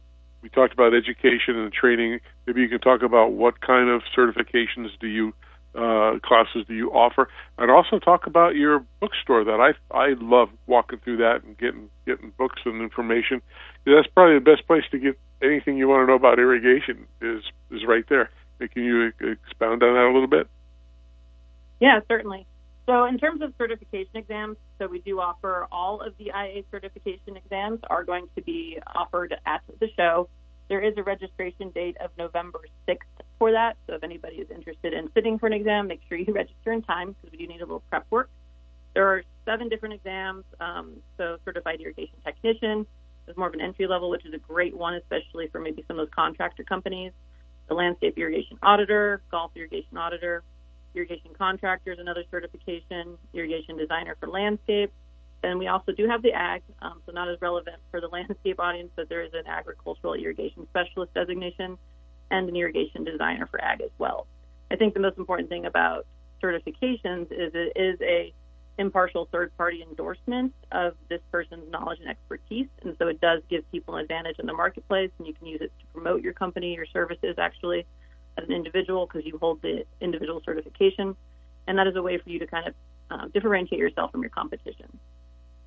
We 0.42 0.50
talked 0.50 0.74
about 0.74 0.94
education 0.94 1.58
and 1.58 1.74
training. 1.74 2.20
Maybe 2.46 2.62
you 2.62 2.70
can 2.70 2.80
talk 2.80 3.02
about 3.02 3.34
what 3.34 3.62
kind 3.62 3.90
of 3.90 4.02
certifications 4.16 4.90
do 5.00 5.08
you 5.08 5.34
uh, 5.76 6.18
classes 6.24 6.66
do 6.68 6.74
you 6.74 6.90
offer, 6.90 7.30
and 7.58 7.70
also 7.70 8.00
talk 8.00 8.26
about 8.26 8.56
your 8.56 8.84
bookstore. 9.00 9.44
That 9.44 9.60
I 9.60 9.96
I 9.96 10.16
love 10.20 10.50
walking 10.66 11.00
through 11.00 11.18
that 11.18 11.44
and 11.44 11.58
getting 11.58 11.90
getting 12.06 12.32
books 12.38 12.62
and 12.66 12.82
information. 12.82 13.42
That's 13.86 14.08
probably 14.08 14.36
the 14.36 14.46
best 14.46 14.66
place 14.66 14.84
to 14.92 14.98
get 14.98 15.20
anything 15.42 15.78
you 15.78 15.88
want 15.88 16.04
to 16.04 16.08
know 16.08 16.16
about 16.16 16.40
irrigation 16.40 17.06
is 17.22 17.44
is 17.70 17.86
right 17.86 18.06
there. 18.10 18.30
Can 18.60 18.84
you 18.84 19.12
expound 19.20 19.84
on 19.84 19.94
that 19.94 20.10
a 20.10 20.12
little 20.12 20.28
bit? 20.28 20.48
Yeah, 21.80 22.00
certainly. 22.08 22.48
So, 22.88 23.04
in 23.04 23.18
terms 23.18 23.42
of 23.42 23.54
certification 23.58 24.16
exams, 24.16 24.56
so 24.80 24.88
we 24.88 25.00
do 25.00 25.20
offer 25.20 25.68
all 25.74 26.00
of 26.00 26.14
the 26.18 26.28
IA 26.28 26.64
certification 26.72 27.36
exams 27.36 27.82
are 27.90 28.06
going 28.06 28.28
to 28.36 28.42
be 28.42 28.80
offered 28.96 29.36
at 29.46 29.62
the 29.82 29.90
show. 29.98 30.30
There 30.70 30.80
is 30.80 30.94
a 30.98 31.04
registration 31.04 31.72
date 31.72 31.98
of 32.00 32.12
November 32.18 32.62
6th 32.88 32.98
for 33.40 33.52
that. 33.52 33.76
So, 33.88 33.96
if 33.96 34.04
anybody 34.06 34.38
is 34.38 34.50
interested 34.50 34.94
in 34.94 35.10
sitting 35.14 35.38
for 35.38 35.48
an 35.48 35.54
exam, 35.54 35.88
make 35.88 36.00
sure 36.08 36.18
you 36.18 36.34
register 36.34 36.72
in 36.72 36.82
time 36.82 37.10
because 37.22 37.38
we 37.38 37.46
do 37.46 37.52
need 37.52 37.60
a 37.60 37.66
little 37.66 37.84
prep 37.90 38.06
work. 38.10 38.30
There 38.94 39.06
are 39.06 39.24
seven 39.44 39.68
different 39.68 39.96
exams. 39.96 40.46
Um, 40.62 40.94
so, 41.18 41.38
certified 41.44 41.82
irrigation 41.82 42.16
technician, 42.24 42.88
is 43.28 43.36
more 43.36 43.48
of 43.48 43.54
an 43.54 43.60
entry 43.60 43.88
level, 43.88 44.10
which 44.10 44.26
is 44.26 44.34
a 44.34 44.38
great 44.38 44.76
one, 44.76 44.94
especially 44.94 45.48
for 45.48 45.60
maybe 45.60 45.84
some 45.90 46.00
of 46.00 46.08
those 46.08 46.14
contractor 46.14 46.64
companies. 46.64 47.12
The 47.68 47.74
landscape 47.74 48.18
irrigation 48.18 48.58
auditor, 48.64 49.22
golf 49.30 49.52
irrigation 49.58 49.98
auditor, 49.98 50.44
irrigation 50.98 51.32
contractor 51.38 51.92
is 51.92 52.00
another 52.00 52.24
certification, 52.32 53.18
irrigation 53.34 53.78
designer 53.78 54.16
for 54.20 54.28
landscape. 54.28 54.92
And 55.44 55.60
we 55.60 55.68
also 55.68 55.92
do 55.92 56.08
have 56.08 56.24
the 56.24 56.34
ag, 56.34 56.64
um, 56.82 57.02
so 57.06 57.12
not 57.12 57.30
as 57.30 57.40
relevant 57.42 57.78
for 57.92 58.02
the 58.02 58.08
landscape 58.12 58.60
audience, 58.60 58.90
but 58.96 59.08
there 59.08 59.24
is 59.24 59.32
an 59.34 59.48
agricultural 59.48 60.16
irrigation 60.16 60.68
specialist 60.70 61.14
designation 61.14 61.78
and 62.32 62.50
an 62.50 62.56
irrigation 62.56 63.04
designer 63.04 63.46
for 63.46 63.64
ag 63.64 63.82
as 63.82 63.92
well. 63.98 64.28
I 64.72 64.76
think 64.76 64.94
the 64.94 65.00
most 65.00 65.18
important 65.18 65.50
thing 65.50 65.66
about 65.66 66.06
certifications 66.44 67.32
is 67.32 67.52
it 67.54 67.74
is 67.76 68.00
a 68.02 68.34
impartial 68.80 69.28
third 69.32 69.56
party 69.58 69.84
endorsement 69.88 70.54
of 70.72 70.94
this 71.10 71.22
person's 71.32 71.70
knowledge 71.72 72.00
and 72.00 72.10
expertise. 72.10 72.68
And 72.84 72.96
so 73.00 73.08
it 73.08 73.20
does 73.20 73.42
give 73.50 73.70
people 73.72 73.96
an 73.96 74.02
advantage 74.02 74.38
in 74.40 74.46
the 74.46 74.54
marketplace, 74.54 75.10
and 75.18 75.28
you 75.28 75.34
can 75.34 75.48
use 75.48 75.62
it 75.62 75.72
to 75.80 75.86
promote 75.94 76.22
your 76.22 76.34
company 76.34 76.78
or 76.78 76.86
services 76.86 77.36
actually 77.38 77.86
as 78.38 78.48
an 78.48 78.54
individual 78.54 79.06
because 79.06 79.26
you 79.26 79.38
hold 79.38 79.62
the 79.62 79.86
individual 80.02 80.42
certification. 80.46 81.16
And 81.68 81.78
that 81.78 81.88
is 81.88 81.96
a 81.96 82.02
way 82.02 82.18
for 82.18 82.30
you 82.30 82.40
to 82.40 82.48
kind 82.48 82.68
of 82.68 82.74
uh, 83.10 83.28
differentiate 83.34 83.80
yourself 83.80 84.12
from 84.12 84.22
your 84.22 84.30
competition. 84.30 84.88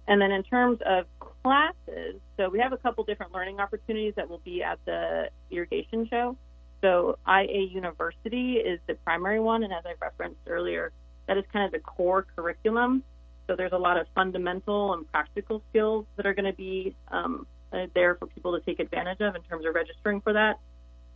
And 0.09 0.21
then 0.21 0.33
in 0.33 0.43
terms 0.43 0.81
of 0.85 1.07
classes, 1.43 2.21
so 2.37 2.49
we 2.49 2.59
have 2.59 2.73
a 2.73 2.77
couple 2.77 3.05
different 3.05 3.33
learning 3.33 3.61
opportunities 3.61 4.15
that 4.17 4.29
will 4.29 4.41
be 4.45 4.63
at 4.63 4.79
the 4.85 5.31
irrigation 5.51 6.09
show. 6.09 6.37
So 6.81 7.19
IA 7.29 7.61
University 7.71 8.55
is 8.55 8.81
the 8.87 8.95
primary 8.95 9.39
one, 9.39 9.63
and 9.63 9.73
as 9.73 9.85
I 9.85 9.95
referenced 10.01 10.41
earlier, 10.47 10.93
that 11.29 11.37
is 11.37 11.45
kind 11.53 11.67
of 11.67 11.73
the 11.73 11.79
core 11.79 12.27
curriculum. 12.35 13.05
So 13.47 13.57
there's 13.57 13.73
a 13.73 13.79
lot 13.79 13.99
of 13.99 14.07
fundamental 14.15 14.95
and 14.95 15.11
practical 15.11 15.63
skills 15.71 16.07
that 16.17 16.27
are 16.27 16.35
going 16.35 16.51
to 16.51 16.57
be 16.57 16.97
um, 17.09 17.47
uh, 17.73 17.87
there 17.95 18.15
for 18.15 18.27
people 18.27 18.59
to 18.59 18.65
take 18.65 18.81
advantage 18.81 19.21
of 19.21 19.37
in 19.37 19.43
terms 19.43 19.67
of 19.67 19.75
registering 19.75 20.21
for 20.21 20.33
that. 20.33 20.59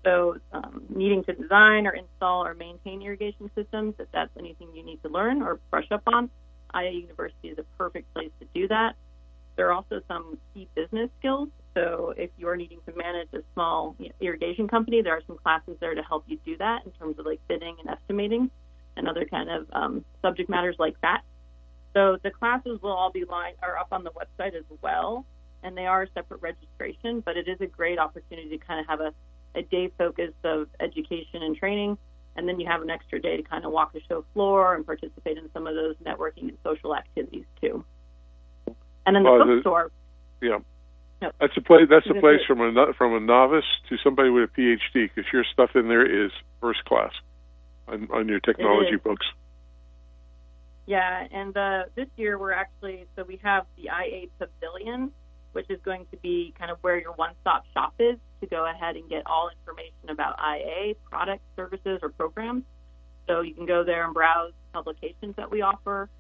So 0.04 0.36
um, 0.52 0.82
needing 0.94 1.24
to 1.24 1.32
design 1.32 1.86
or 1.86 1.92
install 1.92 2.44
or 2.44 2.54
maintain 2.54 3.02
irrigation 3.02 3.50
systems, 3.54 3.94
if 3.98 4.08
that's 4.12 4.30
anything 4.38 4.68
you 4.74 4.84
need 4.84 5.02
to 5.02 5.08
learn 5.08 5.42
or 5.42 5.60
brush 5.70 5.90
up 5.90 6.02
on, 6.06 6.30
IA 6.74 6.90
University 6.90 7.48
is 7.48 7.58
a 7.58 7.64
perfect 7.78 8.12
place 8.12 8.30
to 8.40 8.46
do 8.54 8.68
that. 8.68 8.94
There 9.56 9.68
are 9.68 9.72
also 9.72 10.00
some 10.08 10.38
key 10.52 10.68
business 10.74 11.10
skills. 11.18 11.48
So 11.74 12.12
if 12.16 12.30
you're 12.36 12.56
needing 12.56 12.80
to 12.86 12.94
manage 12.96 13.28
a 13.32 13.38
small 13.54 13.96
irrigation 14.20 14.68
company, 14.68 15.02
there 15.02 15.14
are 15.14 15.22
some 15.26 15.38
classes 15.38 15.76
there 15.80 15.94
to 15.94 16.02
help 16.02 16.24
you 16.26 16.38
do 16.44 16.56
that 16.58 16.84
in 16.84 16.92
terms 16.92 17.18
of 17.18 17.26
like 17.26 17.40
bidding 17.48 17.76
and 17.80 17.88
estimating 17.88 18.50
and 18.96 19.08
other 19.08 19.24
kind 19.24 19.50
of 19.50 19.66
um, 19.72 20.04
subject 20.22 20.48
matters 20.48 20.76
like 20.78 21.00
that. 21.02 21.22
So 21.94 22.18
the 22.22 22.30
classes 22.30 22.80
will 22.82 22.92
all 22.92 23.10
be 23.12 23.24
lined 23.24 23.56
are 23.62 23.78
up 23.78 23.88
on 23.92 24.04
the 24.04 24.10
website 24.10 24.54
as 24.56 24.64
well, 24.82 25.24
and 25.62 25.76
they 25.76 25.86
are 25.86 26.06
separate 26.14 26.42
registration. 26.42 27.20
But 27.20 27.36
it 27.36 27.48
is 27.48 27.60
a 27.60 27.66
great 27.66 27.98
opportunity 27.98 28.58
to 28.58 28.58
kind 28.58 28.80
of 28.80 28.86
have 28.86 29.00
a, 29.00 29.14
a 29.54 29.62
day 29.62 29.90
focus 29.96 30.32
of 30.44 30.68
education 30.80 31.42
and 31.42 31.56
training, 31.56 31.98
and 32.36 32.48
then 32.48 32.58
you 32.58 32.66
have 32.66 32.82
an 32.82 32.90
extra 32.90 33.20
day 33.20 33.36
to 33.36 33.42
kind 33.42 33.64
of 33.64 33.72
walk 33.72 33.92
the 33.92 34.00
show 34.08 34.24
floor 34.32 34.74
and 34.74 34.84
participate 34.84 35.38
in 35.38 35.50
some 35.52 35.66
of 35.66 35.74
those 35.74 35.96
networking 36.04 36.48
and 36.48 36.58
social 36.64 36.94
activities 36.94 37.44
too. 37.60 37.84
And 39.06 39.16
then 39.16 39.22
the 39.22 39.30
well, 39.30 39.44
bookstore. 39.44 39.90
The, 40.40 40.46
yeah. 40.46 40.58
That's 41.40 41.56
a 41.56 41.60
place. 41.60 41.86
That's 41.88 42.06
a 42.10 42.20
place 42.20 42.40
from 42.46 42.60
a 42.60 42.92
from 42.98 43.14
a 43.14 43.20
novice 43.20 43.64
to 43.88 43.96
somebody 44.02 44.30
with 44.30 44.50
a 44.50 44.60
PhD 44.60 44.78
because 44.94 45.24
your 45.32 45.44
stuff 45.52 45.70
in 45.74 45.88
there 45.88 46.04
is 46.04 46.30
first 46.60 46.84
class 46.84 47.12
on, 47.88 48.08
on 48.12 48.28
your 48.28 48.40
technology 48.40 48.96
books. 48.96 49.26
Yeah, 50.86 51.26
and 51.30 51.56
uh, 51.56 51.84
this 51.94 52.08
year 52.16 52.38
we're 52.38 52.52
actually 52.52 53.06
so 53.16 53.24
we 53.24 53.40
have 53.42 53.64
the 53.76 53.84
IA 53.84 54.26
Pavilion, 54.38 55.12
which 55.54 55.70
is 55.70 55.80
going 55.84 56.06
to 56.10 56.16
be 56.18 56.52
kind 56.58 56.70
of 56.70 56.78
where 56.82 56.98
your 56.98 57.12
one-stop 57.12 57.64
shop 57.72 57.94
is 57.98 58.16
to 58.40 58.46
go 58.46 58.68
ahead 58.68 58.96
and 58.96 59.08
get 59.08 59.22
all 59.26 59.50
information 59.60 60.10
about 60.10 60.36
IA 60.38 60.94
products, 61.08 61.44
services, 61.56 62.00
or 62.02 62.10
programs. 62.10 62.64
So 63.26 63.40
you 63.40 63.54
can 63.54 63.66
go 63.66 63.84
there 63.84 64.04
and 64.04 64.12
browse 64.12 64.52
publications 64.72 65.34
that 65.36 65.50
we 65.50 65.62
offer, 65.62 66.10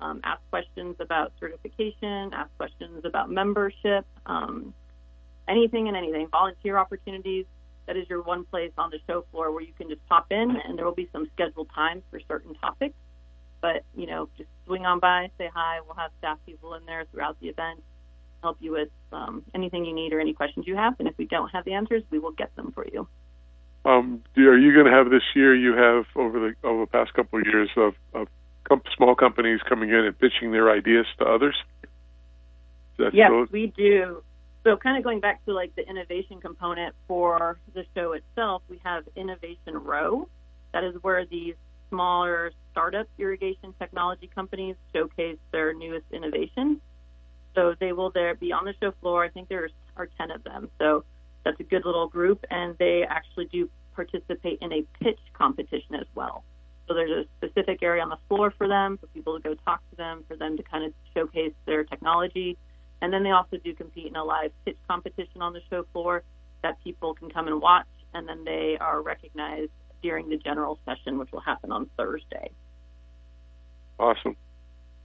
um, 0.00 0.20
ask 0.24 0.40
questions 0.50 0.96
about 1.00 1.32
certification, 1.38 2.32
ask 2.32 2.50
questions 2.56 3.04
about 3.04 3.30
membership, 3.30 4.06
um, 4.26 4.72
anything 5.48 5.88
and 5.88 5.96
anything, 5.96 6.28
volunteer 6.28 6.78
opportunities. 6.78 7.46
That 7.86 7.96
is 7.96 8.08
your 8.08 8.22
one 8.22 8.44
place 8.44 8.72
on 8.78 8.90
the 8.90 8.98
show 9.06 9.26
floor 9.30 9.52
where 9.52 9.62
you 9.62 9.74
can 9.76 9.88
just 9.90 10.06
pop 10.08 10.26
in, 10.30 10.56
and 10.56 10.78
there 10.78 10.86
will 10.86 10.94
be 10.94 11.08
some 11.12 11.28
scheduled 11.34 11.68
times 11.74 12.02
for 12.10 12.18
certain 12.28 12.54
topics. 12.54 12.94
But 13.60 13.84
you 13.94 14.06
know, 14.06 14.28
just 14.38 14.48
swing 14.66 14.86
on 14.86 15.00
by, 15.00 15.30
say 15.38 15.50
hi. 15.52 15.80
We'll 15.84 15.96
have 15.96 16.10
staff 16.18 16.38
people 16.46 16.74
in 16.74 16.86
there 16.86 17.04
throughout 17.10 17.38
the 17.40 17.48
event, 17.48 17.82
help 18.44 18.58
you 18.60 18.72
with 18.72 18.90
um, 19.12 19.42
anything 19.54 19.84
you 19.84 19.94
need 19.94 20.12
or 20.12 20.20
any 20.20 20.34
questions 20.34 20.66
you 20.66 20.76
have. 20.76 20.94
And 20.98 21.08
if 21.08 21.16
we 21.16 21.24
don't 21.24 21.48
have 21.48 21.64
the 21.64 21.72
answers, 21.72 22.02
we 22.10 22.18
will 22.18 22.32
get 22.32 22.54
them 22.56 22.72
for 22.72 22.86
you. 22.86 23.08
Um, 23.86 24.22
are 24.36 24.56
you 24.56 24.72
going 24.72 24.86
to 24.86 24.92
have 24.92 25.10
this 25.10 25.22
year? 25.34 25.54
You 25.54 25.74
have 25.74 26.04
over 26.16 26.38
the 26.40 26.68
over 26.68 26.80
the 26.82 26.86
past 26.86 27.12
couple 27.14 27.40
of 27.40 27.46
years 27.46 27.68
of, 27.76 27.94
of 28.14 28.28
small 28.96 29.14
companies 29.14 29.60
coming 29.68 29.90
in 29.90 29.96
and 29.96 30.18
pitching 30.18 30.52
their 30.52 30.70
ideas 30.70 31.06
to 31.18 31.24
others. 31.24 31.56
Yes, 32.98 33.12
we 33.50 33.72
do. 33.76 34.22
So, 34.62 34.78
kind 34.78 34.96
of 34.96 35.04
going 35.04 35.20
back 35.20 35.44
to 35.44 35.52
like 35.52 35.74
the 35.74 35.86
innovation 35.86 36.40
component 36.40 36.94
for 37.06 37.58
the 37.74 37.84
show 37.94 38.12
itself, 38.12 38.62
we 38.70 38.80
have 38.84 39.04
Innovation 39.16 39.74
Row. 39.74 40.28
That 40.72 40.84
is 40.84 40.94
where 41.02 41.26
these 41.26 41.54
smaller 41.90 42.52
startup 42.72 43.06
irrigation 43.18 43.74
technology 43.78 44.30
companies 44.34 44.76
showcase 44.92 45.36
their 45.52 45.74
newest 45.74 46.06
innovations. 46.10 46.78
So 47.54 47.74
they 47.78 47.92
will 47.92 48.10
there 48.10 48.34
be 48.34 48.52
on 48.52 48.64
the 48.64 48.74
show 48.80 48.92
floor. 49.00 49.24
I 49.24 49.28
think 49.28 49.48
there 49.48 49.68
are 49.96 50.08
10 50.18 50.30
of 50.30 50.42
them. 50.44 50.70
So 50.78 51.04
that's 51.44 51.58
a 51.60 51.64
good 51.64 51.84
little 51.84 52.08
group, 52.08 52.44
and 52.50 52.76
they 52.78 53.04
actually 53.08 53.46
do 53.46 53.68
participate 53.94 54.58
in 54.60 54.72
a 54.72 54.82
pitch 55.00 55.20
competition 55.34 55.94
as 55.94 56.06
well. 56.14 56.44
So 56.88 56.94
there's 56.94 57.26
a 57.26 57.28
specific 57.38 57.82
area 57.82 58.02
on 58.02 58.08
the 58.08 58.18
floor 58.28 58.52
for 58.56 58.68
them, 58.68 58.98
for 58.98 59.06
people 59.08 59.38
to 59.38 59.42
go 59.42 59.54
talk 59.64 59.80
to 59.90 59.96
them, 59.96 60.24
for 60.28 60.36
them 60.36 60.56
to 60.56 60.62
kind 60.62 60.84
of 60.84 60.92
showcase 61.14 61.52
their 61.66 61.84
technology. 61.84 62.58
And 63.00 63.12
then 63.12 63.22
they 63.22 63.30
also 63.30 63.56
do 63.56 63.74
compete 63.74 64.06
in 64.06 64.16
a 64.16 64.24
live 64.24 64.52
pitch 64.64 64.76
competition 64.88 65.42
on 65.42 65.52
the 65.52 65.60
show 65.70 65.86
floor 65.92 66.22
that 66.62 66.82
people 66.82 67.14
can 67.14 67.30
come 67.30 67.46
and 67.46 67.60
watch, 67.60 67.86
and 68.14 68.28
then 68.28 68.44
they 68.44 68.76
are 68.80 69.00
recognized 69.02 69.70
during 70.02 70.28
the 70.28 70.36
general 70.36 70.78
session, 70.84 71.18
which 71.18 71.30
will 71.32 71.40
happen 71.40 71.72
on 71.72 71.88
Thursday. 71.96 72.50
Awesome. 73.98 74.36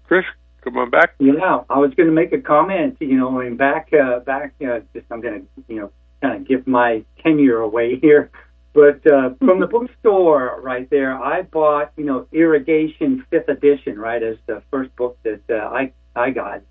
Chris, 0.06 0.26
come 0.64 0.78
on 0.78 0.90
back. 0.90 1.16
Yeah, 1.20 1.62
I 1.70 1.78
was 1.78 1.94
going 1.96 2.08
to 2.08 2.14
make 2.14 2.34
a 2.34 2.42
comment. 2.42 2.98
You 3.00 3.18
know, 3.18 3.40
and 3.40 3.58
back, 3.58 3.90
uh, 3.94 4.20
back. 4.20 4.54
Uh, 4.62 4.80
just 4.94 5.06
I'm 5.12 5.22
going 5.22 5.42
to, 5.42 5.64
you 5.68 5.82
know, 5.82 5.92
kind 6.22 6.42
of 6.42 6.48
give 6.48 6.68
my 6.68 7.04
tenure 7.24 7.60
away 7.60 8.00
here. 8.02 8.32
But 8.74 9.06
uh, 9.12 9.32
from 9.40 9.60
the 9.60 9.68
bookstore 9.68 10.60
right 10.62 10.88
there, 10.90 11.14
I 11.14 11.42
bought, 11.42 11.92
you 11.98 12.06
know, 12.06 12.28
Irrigation 12.32 13.26
Fifth 13.30 13.50
Edition, 13.50 13.98
right, 13.98 14.22
as 14.22 14.38
the 14.46 14.62
first 14.70 14.96
book 14.96 15.18
that 15.24 15.42
uh, 15.50 15.56
I 15.56 15.92
I 16.16 16.30
got. 16.32 16.62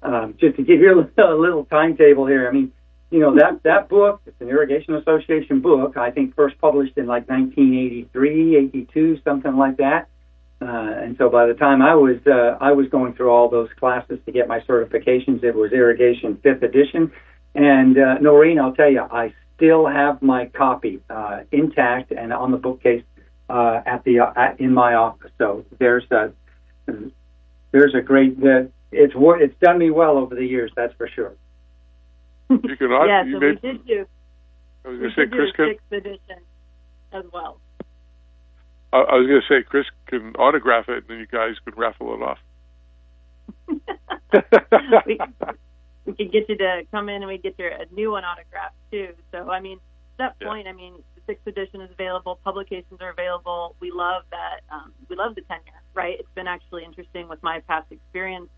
Um, 0.00 0.34
just 0.38 0.56
to 0.56 0.62
give 0.62 0.80
you 0.80 1.10
a 1.18 1.34
little 1.34 1.64
timetable 1.64 2.26
here, 2.26 2.48
I 2.48 2.52
mean, 2.52 2.72
you 3.10 3.20
know 3.20 3.34
that 3.36 3.62
that 3.64 3.88
book, 3.88 4.20
it's 4.26 4.40
an 4.40 4.48
Irrigation 4.48 4.94
Association 4.94 5.60
book. 5.60 5.96
I 5.96 6.10
think 6.10 6.34
first 6.36 6.58
published 6.58 6.96
in 6.96 7.06
like 7.06 7.28
1983, 7.28 8.56
82, 8.56 9.20
something 9.24 9.56
like 9.56 9.78
that. 9.78 10.08
Uh, 10.68 11.02
and 11.02 11.16
so 11.16 11.30
by 11.30 11.46
the 11.46 11.54
time 11.54 11.80
I 11.80 11.94
was 11.94 12.18
uh, 12.26 12.58
I 12.60 12.72
was 12.72 12.88
going 12.88 13.14
through 13.14 13.30
all 13.30 13.48
those 13.48 13.70
classes 13.80 14.18
to 14.26 14.32
get 14.32 14.48
my 14.48 14.60
certifications, 14.60 15.42
it 15.42 15.54
was 15.54 15.72
Irrigation 15.72 16.36
Fifth 16.42 16.62
Edition. 16.62 17.10
And 17.54 17.96
uh, 17.96 18.18
Noreen, 18.18 18.58
I'll 18.60 18.74
tell 18.74 18.90
you, 18.90 19.00
I 19.00 19.32
still 19.56 19.86
have 19.86 20.20
my 20.20 20.46
copy 20.46 21.00
uh, 21.08 21.40
intact 21.52 22.12
and 22.12 22.34
on 22.34 22.50
the 22.50 22.58
bookcase 22.58 23.02
uh, 23.48 23.80
at 23.86 24.04
the 24.04 24.20
uh, 24.20 24.32
at, 24.36 24.60
in 24.60 24.74
my 24.74 24.92
office. 24.92 25.30
So 25.38 25.64
there's 25.78 26.04
a 26.10 26.32
there's 27.70 27.94
a 27.94 28.02
great 28.02 28.36
uh, 28.44 28.64
it's 28.92 29.14
it's 29.16 29.58
done 29.60 29.78
me 29.78 29.90
well 29.90 30.18
over 30.18 30.34
the 30.34 30.44
years. 30.44 30.70
That's 30.76 30.92
for 30.98 31.08
sure. 31.08 31.32
You 32.50 32.58
can 32.58 32.90
yeah, 32.90 33.24
you 33.24 33.32
so 33.32 33.40
made, 33.40 33.62
we 33.62 33.72
did 33.72 33.86
do. 33.86 34.06
I 34.84 34.88
was 34.88 34.98
going 34.98 35.10
to 35.10 35.16
say 35.16 35.26
Chris. 35.28 35.50
Sixth 35.56 35.92
edition 35.92 36.42
as 37.12 37.24
well. 37.32 37.58
I, 38.92 38.98
I 38.98 39.14
was 39.16 39.26
going 39.26 39.40
to 39.40 39.48
say 39.48 39.62
Chris 39.62 39.86
can 40.06 40.34
autograph 40.36 40.88
it, 40.88 40.98
and 40.98 41.08
then 41.08 41.18
you 41.18 41.26
guys 41.26 41.54
could 41.64 41.76
raffle 41.76 42.14
it 42.14 42.22
off. 42.22 42.38
we, 45.06 45.18
we 46.06 46.12
could 46.14 46.32
get 46.32 46.48
you 46.48 46.56
to 46.56 46.82
come 46.90 47.08
in 47.08 47.16
and 47.16 47.26
we 47.26 47.38
get 47.38 47.58
your 47.58 47.68
a 47.68 47.86
new 47.92 48.10
one 48.10 48.24
autographed 48.24 48.74
too. 48.90 49.14
So 49.32 49.50
I 49.50 49.60
mean, 49.60 49.78
at 50.18 50.34
that 50.40 50.46
point, 50.46 50.66
I 50.66 50.72
mean, 50.72 50.94
the 51.14 51.22
sixth 51.26 51.46
edition 51.46 51.80
is 51.80 51.90
available, 51.90 52.38
publications 52.44 53.00
are 53.00 53.10
available. 53.10 53.76
We 53.80 53.90
love 53.90 54.24
that. 54.30 54.60
Um, 54.70 54.92
we 55.08 55.16
love 55.16 55.34
the 55.34 55.42
tenure, 55.42 55.82
right? 55.94 56.16
It's 56.18 56.28
been 56.34 56.46
actually 56.46 56.84
interesting 56.84 57.28
with 57.28 57.42
my 57.42 57.60
past 57.68 57.90
experience. 57.90 58.48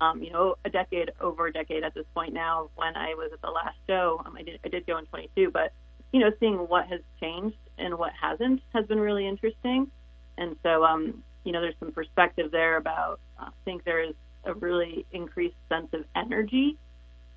Um, 0.00 0.22
you 0.22 0.32
know, 0.32 0.56
a 0.64 0.70
decade 0.70 1.12
over 1.20 1.46
a 1.46 1.52
decade 1.52 1.84
at 1.84 1.94
this 1.94 2.06
point 2.14 2.32
now. 2.32 2.70
When 2.74 2.96
I 2.96 3.14
was 3.14 3.30
at 3.32 3.40
the 3.40 3.50
last 3.50 3.76
show, 3.86 4.20
um, 4.24 4.36
I 4.36 4.42
did 4.42 4.60
I 4.64 4.68
did 4.68 4.86
go 4.86 4.98
in 4.98 5.06
22, 5.06 5.50
but 5.52 5.72
you 6.14 6.20
know, 6.20 6.30
seeing 6.40 6.56
what 6.56 6.86
has 6.86 7.00
changed 7.20 7.56
and 7.76 7.98
what 7.98 8.12
hasn't 8.18 8.62
has 8.72 8.86
been 8.86 9.00
really 9.00 9.26
interesting. 9.26 9.90
And 10.38 10.56
so, 10.62 10.84
um, 10.84 11.22
you 11.44 11.52
know, 11.52 11.60
there's 11.60 11.74
some 11.80 11.92
perspective 11.92 12.50
there 12.50 12.76
about. 12.76 13.20
Uh, 13.38 13.46
I 13.46 13.50
think 13.64 13.84
there 13.84 14.02
is 14.02 14.14
a 14.44 14.54
really 14.54 15.04
increased 15.12 15.56
sense 15.68 15.88
of 15.92 16.04
energy 16.14 16.78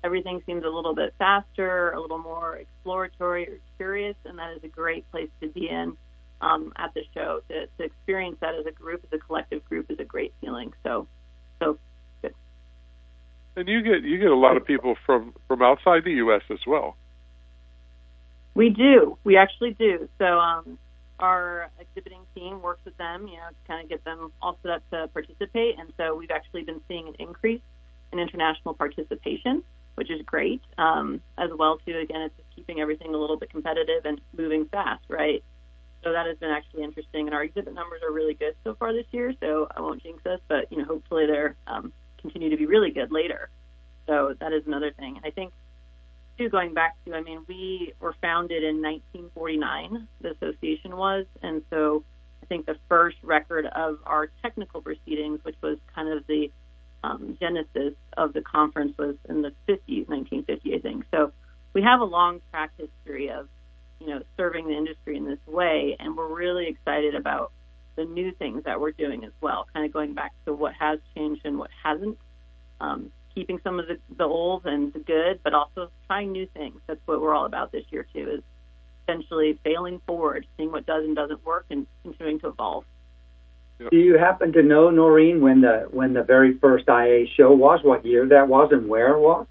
everything 0.04 0.42
seems 0.46 0.64
a 0.64 0.68
little 0.68 0.94
bit 0.94 1.14
faster, 1.18 1.90
a 1.92 2.00
little 2.00 2.18
more 2.18 2.56
exploratory 2.56 3.48
or 3.48 3.58
curious, 3.76 4.16
and 4.24 4.38
that 4.38 4.52
is 4.56 4.64
a 4.64 4.68
great 4.68 5.10
place 5.10 5.28
to 5.40 5.48
be 5.48 5.68
in 5.68 5.96
um, 6.40 6.72
at 6.76 6.94
the 6.94 7.02
show. 7.14 7.40
To, 7.48 7.66
to 7.66 7.84
experience 7.84 8.36
that 8.40 8.54
as 8.54 8.66
a 8.66 8.70
group, 8.70 9.04
as 9.04 9.18
a 9.18 9.18
collective 9.18 9.64
group, 9.64 9.90
is 9.90 9.98
a 9.98 10.04
great 10.04 10.32
feeling. 10.40 10.72
So, 10.84 11.06
so 11.60 11.78
good. 12.22 12.34
And 13.56 13.68
you 13.68 13.82
get 13.82 14.02
you 14.02 14.18
get 14.18 14.30
a 14.30 14.36
lot 14.36 14.56
of 14.56 14.64
people 14.64 14.96
from 15.04 15.34
from 15.48 15.62
outside 15.62 16.04
the 16.04 16.12
U.S. 16.12 16.42
as 16.50 16.60
well. 16.66 16.96
We 18.58 18.70
do. 18.70 19.16
We 19.24 19.36
actually 19.36 19.72
do. 19.72 20.08
So 20.18 20.26
um, 20.26 20.78
our 21.18 21.70
exhibiting 21.78 22.22
team 22.34 22.60
works 22.60 22.80
with 22.84 22.96
them, 22.98 23.28
you 23.28 23.36
know, 23.36 23.48
to 23.48 23.68
kind 23.68 23.82
of 23.82 23.88
get 23.88 24.04
them 24.04 24.32
all 24.42 24.58
set 24.62 24.72
up 24.72 24.82
to 24.90 25.08
participate. 25.08 25.78
And 25.78 25.92
so 25.96 26.16
we've 26.16 26.30
actually 26.30 26.64
been 26.64 26.80
seeing 26.88 27.06
an 27.06 27.14
increase 27.18 27.62
in 28.12 28.18
international 28.18 28.74
participation 28.74 29.62
which 29.98 30.12
is 30.12 30.22
great. 30.24 30.62
Um, 30.78 31.20
as 31.36 31.50
well, 31.58 31.78
too, 31.84 31.98
again, 31.98 32.20
it's 32.20 32.36
just 32.36 32.48
keeping 32.54 32.80
everything 32.80 33.16
a 33.16 33.18
little 33.18 33.36
bit 33.36 33.50
competitive 33.50 34.04
and 34.04 34.20
moving 34.36 34.66
fast, 34.66 35.02
right? 35.08 35.42
So 36.04 36.12
that 36.12 36.24
has 36.24 36.38
been 36.38 36.50
actually 36.50 36.84
interesting, 36.84 37.26
and 37.26 37.34
our 37.34 37.42
exhibit 37.42 37.74
numbers 37.74 38.00
are 38.06 38.12
really 38.12 38.34
good 38.34 38.54
so 38.62 38.76
far 38.76 38.92
this 38.92 39.06
year. 39.10 39.34
So 39.40 39.66
I 39.76 39.80
won't 39.80 40.00
jinx 40.00 40.24
us, 40.24 40.38
but 40.46 40.70
you 40.70 40.78
know, 40.78 40.84
hopefully 40.84 41.26
they're 41.26 41.56
um, 41.66 41.92
continue 42.20 42.48
to 42.50 42.56
be 42.56 42.66
really 42.66 42.92
good 42.92 43.10
later. 43.10 43.50
So 44.06 44.34
that 44.38 44.52
is 44.52 44.62
another 44.68 44.92
thing. 44.92 45.16
And 45.16 45.26
I 45.26 45.30
think, 45.30 45.52
too, 46.38 46.48
going 46.48 46.72
back 46.72 46.96
to, 47.04 47.14
I 47.14 47.22
mean, 47.22 47.44
we 47.48 47.92
were 48.00 48.14
founded 48.22 48.62
in 48.62 48.80
1949. 48.80 50.08
The 50.20 50.30
association 50.30 50.96
was, 50.96 51.26
and 51.42 51.62
so 51.70 52.04
I 52.42 52.46
think 52.46 52.66
the 52.66 52.76
first 52.88 53.16
record 53.22 53.66
of 53.66 53.98
our 54.06 54.30
technical 54.42 54.80
proceedings, 54.80 55.40
which 55.42 55.56
was 55.62 55.78
kind 55.94 56.08
of 56.16 56.26
the 56.26 56.50
um, 57.04 57.36
genesis 57.40 57.94
of 58.16 58.32
the 58.32 58.40
conference 58.40 58.96
was 58.98 59.16
in 59.28 59.42
the 59.42 59.52
50s, 59.68 60.08
1950, 60.08 60.74
I 60.74 60.78
think. 60.78 61.04
So 61.10 61.32
we 61.72 61.82
have 61.82 62.00
a 62.00 62.04
long 62.04 62.40
track 62.50 62.70
history 62.76 63.30
of, 63.30 63.48
you 64.00 64.08
know, 64.08 64.22
serving 64.36 64.68
the 64.68 64.76
industry 64.76 65.16
in 65.16 65.24
this 65.24 65.38
way, 65.46 65.96
and 65.98 66.16
we're 66.16 66.34
really 66.34 66.68
excited 66.68 67.14
about 67.14 67.52
the 67.96 68.04
new 68.04 68.32
things 68.32 68.62
that 68.64 68.80
we're 68.80 68.92
doing 68.92 69.24
as 69.24 69.32
well. 69.40 69.66
Kind 69.72 69.84
of 69.84 69.92
going 69.92 70.14
back 70.14 70.32
to 70.46 70.54
what 70.54 70.72
has 70.74 71.00
changed 71.14 71.42
and 71.44 71.58
what 71.58 71.70
hasn't. 71.82 72.16
Um, 72.80 73.10
keeping 73.34 73.60
some 73.62 73.78
of 73.78 73.86
the, 73.86 73.98
the 74.16 74.24
old 74.24 74.66
and 74.66 74.92
the 74.92 74.98
good, 74.98 75.40
but 75.42 75.54
also 75.54 75.90
trying 76.06 76.32
new 76.32 76.46
things. 76.46 76.80
That's 76.86 77.00
what 77.06 77.20
we're 77.20 77.34
all 77.34 77.46
about 77.46 77.72
this 77.72 77.84
year 77.90 78.06
too. 78.12 78.30
Is 78.38 78.42
essentially 79.04 79.58
failing 79.64 80.00
forward, 80.06 80.46
seeing 80.56 80.72
what 80.72 80.86
does 80.86 81.04
and 81.04 81.16
doesn't 81.16 81.44
work, 81.44 81.66
and 81.70 81.86
continuing 82.02 82.40
to 82.40 82.48
evolve. 82.48 82.84
Do 83.78 83.96
you 83.96 84.18
happen 84.18 84.52
to 84.54 84.62
know, 84.62 84.90
Noreen, 84.90 85.40
when 85.40 85.60
the 85.60 85.86
when 85.90 86.12
the 86.12 86.24
very 86.24 86.58
first 86.58 86.88
IA 86.88 87.26
show 87.36 87.52
was? 87.52 87.80
What 87.84 88.04
year 88.04 88.26
that 88.26 88.48
was, 88.48 88.70
and 88.72 88.88
where 88.88 89.14
it 89.14 89.20
was? 89.20 89.46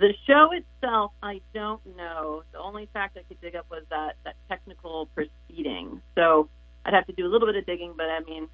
The 0.00 0.14
show 0.26 0.50
itself, 0.52 1.12
I 1.22 1.40
don't 1.54 1.80
know. 1.96 2.42
The 2.52 2.58
only 2.58 2.88
fact 2.92 3.16
I 3.16 3.22
could 3.22 3.40
dig 3.40 3.56
up 3.56 3.66
was 3.70 3.82
that 3.90 4.16
that 4.24 4.34
technical 4.48 5.06
proceeding. 5.14 6.02
So 6.16 6.48
I'd 6.84 6.94
have 6.94 7.06
to 7.06 7.12
do 7.12 7.26
a 7.26 7.30
little 7.30 7.46
bit 7.46 7.56
of 7.56 7.66
digging, 7.66 7.94
but 7.96 8.06
I 8.06 8.20
mean, 8.20 8.48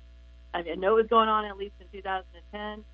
I 0.52 0.62
know 0.74 0.98
it 0.98 1.02
was 1.02 1.06
going 1.08 1.28
on 1.28 1.46
at 1.46 1.56
least 1.56 1.74
in 1.80 1.86
2010 1.98 2.84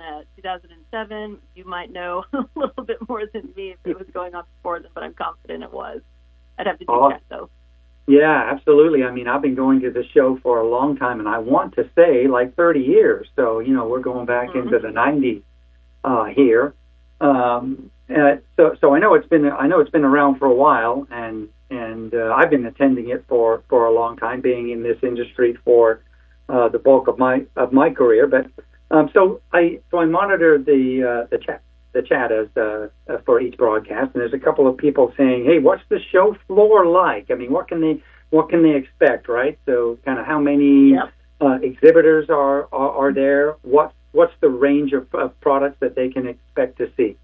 and 0.00 0.22
uh, 0.22 0.24
2007. 0.36 1.38
You 1.54 1.64
might 1.64 1.92
know 1.92 2.24
a 2.32 2.44
little 2.54 2.84
bit 2.84 2.98
more 3.08 3.22
than 3.32 3.50
me 3.56 3.70
if 3.70 3.78
it 3.84 3.98
was 3.98 4.06
going 4.12 4.34
on 4.34 4.44
before 4.56 4.80
then, 4.80 4.90
but 4.94 5.02
I'm 5.02 5.14
confident 5.14 5.62
it 5.62 5.72
was. 5.72 6.00
I'd 6.58 6.66
have 6.66 6.78
to 6.78 6.84
do 6.84 6.92
oh. 6.92 7.10
check 7.10 7.22
though. 7.28 7.50
Yeah, 8.06 8.50
absolutely. 8.52 9.02
I 9.02 9.10
mean, 9.10 9.28
I've 9.28 9.40
been 9.40 9.54
going 9.54 9.80
to 9.80 9.90
the 9.90 10.04
show 10.12 10.38
for 10.42 10.60
a 10.60 10.68
long 10.68 10.96
time, 10.96 11.20
and 11.20 11.28
I 11.28 11.38
want 11.38 11.74
to 11.76 11.88
say 11.94 12.26
like 12.26 12.54
30 12.54 12.80
years. 12.80 13.26
So, 13.34 13.60
you 13.60 13.72
know, 13.72 13.88
we're 13.88 14.00
going 14.00 14.26
back 14.26 14.50
mm-hmm. 14.50 14.68
into 14.68 14.78
the 14.78 14.88
90s 14.88 15.42
uh, 16.04 16.24
here. 16.26 16.74
Um, 17.20 17.90
uh, 18.14 18.36
so, 18.56 18.76
so 18.80 18.94
I 18.94 18.98
know 18.98 19.14
it's 19.14 19.28
been 19.28 19.46
I 19.46 19.66
know 19.66 19.80
it's 19.80 19.90
been 19.90 20.04
around 20.04 20.38
for 20.38 20.46
a 20.46 20.54
while, 20.54 21.06
and 21.10 21.48
and 21.70 22.14
uh, 22.14 22.34
I've 22.36 22.50
been 22.50 22.66
attending 22.66 23.08
it 23.08 23.24
for 23.28 23.62
for 23.70 23.86
a 23.86 23.92
long 23.92 24.18
time, 24.18 24.42
being 24.42 24.70
in 24.70 24.82
this 24.82 24.98
industry 25.02 25.56
for 25.64 26.02
uh, 26.50 26.68
the 26.68 26.78
bulk 26.78 27.08
of 27.08 27.18
my 27.18 27.46
of 27.56 27.72
my 27.72 27.88
career. 27.88 28.26
But 28.26 28.46
um, 28.94 29.10
so 29.12 29.40
I 29.52 29.80
so 29.90 29.98
I 29.98 30.04
monitor 30.04 30.56
the 30.56 31.24
uh, 31.24 31.26
the 31.30 31.38
chat 31.38 31.62
the 31.92 32.02
chat 32.02 32.30
as 32.30 32.46
uh, 32.56 32.88
uh, 33.08 33.18
for 33.26 33.40
each 33.40 33.56
broadcast, 33.56 34.14
and 34.14 34.20
there's 34.20 34.32
a 34.32 34.38
couple 34.38 34.68
of 34.68 34.76
people 34.76 35.12
saying, 35.16 35.44
"Hey, 35.44 35.58
what's 35.58 35.82
the 35.88 35.98
show 36.12 36.36
floor 36.46 36.86
like? 36.86 37.30
I 37.30 37.34
mean, 37.34 37.50
what 37.50 37.68
can 37.68 37.80
they 37.80 38.00
what 38.30 38.48
can 38.50 38.62
they 38.62 38.76
expect, 38.76 39.28
right? 39.28 39.58
So, 39.66 39.98
kind 40.04 40.18
of 40.18 40.26
how 40.26 40.38
many 40.38 40.90
Yep. 40.92 41.12
uh, 41.40 41.58
exhibitors 41.62 42.30
are, 42.30 42.68
are 42.72 42.90
are 42.90 43.12
there? 43.12 43.56
What 43.62 43.92
what's 44.12 44.34
the 44.40 44.48
range 44.48 44.92
of, 44.92 45.12
of 45.12 45.38
products 45.40 45.78
that 45.80 45.96
they 45.96 46.08
can 46.08 46.28
expect 46.28 46.78
to 46.78 46.90
see? 46.96 47.16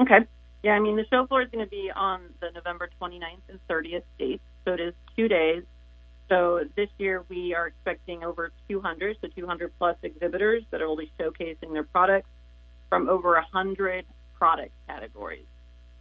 Okay. 0.00 0.20
Yeah, 0.62 0.72
I 0.72 0.80
mean, 0.80 0.96
the 0.96 1.04
show 1.10 1.26
floor 1.26 1.42
is 1.42 1.50
going 1.50 1.64
to 1.64 1.70
be 1.70 1.90
on 1.94 2.22
the 2.40 2.50
November 2.54 2.88
29th 3.00 3.20
and 3.48 3.60
30th 3.70 4.02
dates, 4.18 4.42
so 4.64 4.72
it 4.72 4.80
is 4.80 4.94
two 5.14 5.28
days. 5.28 5.62
So 6.28 6.60
this 6.76 6.88
year 6.98 7.24
we 7.28 7.54
are 7.54 7.68
expecting 7.68 8.22
over 8.22 8.52
200, 8.68 9.16
so 9.20 9.28
200 9.28 9.72
plus 9.78 9.96
exhibitors 10.02 10.62
that 10.70 10.80
will 10.80 10.96
be 10.96 11.10
showcasing 11.18 11.72
their 11.72 11.84
products 11.84 12.28
from 12.88 13.08
over 13.08 13.32
100 13.32 14.04
product 14.36 14.72
categories. 14.86 15.46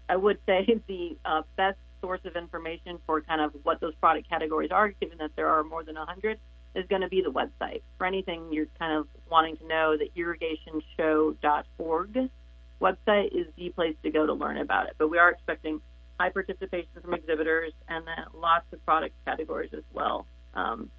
I 0.10 0.16
would 0.16 0.40
say 0.46 0.82
the 0.88 1.18
uh, 1.26 1.42
best 1.56 1.78
source 2.02 2.22
of 2.26 2.36
information 2.36 3.00
for 3.06 3.22
kind 3.22 3.42
of 3.42 3.54
what 3.64 3.80
those 3.80 3.96
product 3.96 4.30
categories 4.30 4.72
are, 4.72 4.90
given 4.90 5.18
that 5.20 5.32
there 5.36 5.48
are 5.48 5.64
more 5.64 5.84
than 5.84 5.96
100, 5.96 6.38
is 6.76 6.86
going 6.88 7.02
to 7.02 7.08
be 7.08 7.22
the 7.22 7.32
website. 7.32 7.82
For 7.98 8.06
anything 8.06 8.52
you're 8.52 8.68
kind 8.78 8.94
of 8.94 9.08
wanting 9.30 9.58
to 9.58 9.68
know, 9.68 9.98
the 9.98 10.12
irrigationshow.org 10.16 12.30
website 12.80 13.30
is 13.32 13.48
the 13.58 13.70
place 13.70 13.96
to 14.04 14.12
go 14.12 14.26
to 14.26 14.34
learn 14.34 14.58
about 14.58 14.88
it. 14.88 14.94
But 14.98 15.10
we 15.10 15.18
are 15.18 15.32
expecting 15.32 15.82
high 16.20 16.30
participation 16.30 16.90
from 17.02 17.14
exhibitors 17.14 17.74
and 17.88 18.06
then 18.08 18.26
lots 18.34 18.66
of 18.74 18.84
product 18.86 19.16
categories 19.26 19.72
as 19.74 19.84
well. 19.94 20.26
Um, 20.54 20.90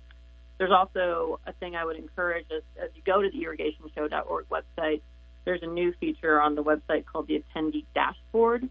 there's 0.59 0.73
also 0.73 1.41
a 1.47 1.53
thing 1.55 1.77
I 1.77 1.85
would 1.85 1.97
encourage 1.97 2.47
as, 2.55 2.63
as 2.83 2.91
you 2.95 3.03
go 3.05 3.23
to 3.23 3.31
the 3.31 3.45
irrigationshow.org 3.45 4.47
website. 4.49 5.03
There's 5.45 5.63
a 5.63 5.67
new 5.67 5.93
feature 6.01 6.41
on 6.41 6.55
the 6.55 6.63
website 6.63 7.07
called 7.07 7.29
the 7.29 7.43
attendee 7.43 7.85
dashboard, 7.95 8.63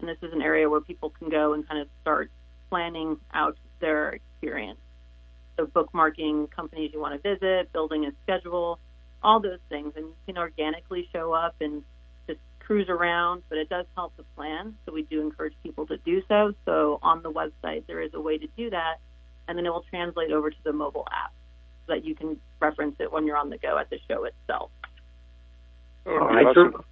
and 0.00 0.08
this 0.08 0.18
is 0.22 0.32
an 0.32 0.42
area 0.42 0.68
where 0.68 0.80
people 0.80 1.10
can 1.10 1.30
go 1.30 1.52
and 1.54 1.66
kind 1.66 1.80
of 1.80 1.88
start 2.02 2.30
planning 2.68 3.18
out 3.32 3.56
their 3.80 4.10
experience. 4.10 4.80
So 5.56 5.66
bookmarking 5.66 6.50
companies 6.50 6.90
you 6.92 7.00
want 7.00 7.20
to 7.20 7.34
visit, 7.34 7.72
building 7.72 8.04
a 8.04 8.10
schedule, 8.22 8.78
all 9.22 9.40
those 9.40 9.58
things, 9.68 9.92
and 9.96 10.06
you 10.06 10.14
can 10.26 10.38
organically 10.38 11.08
show 11.12 11.32
up 11.32 11.54
and 11.60 11.82
cruise 12.68 12.90
around, 12.90 13.42
but 13.48 13.56
it 13.56 13.70
does 13.70 13.86
help 13.96 14.14
to 14.18 14.24
plan. 14.36 14.74
So 14.84 14.92
we 14.92 15.02
do 15.02 15.22
encourage 15.22 15.54
people 15.62 15.86
to 15.86 15.96
do 15.96 16.22
so. 16.28 16.52
So 16.66 16.98
on 17.02 17.22
the 17.22 17.32
website, 17.32 17.86
there 17.86 18.02
is 18.02 18.10
a 18.12 18.20
way 18.20 18.36
to 18.36 18.46
do 18.58 18.68
that, 18.68 18.96
and 19.48 19.56
then 19.56 19.64
it 19.64 19.70
will 19.70 19.86
translate 19.88 20.30
over 20.30 20.50
to 20.50 20.56
the 20.64 20.72
mobile 20.74 21.08
app 21.10 21.32
so 21.86 21.94
that 21.94 22.04
you 22.04 22.14
can 22.14 22.38
reference 22.60 22.96
it 23.00 23.10
when 23.10 23.26
you're 23.26 23.38
on 23.38 23.48
the 23.48 23.56
go 23.56 23.78
at 23.78 23.88
the 23.88 23.98
show 24.06 24.24
itself. 24.24 24.70
Oh, 26.04 26.18
All 26.18 26.28
right, 26.28 26.46
awesome. 26.46 26.84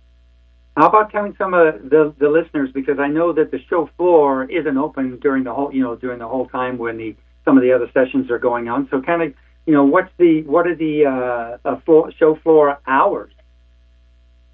how 0.79 0.89
about 0.89 1.12
telling 1.12 1.35
some 1.37 1.53
of 1.53 1.91
the, 1.91 2.14
the 2.18 2.29
listeners 2.31 2.70
because 2.72 2.99
I 2.99 3.09
know 3.09 3.35
that 3.35 3.51
the 3.51 3.59
show 3.68 3.91
floor 3.99 4.51
isn't 4.51 4.79
open 4.79 5.18
during 5.20 5.45
the 5.45 5.53
whole 5.53 5.72
you 5.72 5.83
know 5.83 5.95
during 5.95 6.18
the 6.18 6.29
whole 6.29 6.49
time 6.49 6.79
when 6.79 6.97
the 6.97 7.14
some 7.45 7.59
of 7.59 7.62
the 7.62 7.72
other 7.72 7.91
sessions 7.93 8.31
are 8.31 8.39
going 8.39 8.68
on. 8.68 8.89
So 8.91 9.03
kind 9.03 9.22
of 9.22 9.35
you 9.66 9.74
know 9.74 9.85
what's 9.85 10.11
the 10.16 10.43
what 10.45 10.66
are 10.66 10.74
the 10.74 11.05
uh, 11.05 11.68
uh, 11.68 11.81
floor, 11.81 12.12
show 12.18 12.37
floor 12.43 12.79
hours? 12.87 13.33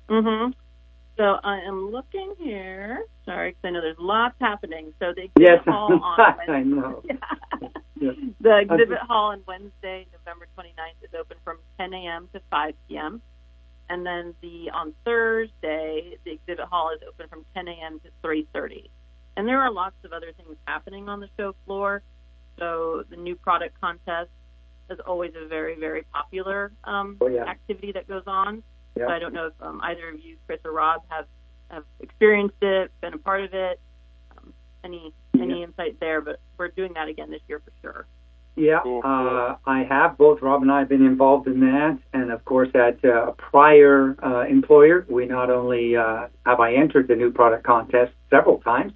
Mm-hmm. 0.08 0.50
So 1.16 1.38
I 1.44 1.58
am 1.58 1.90
looking 1.90 2.34
here. 2.38 3.04
Sorry, 3.24 3.50
because 3.50 3.60
I 3.64 3.70
know 3.70 3.80
there's 3.80 3.96
lots 3.98 4.34
happening. 4.40 4.92
So 4.98 5.12
the 5.14 5.24
exhibit 5.24 5.42
Yes, 5.42 5.62
hall 5.66 5.92
on 5.92 6.20
I 6.48 6.62
know. 6.62 7.02
Yes. 8.00 8.16
The 8.40 8.58
exhibit 8.58 8.98
hall 8.98 9.30
on 9.30 9.42
Wednesday, 9.46 10.06
November 10.12 10.48
29th, 10.58 11.04
is 11.04 11.10
open 11.16 11.36
from 11.44 11.58
10 11.78 11.94
a.m. 11.94 12.28
to 12.32 12.40
5 12.50 12.74
p.m. 12.88 13.22
And 13.90 14.04
then 14.04 14.34
the 14.42 14.70
on 14.74 14.92
Thursday, 15.04 16.16
the 16.24 16.32
exhibit 16.32 16.64
hall 16.64 16.90
is 16.92 17.00
open 17.06 17.28
from 17.28 17.44
10 17.54 17.68
a.m. 17.68 18.00
to 18.00 18.08
3:30. 18.26 18.88
And 19.36 19.46
there 19.46 19.60
are 19.60 19.70
lots 19.70 19.94
of 20.04 20.12
other 20.12 20.32
things 20.36 20.56
happening 20.66 21.08
on 21.08 21.20
the 21.20 21.28
show 21.36 21.54
floor. 21.64 22.02
So 22.58 23.04
the 23.08 23.16
new 23.16 23.36
product 23.36 23.80
contest 23.80 24.30
is 24.90 24.98
always 25.06 25.32
a 25.40 25.46
very, 25.46 25.78
very 25.78 26.02
popular 26.12 26.72
um, 26.82 27.18
Oh, 27.20 27.28
yeah. 27.28 27.44
activity 27.44 27.92
that 27.92 28.08
goes 28.08 28.24
on. 28.26 28.64
Yeah. 28.96 29.06
So 29.06 29.12
I 29.12 29.18
don't 29.18 29.32
know 29.32 29.46
if 29.46 29.54
um, 29.60 29.80
either 29.82 30.08
of 30.08 30.20
you, 30.20 30.36
Chris 30.46 30.60
or 30.64 30.72
Rob, 30.72 31.02
have 31.08 31.26
have 31.70 31.84
experienced 32.00 32.56
it, 32.60 32.90
been 33.00 33.14
a 33.14 33.18
part 33.18 33.42
of 33.44 33.54
it. 33.54 33.80
Um, 34.36 34.52
any 34.84 35.12
any 35.34 35.62
insight 35.62 35.98
there? 36.00 36.20
But 36.20 36.40
we're 36.58 36.68
doing 36.68 36.92
that 36.94 37.08
again 37.08 37.30
this 37.30 37.40
year 37.48 37.60
for 37.64 37.72
sure. 37.80 38.06
Yeah, 38.54 38.80
uh, 38.80 39.56
I 39.64 39.84
have. 39.88 40.18
Both 40.18 40.42
Rob 40.42 40.60
and 40.60 40.70
I 40.70 40.80
have 40.80 40.88
been 40.88 41.06
involved 41.06 41.46
in 41.46 41.60
that, 41.60 41.98
and 42.12 42.30
of 42.30 42.44
course, 42.44 42.68
at 42.74 43.02
uh, 43.02 43.28
a 43.28 43.32
prior 43.32 44.14
uh, 44.22 44.44
employer, 44.46 45.06
we 45.08 45.24
not 45.24 45.48
only 45.48 45.96
uh, 45.96 46.26
have 46.44 46.60
I 46.60 46.74
entered 46.74 47.08
the 47.08 47.16
new 47.16 47.32
product 47.32 47.64
contest 47.64 48.12
several 48.28 48.58
times, 48.58 48.92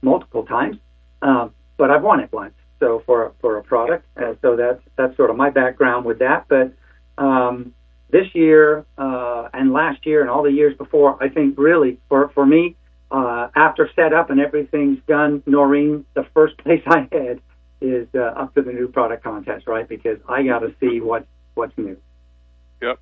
multiple 0.00 0.44
times, 0.44 0.76
um, 1.22 1.52
but 1.76 1.90
I've 1.90 2.04
won 2.04 2.20
it 2.20 2.32
once. 2.32 2.54
So 2.78 3.02
for 3.04 3.32
for 3.40 3.58
a 3.58 3.64
product, 3.64 4.06
uh, 4.16 4.34
so 4.42 4.54
that's 4.54 4.80
that's 4.96 5.16
sort 5.16 5.30
of 5.30 5.36
my 5.36 5.50
background 5.50 6.04
with 6.04 6.20
that. 6.20 6.46
But 6.48 6.72
um, 7.18 7.74
this 8.10 8.26
year 8.34 8.84
uh, 8.98 9.48
and 9.52 9.72
last 9.72 10.06
year 10.06 10.20
and 10.20 10.30
all 10.30 10.42
the 10.42 10.52
years 10.52 10.76
before, 10.76 11.22
I 11.22 11.28
think 11.28 11.58
really 11.58 11.98
for 12.08 12.30
for 12.30 12.44
me, 12.44 12.76
uh, 13.10 13.48
after 13.54 13.90
setup 13.96 14.30
and 14.30 14.40
everything's 14.40 14.98
done, 15.06 15.42
Noreen, 15.46 16.04
the 16.14 16.26
first 16.34 16.56
place 16.64 16.82
I 16.86 17.08
head 17.12 17.40
is 17.80 18.08
uh, 18.14 18.20
up 18.20 18.54
to 18.54 18.62
the 18.62 18.72
new 18.72 18.88
product 18.88 19.24
contest, 19.24 19.66
right? 19.66 19.88
Because 19.88 20.18
I 20.28 20.42
got 20.42 20.60
to 20.60 20.74
see 20.80 21.00
what 21.00 21.26
what's 21.54 21.76
new. 21.76 21.96
Yep. 22.82 22.98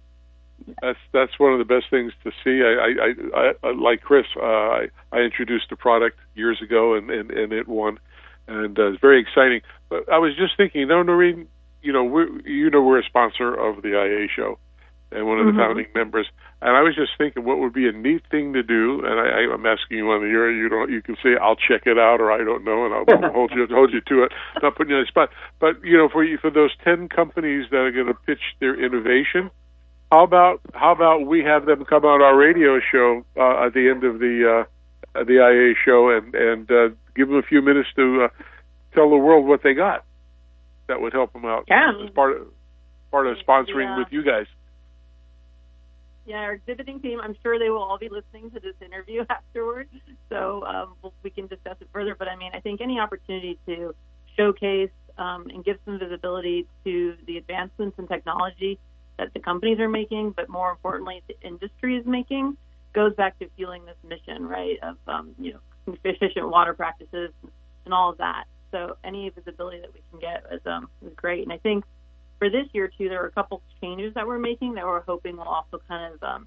That's 0.82 0.98
that's 1.12 1.38
one 1.38 1.52
of 1.52 1.58
the 1.58 1.64
best 1.64 1.86
things 1.90 2.12
to 2.24 2.30
see. 2.42 2.62
I, 2.62 2.74
I, 2.82 3.40
I, 3.40 3.68
I 3.68 3.72
like 3.72 4.02
Chris. 4.02 4.26
Uh, 4.36 4.44
I, 4.44 4.88
I 5.12 5.18
introduced 5.18 5.70
a 5.70 5.76
product 5.76 6.18
years 6.34 6.60
ago, 6.62 6.94
and, 6.94 7.10
and, 7.10 7.30
and 7.30 7.52
it 7.52 7.68
won, 7.68 7.98
and 8.46 8.78
uh, 8.78 8.88
it's 8.88 9.00
very 9.00 9.20
exciting. 9.20 9.60
But 9.88 10.10
I 10.12 10.18
was 10.18 10.36
just 10.36 10.56
thinking, 10.56 10.88
no, 10.88 11.02
Noreen, 11.02 11.48
you 11.82 11.92
know, 11.92 12.04
we're, 12.04 12.40
you 12.46 12.70
know, 12.70 12.82
we're 12.82 12.98
a 12.98 13.04
sponsor 13.04 13.54
of 13.54 13.82
the 13.82 13.90
IA 13.90 14.28
show, 14.34 14.58
and 15.10 15.26
one 15.26 15.38
of 15.38 15.46
the 15.46 15.52
Mhm. 15.52 15.56
founding 15.56 15.86
members. 15.94 16.28
And 16.60 16.76
I 16.76 16.82
was 16.82 16.94
just 16.94 17.16
thinking, 17.16 17.44
what 17.44 17.58
would 17.58 17.72
be 17.72 17.88
a 17.88 17.92
neat 17.92 18.24
thing 18.30 18.52
to 18.54 18.62
do? 18.62 19.00
And 19.04 19.18
I, 19.20 19.52
I'm 19.52 19.64
asking 19.64 19.98
you 19.98 20.10
on 20.10 20.20
the 20.22 20.28
air. 20.28 20.50
You 20.50 20.68
don't. 20.68 20.90
You 20.90 21.00
can 21.00 21.16
say, 21.22 21.36
"I'll 21.36 21.56
check 21.56 21.86
it 21.86 21.98
out," 21.98 22.20
or 22.20 22.32
"I 22.32 22.38
don't 22.44 22.64
know," 22.64 22.84
and 22.84 22.92
I'll 22.94 23.06
hold 23.32 23.52
you 23.54 23.66
hold 23.70 23.92
you 23.92 24.00
to 24.02 24.24
it. 24.24 24.32
Not 24.62 24.74
putting 24.74 24.90
you 24.90 24.96
on 24.96 25.02
the 25.02 25.06
spot, 25.06 25.30
but 25.60 25.82
you 25.84 25.96
know, 25.96 26.08
for 26.08 26.24
you 26.24 26.36
for 26.38 26.50
those 26.50 26.74
ten 26.84 27.08
companies 27.08 27.70
that 27.70 27.78
are 27.78 27.92
going 27.92 28.06
to 28.08 28.14
pitch 28.14 28.42
their 28.60 28.74
innovation, 28.74 29.50
how 30.10 30.24
about 30.24 30.60
how 30.74 30.90
about 30.92 31.26
we 31.26 31.42
have 31.44 31.64
them 31.66 31.84
come 31.84 32.04
on 32.04 32.20
our 32.22 32.36
radio 32.36 32.80
show 32.80 33.24
uh, 33.36 33.66
at 33.66 33.74
the 33.74 33.88
end 33.88 34.02
of 34.04 34.18
the 34.18 34.66
uh, 35.14 35.24
the 35.24 35.34
IA 35.38 35.74
show 35.84 36.10
and 36.10 36.34
and 36.34 36.70
uh, 36.70 36.88
give 37.14 37.28
them 37.28 37.36
a 37.38 37.42
few 37.42 37.62
minutes 37.62 37.88
to 37.96 38.24
uh, 38.24 38.28
tell 38.94 39.08
the 39.10 39.16
world 39.16 39.46
what 39.46 39.62
they 39.62 39.74
got. 39.74 40.04
That 40.88 41.00
would 41.00 41.12
help 41.12 41.32
them 41.34 41.44
out 41.44 41.64
Yeah. 41.68 41.92
as 42.02 42.10
part 42.10 42.32
of 42.36 42.48
part 43.12 43.26
of 43.28 43.36
sponsoring 43.38 43.84
Yeah. 43.84 43.98
with 43.98 44.08
you 44.10 44.22
guys. 44.24 44.46
Yeah, 46.28 46.40
our 46.40 46.52
exhibiting 46.52 47.00
team. 47.00 47.20
I'm 47.22 47.34
sure 47.42 47.58
they 47.58 47.70
will 47.70 47.82
all 47.82 47.96
be 47.96 48.10
listening 48.10 48.50
to 48.50 48.60
this 48.60 48.74
interview 48.84 49.24
afterward, 49.30 49.88
so 50.28 50.62
um, 50.66 50.94
we 51.22 51.30
can 51.30 51.46
discuss 51.46 51.76
it 51.80 51.88
further. 51.90 52.14
But 52.14 52.28
I 52.28 52.36
mean, 52.36 52.50
I 52.52 52.60
think 52.60 52.82
any 52.82 53.00
opportunity 53.00 53.58
to 53.66 53.94
showcase 54.36 54.90
um, 55.16 55.46
and 55.48 55.64
give 55.64 55.78
some 55.86 55.98
visibility 55.98 56.66
to 56.84 57.14
the 57.26 57.38
advancements 57.38 57.98
in 57.98 58.06
technology 58.08 58.78
that 59.16 59.32
the 59.32 59.40
companies 59.40 59.78
are 59.80 59.88
making, 59.88 60.34
but 60.36 60.50
more 60.50 60.70
importantly, 60.70 61.22
the 61.28 61.34
industry 61.40 61.96
is 61.96 62.04
making, 62.04 62.58
goes 62.92 63.14
back 63.14 63.38
to 63.38 63.48
fueling 63.56 63.86
this 63.86 63.96
mission, 64.06 64.46
right? 64.46 64.76
Of 64.82 64.96
um, 65.06 65.30
you 65.38 65.54
know, 65.54 65.94
efficient 66.04 66.50
water 66.50 66.74
practices 66.74 67.30
and 67.86 67.94
all 67.94 68.10
of 68.10 68.18
that. 68.18 68.44
So 68.70 68.98
any 69.02 69.30
visibility 69.30 69.80
that 69.80 69.94
we 69.94 70.02
can 70.10 70.20
get 70.20 70.44
is 70.52 70.60
um, 70.66 70.90
is 71.02 71.14
great. 71.16 71.44
And 71.44 71.54
I 71.54 71.56
think 71.56 71.84
for 72.38 72.50
this 72.50 72.66
year 72.72 72.90
too, 72.96 73.08
there 73.08 73.20
were 73.20 73.28
a 73.28 73.32
couple 73.32 73.62
changes 73.80 74.14
that 74.14 74.26
we're 74.26 74.38
making 74.38 74.74
that 74.74 74.84
we're 74.86 75.02
hoping 75.02 75.36
will 75.36 75.44
also 75.44 75.80
kind 75.88 76.14
of 76.14 76.22
um, 76.22 76.46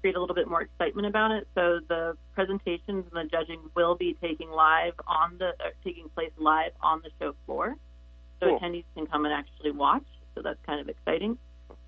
create 0.00 0.16
a 0.16 0.20
little 0.20 0.34
bit 0.34 0.48
more 0.48 0.62
excitement 0.62 1.06
about 1.06 1.30
it. 1.30 1.46
So 1.54 1.80
the 1.88 2.16
presentations 2.34 3.04
and 3.10 3.12
the 3.12 3.28
judging 3.30 3.60
will 3.76 3.94
be 3.94 4.16
taking 4.20 4.50
live 4.50 4.94
on 5.06 5.38
the 5.38 5.50
uh, 5.50 5.70
taking 5.84 6.08
place 6.10 6.32
live 6.38 6.72
on 6.82 7.02
the 7.02 7.10
show 7.20 7.34
floor, 7.46 7.76
so 8.40 8.46
Cool. 8.46 8.58
attendees 8.60 8.84
can 8.94 9.06
come 9.06 9.24
and 9.24 9.32
actually 9.32 9.70
watch. 9.70 10.04
So 10.34 10.42
that's 10.42 10.58
kind 10.66 10.80
of 10.80 10.88
exciting. 10.88 11.38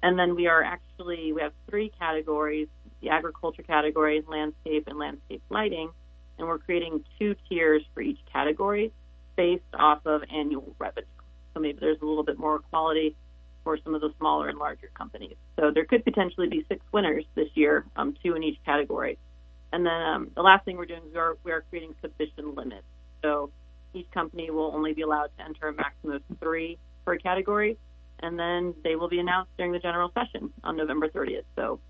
And 0.03 0.19
then 0.19 0.35
we 0.37 0.47
are 0.47 0.63
actually 0.63 1.33
we 1.33 1.43
have 1.43 1.53
three 1.69 1.91
categories: 1.99 2.69
the 3.03 3.09
agriculture 3.11 3.63
category, 3.63 4.23
landscape, 4.29 4.87
and 4.87 4.99
landscape 4.99 5.43
lighting. 5.51 5.91
And 6.39 6.49
we're 6.49 6.59
creating 6.59 7.05
two 7.19 7.37
tiers 7.49 7.83
for 7.95 8.01
each 8.01 8.19
category 8.33 8.93
based 9.37 9.63
off 9.73 10.05
of 10.05 10.23
annual 10.33 10.75
revenue. 10.79 11.07
So 11.53 11.61
maybe 11.61 11.79
there's 11.81 12.01
a 12.03 12.05
little 12.05 12.25
bit 12.25 12.39
more 12.39 12.59
quality 12.59 13.17
for 13.65 13.79
some 13.83 13.95
of 13.95 14.01
the 14.01 14.11
smaller 14.19 14.49
and 14.49 14.59
larger 14.59 14.91
companies. 14.97 15.37
So 15.59 15.71
there 15.75 15.87
could 15.87 16.05
potentially 16.05 16.49
be 16.49 16.65
six 16.69 16.85
winners 16.93 17.25
this 17.35 17.49
year, 17.55 17.85
um, 17.97 18.15
two 18.23 18.35
in 18.35 18.45
each 18.45 18.59
category. 18.65 19.19
And 19.73 19.85
then 19.85 20.03
um, 20.03 20.31
the 20.37 20.43
last 20.43 20.65
thing 20.65 20.77
we're 20.77 20.87
doing 20.87 21.03
is 21.09 21.13
we 21.13 21.19
are, 21.19 21.37
we 21.43 21.51
are 21.51 21.65
creating 21.71 21.95
submission 22.01 22.55
limits. 22.55 22.85
So 23.23 23.51
each 23.95 24.11
company 24.13 24.51
will 24.51 24.71
only 24.75 24.93
be 24.93 25.03
allowed 25.03 25.31
to 25.39 25.45
enter 25.45 25.69
a 25.69 25.73
maximum 25.73 26.17
of 26.17 26.39
three 26.39 26.79
per 27.05 27.17
category, 27.17 27.79
and 28.21 28.39
then 28.39 28.75
they 28.85 28.97
will 28.97 29.09
be 29.09 29.19
announced 29.19 29.51
during 29.57 29.73
the 29.73 29.79
general 29.79 30.13
session 30.15 30.53
on 30.63 30.77
November 30.77 31.09
30th. 31.09 31.45
So, 31.57 31.81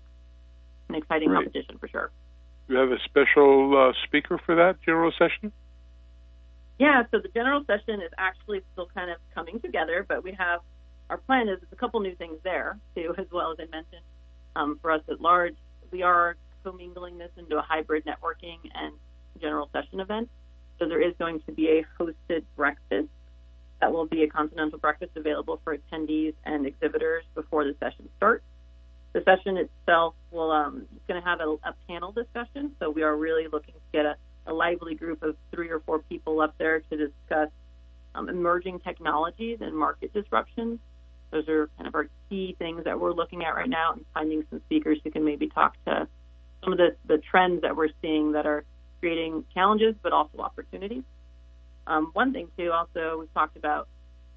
an 0.89 0.95
exciting 0.95 1.29
Great. 1.29 1.45
competition 1.45 1.77
for 1.77 1.87
sure. 1.87 2.11
You 2.67 2.77
have 2.77 2.91
a 2.91 2.99
special 3.05 3.89
uh, 3.89 3.93
speaker 4.07 4.39
for 4.45 4.55
that 4.55 4.81
general 4.83 5.11
session? 5.17 5.51
Yeah, 6.79 7.03
so 7.11 7.19
the 7.19 7.29
general 7.29 7.63
session 7.65 8.01
is 8.01 8.11
actually 8.17 8.61
still 8.73 8.87
kind 8.93 9.09
of 9.09 9.17
coming 9.33 9.59
together, 9.59 10.05
but 10.07 10.23
we 10.23 10.33
have 10.37 10.59
our 11.09 11.17
plan 11.17 11.49
is 11.49 11.59
a 11.71 11.75
couple 11.75 11.99
new 11.99 12.15
things 12.15 12.37
there 12.43 12.77
too, 12.95 13.13
as 13.17 13.27
well 13.31 13.51
as 13.51 13.57
I 13.59 13.69
mentioned. 13.71 14.01
Um, 14.55 14.79
for 14.81 14.91
us 14.91 15.01
at 15.09 15.21
large, 15.21 15.55
we 15.91 16.01
are 16.01 16.37
commingling 16.63 17.17
this 17.17 17.31
into 17.37 17.57
a 17.57 17.61
hybrid 17.61 18.05
networking 18.05 18.57
and 18.73 18.93
general 19.39 19.69
session 19.71 19.99
event. 19.99 20.29
So 20.79 20.87
there 20.87 21.01
is 21.01 21.13
going 21.19 21.41
to 21.41 21.51
be 21.51 21.67
a 21.79 21.85
hosted 22.01 22.43
breakfast 22.55 23.09
that 23.81 23.91
will 23.91 24.05
be 24.05 24.23
a 24.23 24.27
continental 24.27 24.79
breakfast 24.79 25.11
available 25.15 25.59
for 25.63 25.77
attendees 25.77 26.33
and 26.45 26.65
exhibitors 26.65 27.23
before 27.33 27.65
the 27.65 27.75
session 27.79 28.09
starts. 28.17 28.43
The 29.13 29.23
session 29.23 29.57
itself 29.57 30.15
will 30.31 30.51
um, 30.51 30.85
it's 30.95 31.05
going 31.07 31.21
to 31.21 31.27
have 31.27 31.39
a, 31.39 31.55
a 31.63 31.75
panel 31.87 32.11
discussion, 32.11 32.71
so 32.79 32.89
we 32.89 33.03
are 33.03 33.15
really 33.15 33.47
looking 33.51 33.73
to 33.73 33.79
get 33.93 34.05
a, 34.05 34.15
a 34.47 34.53
lively 34.53 34.95
group 34.95 35.23
of 35.23 35.35
three 35.51 35.69
or 35.69 35.79
four 35.81 35.99
people 35.99 36.41
up 36.41 36.55
there 36.57 36.79
to 36.79 36.97
discuss 36.97 37.49
um, 38.13 38.29
emerging 38.29 38.79
technologies 38.79 39.59
and 39.61 39.77
market 39.77 40.13
disruptions. 40.13 40.79
Those 41.31 41.47
are 41.49 41.69
kind 41.77 41.87
of 41.87 41.95
our 41.95 42.07
key 42.29 42.55
things 42.57 42.83
that 42.85 42.99
we're 42.99 43.13
looking 43.13 43.43
at 43.43 43.55
right 43.55 43.69
now, 43.69 43.93
and 43.93 44.05
finding 44.13 44.43
some 44.49 44.61
speakers 44.65 44.99
who 45.03 45.11
can 45.11 45.25
maybe 45.25 45.47
talk 45.49 45.75
to 45.85 46.07
some 46.63 46.73
of 46.73 46.77
the, 46.77 46.95
the 47.05 47.17
trends 47.17 47.61
that 47.61 47.75
we're 47.75 47.89
seeing 48.01 48.33
that 48.33 48.45
are 48.45 48.63
creating 48.99 49.45
challenges 49.53 49.95
but 50.01 50.13
also 50.13 50.39
opportunities. 50.39 51.03
Um, 51.87 52.09
one 52.13 52.33
thing 52.33 52.47
too, 52.57 52.71
also 52.71 53.17
we've 53.19 53.33
talked 53.33 53.57
about 53.57 53.87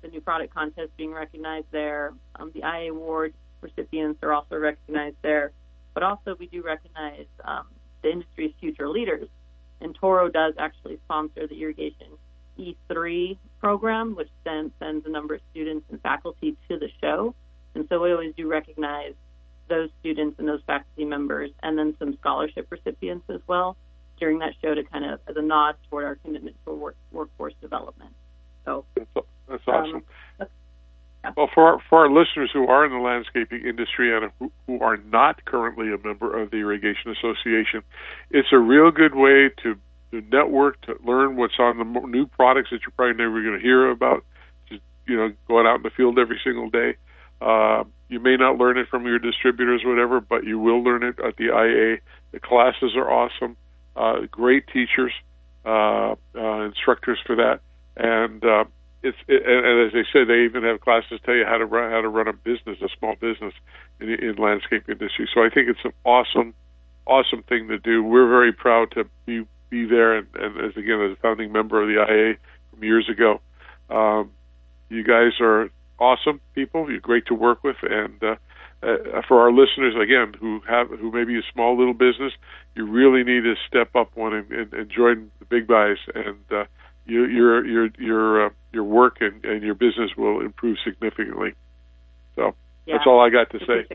the 0.03 0.09
new 0.09 0.21
product 0.21 0.55
contest 0.55 0.91
being 0.97 1.13
recognized 1.13 1.67
there. 1.71 2.13
Um, 2.37 2.53
the 2.55 2.61
IA 2.61 2.93
award 2.93 3.35
recipients 3.61 4.23
are 4.23 4.33
also 4.33 4.57
recognized 4.57 5.17
there, 5.23 5.53
but 5.95 6.03
also 6.03 6.37
we 6.39 6.47
do 6.47 6.63
recognize 6.63 7.27
um, 7.45 7.67
the 8.03 8.11
industry's 8.11 8.53
future 8.61 8.89
leaders. 8.89 9.29
And 9.81 9.95
Toro 9.95 10.29
does 10.29 10.55
actually 10.59 10.99
sponsor 11.05 11.47
the 11.47 11.61
irrigation 11.63 12.09
E3 12.59 13.39
program, 13.61 14.15
which 14.15 14.31
then 14.45 14.73
sends 14.79 15.05
a 15.07 15.09
number 15.09 15.35
of 15.35 15.41
students 15.51 15.87
and 15.91 16.01
faculty 16.03 16.57
to 16.69 16.79
the 16.79 16.89
show. 17.01 17.35
And 17.75 17.87
so 17.89 18.01
we 18.03 18.13
always 18.13 18.35
do 18.37 18.49
recognize 18.49 19.15
those 19.69 19.91
students 20.01 20.39
and 20.39 20.49
those 20.49 20.63
faculty 20.67 21.05
members, 21.05 21.51
and 21.63 21.79
then 21.79 21.95
some 21.99 22.17
scholarship 22.21 22.67
recipients 22.71 23.27
as 23.29 23.41
well 23.47 23.77
during 24.19 24.39
that 24.41 24.53
show 24.63 24.75
to 24.75 24.83
kind 24.85 25.05
of 25.05 25.21
as 25.29 25.37
a 25.37 25.43
nod 25.43 25.77
toward 25.89 26.05
our 26.05 26.17
commitment 26.17 26.57
for 26.65 26.75
work, 26.75 26.97
workforce 27.13 27.55
development. 27.61 28.13
So 28.65 28.85
That's, 28.97 29.27
that's 29.49 29.63
awesome. 29.69 30.03
um, 30.41 30.49
Well, 31.37 31.51
for 31.53 31.65
our, 31.65 31.79
for 31.89 31.99
our 31.99 32.11
listeners 32.11 32.51
who 32.53 32.67
are 32.69 32.85
in 32.85 32.93
the 32.93 32.99
landscaping 32.99 33.67
industry 33.67 34.17
and 34.17 34.31
who, 34.39 34.53
who 34.67 34.81
are 34.81 34.97
not 34.97 35.45
currently 35.45 35.93
a 35.93 35.99
member 35.99 36.41
of 36.41 36.51
the 36.51 36.59
Irrigation 36.59 37.11
Association, 37.11 37.83
it's 38.31 38.49
a 38.53 38.59
real 38.59 38.91
good 38.91 39.15
way 39.15 39.51
to, 39.63 39.77
to 40.11 40.21
network, 40.23 40.81
to 40.83 40.97
learn 41.05 41.37
what's 41.37 41.59
on 41.59 41.79
the 41.79 42.07
new 42.07 42.27
products 42.27 42.71
that 42.71 42.81
you're 42.83 42.93
probably 42.97 43.23
never 43.23 43.43
going 43.43 43.55
to 43.55 43.63
hear 43.63 43.91
about. 43.91 44.25
Just 44.69 44.83
you 45.07 45.17
know, 45.17 45.33
going 45.47 45.67
out 45.67 45.77
in 45.77 45.83
the 45.83 45.91
field 45.91 46.19
every 46.19 46.41
single 46.43 46.71
day. 46.71 46.97
Uh, 47.41 47.85
you 48.09 48.21
may 48.21 48.37
not 48.37 48.57
learn 48.57 48.79
it 48.79 48.89
from 48.89 49.05
your 49.05 49.19
distributors, 49.19 49.83
or 49.85 49.91
whatever, 49.91 50.21
but 50.21 50.45
you 50.45 50.59
will 50.59 50.83
learn 50.83 51.03
it 51.03 51.19
at 51.21 51.37
the 51.37 51.45
IA. 51.45 51.99
The 52.33 52.41
classes 52.41 52.97
are 52.97 53.11
awesome. 53.11 53.57
Uh, 53.95 54.27
great 54.31 54.67
teachers, 54.69 55.13
uh, 55.65 56.15
uh, 56.35 56.61
instructors 56.63 57.19
for 57.27 57.37
that, 57.37 57.61
and 57.97 58.45
uh, 58.45 58.65
it's 59.03 59.19
it, 59.29 59.43
and, 59.45 59.67
and 59.67 59.87
as 59.87 59.93
they 59.93 60.05
say, 60.13 60.25
they 60.25 60.45
even 60.45 60.63
have 60.65 60.81
classes 60.81 61.21
tell 61.25 61.35
you 61.35 61.45
how 61.45 61.59
to 61.59 61.67
run 61.67 61.91
how 61.91 62.01
to 62.01 62.09
run 62.09 62.29
a 62.29 62.33
business, 62.33 62.79
a 62.81 62.89
small 62.99 63.15
business 63.17 63.53
in 64.01 64.09
in 64.09 64.37
landscape 64.37 64.89
industry. 64.89 65.29
So 65.35 65.43
I 65.45 65.51
think 65.51 65.69
it's 65.69 65.85
an 65.85 65.93
awesome, 66.05 66.55
awesome 67.07 67.43
thing 67.43 67.69
to 67.69 67.79
do. 67.79 68.03
We're 68.03 68.29
very 68.29 68.53
proud 68.53 68.93
to 68.93 69.05
be 69.27 69.47
be 69.71 69.87
there, 69.87 70.17
and, 70.17 70.27
and 70.35 70.59
as 70.65 70.77
again 70.77 71.01
as 71.01 71.13
a 71.13 71.21
founding 71.21 71.53
member 71.53 71.83
of 71.83 71.89
the 71.89 72.01
IA 72.01 72.37
from 72.71 72.85
years 72.85 73.09
ago. 73.09 73.41
Um, 73.91 74.31
you 74.89 75.05
guys 75.05 75.33
are 75.41 75.71
awesome 75.99 76.41
people. 76.55 76.91
You're 76.91 77.01
great 77.01 77.27
to 77.27 77.35
work 77.35 77.65
with, 77.65 77.77
and 77.83 78.23
uh, 78.23 78.37
uh, 78.83 79.23
for 79.27 79.41
our 79.41 79.53
listeners 79.53 79.95
again 80.01 80.35
who 80.39 80.61
have 80.69 80.89
who 80.89 81.11
may 81.11 81.25
be 81.25 81.39
a 81.39 81.43
small 81.53 81.77
little 81.79 81.95
business, 81.95 82.33
you 82.75 82.87
really 82.87 83.25
need 83.25 83.43
to 83.43 83.55
step 83.67 83.95
up 83.95 84.17
one 84.17 84.35
and, 84.35 84.51
and, 84.51 84.73
and 84.73 84.91
join 84.91 85.31
the 85.39 85.45
big 85.45 85.67
guys 85.67 85.97
and. 86.15 86.39
Uh, 86.51 86.65
your 87.09 87.29
your 87.31 87.67
your 87.67 87.89
your 87.99 88.47
uh, 88.47 88.51
your 88.73 88.85
work 88.85 89.17
and, 89.21 89.45
and 89.45 89.63
your 89.63 89.75
business 89.75 90.11
will 90.17 90.41
improve 90.41 90.77
significantly. 90.85 91.55
So 92.37 92.55
yeah, 92.87 92.97
that's 92.97 93.07
all 93.07 93.21
I 93.21 93.31
got 93.31 93.51
to 93.51 93.59
say. 93.61 93.87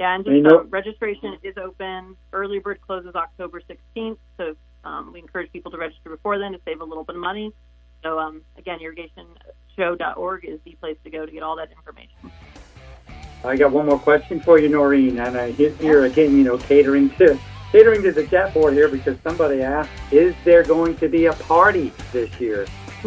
Appreciate 0.00 0.04
that. 0.04 0.04
Yeah, 0.04 0.14
and 0.14 0.26
You 0.26 0.42
just 0.42 0.54
know- 0.54 0.68
registration 0.70 1.36
is 1.42 1.56
open. 1.56 2.16
Early 2.32 2.58
bird 2.58 2.80
closes 2.80 3.14
October 3.14 3.60
16th, 3.60 4.18
so 4.36 4.54
um, 4.84 5.12
we 5.12 5.20
encourage 5.20 5.52
people 5.52 5.70
to 5.72 5.78
register 5.78 6.10
before 6.10 6.38
then 6.38 6.52
to 6.52 6.60
save 6.64 6.80
a 6.80 6.84
little 6.84 7.04
bit 7.04 7.16
of 7.16 7.22
money. 7.22 7.52
So 8.02 8.18
um, 8.18 8.42
again, 8.56 8.78
irrigationshow.org 8.80 10.44
is 10.44 10.58
the 10.64 10.72
place 10.80 10.96
to 11.04 11.10
go 11.10 11.26
to 11.26 11.32
get 11.32 11.42
all 11.42 11.56
that 11.56 11.70
information. 11.70 12.32
I 13.44 13.56
got 13.56 13.72
one 13.72 13.86
more 13.86 13.98
question 13.98 14.40
for 14.40 14.58
you, 14.58 14.68
Noreen, 14.68 15.18
and 15.18 15.36
I 15.36 15.50
hit 15.52 15.76
here 15.78 16.04
again, 16.04 16.36
you 16.36 16.44
know, 16.44 16.58
catering 16.58 17.10
to 17.16 17.38
catering 17.72 18.02
to 18.02 18.10
the 18.12 18.26
chat 18.26 18.52
board 18.52 18.74
here 18.74 18.88
because 18.88 19.16
somebody 19.22 19.62
asked, 19.62 19.90
is 20.10 20.34
there 20.44 20.62
going 20.64 20.96
to 20.96 21.08
be 21.08 21.26
a 21.26 21.32
party 21.34 21.92
this 22.12 22.30
year? 22.40 22.66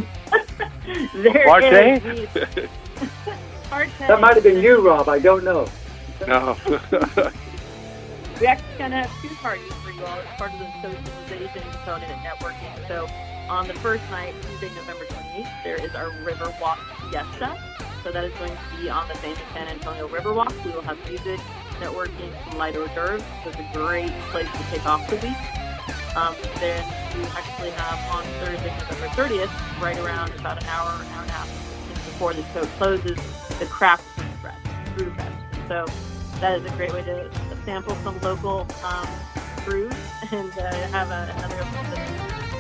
There 1.14 1.46
Marte? 1.46 1.64
is 1.64 2.04
Marte. 3.72 3.89
That 4.00 4.20
might 4.22 4.36
have 4.36 4.44
been 4.44 4.62
you, 4.62 4.86
Rob. 4.86 5.08
I 5.10 5.18
don't 5.20 5.44
know. 5.44 5.68
No. 6.28 7.32
We 8.41 8.47
actually 8.47 8.78
kind 8.78 8.93
of 8.93 9.05
have 9.05 9.21
two 9.21 9.34
parties 9.36 9.71
for 9.84 9.91
you 9.91 10.03
all 10.05 10.17
as 10.17 10.26
part 10.38 10.51
of 10.53 10.59
the 10.59 10.67
socialization 10.82 11.61
component 11.71 12.11
and 12.11 12.19
networking. 12.21 12.88
So 12.88 13.07
on 13.47 13.67
the 13.67 13.74
first 13.76 14.03
night, 14.09 14.34
Tuesday, 14.41 14.69
November 14.76 15.05
28th, 15.05 15.63
there 15.63 15.76
is 15.76 15.93
our 15.95 16.09
Riverwalk 16.26 16.80
Fiesta. 17.09 17.57
So 18.03 18.11
that 18.11 18.24
is 18.26 18.34
going 18.34 18.51
to 18.51 18.82
be 18.82 18.89
on 18.89 19.07
the 19.07 19.13
famous 19.15 19.39
San 19.53 19.67
Antonio 19.67 20.07
Riverwalk. 20.07 20.51
We 20.65 20.71
will 20.71 20.82
have 20.82 20.97
music, 21.07 21.39
networking, 21.80 22.34
some 22.49 22.57
light 22.57 22.76
hors 22.76 22.88
d'oeuvres. 22.88 23.21
So 23.43 23.51
it's 23.51 23.59
a 23.59 23.69
great 23.71 24.11
place 24.32 24.49
to 24.51 24.63
kick 24.71 24.86
off 24.86 25.07
the 25.07 25.15
week. 25.17 26.17
Um, 26.17 26.36
then 26.59 26.84
we 27.15 27.24
actually 27.38 27.71
have 27.71 28.15
on 28.15 28.24
Thursday, 28.43 28.76
November 28.89 29.07
30th, 29.15 29.82
right 29.82 29.97
around 29.99 30.34
about 30.39 30.61
an 30.61 30.67
hour, 30.69 30.89
hour 30.89 31.21
and 31.21 31.30
a 31.30 31.34
half 31.34 31.47
before 32.05 32.34
the 32.34 32.43
show 32.51 32.65
closes, 32.78 33.17
the 33.59 33.65
Craft 33.67 34.03
Fest. 34.41 34.97
Brew 34.97 35.13
Fest. 35.13 35.38
So 35.67 35.86
that 36.39 36.59
is 36.59 36.65
a 36.71 36.75
great 36.75 36.91
way 36.93 37.03
to 37.03 37.29
sample 37.65 37.95
some 38.03 38.19
local 38.21 38.67
um, 38.84 39.07
brews 39.65 39.93
and 40.31 40.51
uh, 40.57 40.71
have 40.89 41.09
a, 41.09 41.34
another 41.38 41.63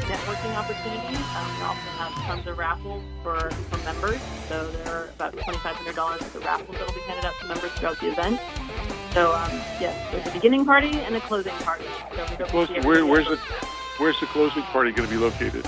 networking 0.07 0.55
opportunity. 0.55 1.15
Um, 1.15 1.57
we 1.57 1.63
also 1.63 1.89
have 1.97 2.13
tons 2.25 2.47
of 2.47 2.57
raffles 2.57 3.03
for, 3.23 3.49
for 3.51 3.77
members. 3.85 4.19
So 4.47 4.69
there 4.71 4.93
are 4.95 5.05
about 5.15 5.35
$2,500 5.35 5.95
worth 5.97 6.35
of 6.35 6.43
raffles 6.45 6.77
that 6.77 6.87
will 6.87 6.93
be 6.93 7.01
handed 7.01 7.25
out 7.25 7.33
to 7.41 7.47
members 7.47 7.71
throughout 7.73 7.99
the 7.99 8.11
event. 8.11 8.39
So 9.13 9.33
um, 9.33 9.51
yes, 9.79 9.95
there's 10.11 10.27
a 10.27 10.31
beginning 10.31 10.65
party 10.65 10.91
and 10.99 11.15
a 11.15 11.21
closing 11.21 11.53
party. 11.63 11.85
So 12.37 12.45
Close- 12.45 12.69
where, 12.85 13.05
where's 13.05 13.27
the 13.27 13.37
where's 13.97 14.19
the 14.19 14.25
closing 14.27 14.63
party 14.63 14.91
going 14.91 15.07
to 15.07 15.13
be 15.13 15.19
located? 15.21 15.65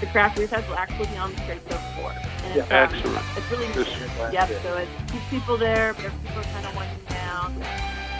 the 0.00 0.06
craft 0.06 0.34
beer 0.38 0.48
fest 0.48 0.66
will 0.66 0.76
actually 0.76 1.06
be 1.08 1.16
on 1.18 1.30
the 1.30 1.36
trade 1.42 1.60
show 1.68 1.76
floor. 1.94 2.10
And 2.44 2.58
it's, 2.58 2.70
Yeah. 2.70 2.82
um, 2.84 2.94
Excellent. 2.94 3.26
It's 3.36 3.50
really 3.50 3.66
This- 3.72 3.89
Yep, 4.32 4.62
so 4.62 4.76
it 4.76 4.88
keeps 5.10 5.24
people 5.30 5.56
there, 5.56 5.94
but 5.94 6.04
if 6.04 6.12
people 6.22 6.40
are 6.40 6.44
kind 6.44 6.66
of 6.66 6.76
winding 6.76 7.04
down, 7.08 7.54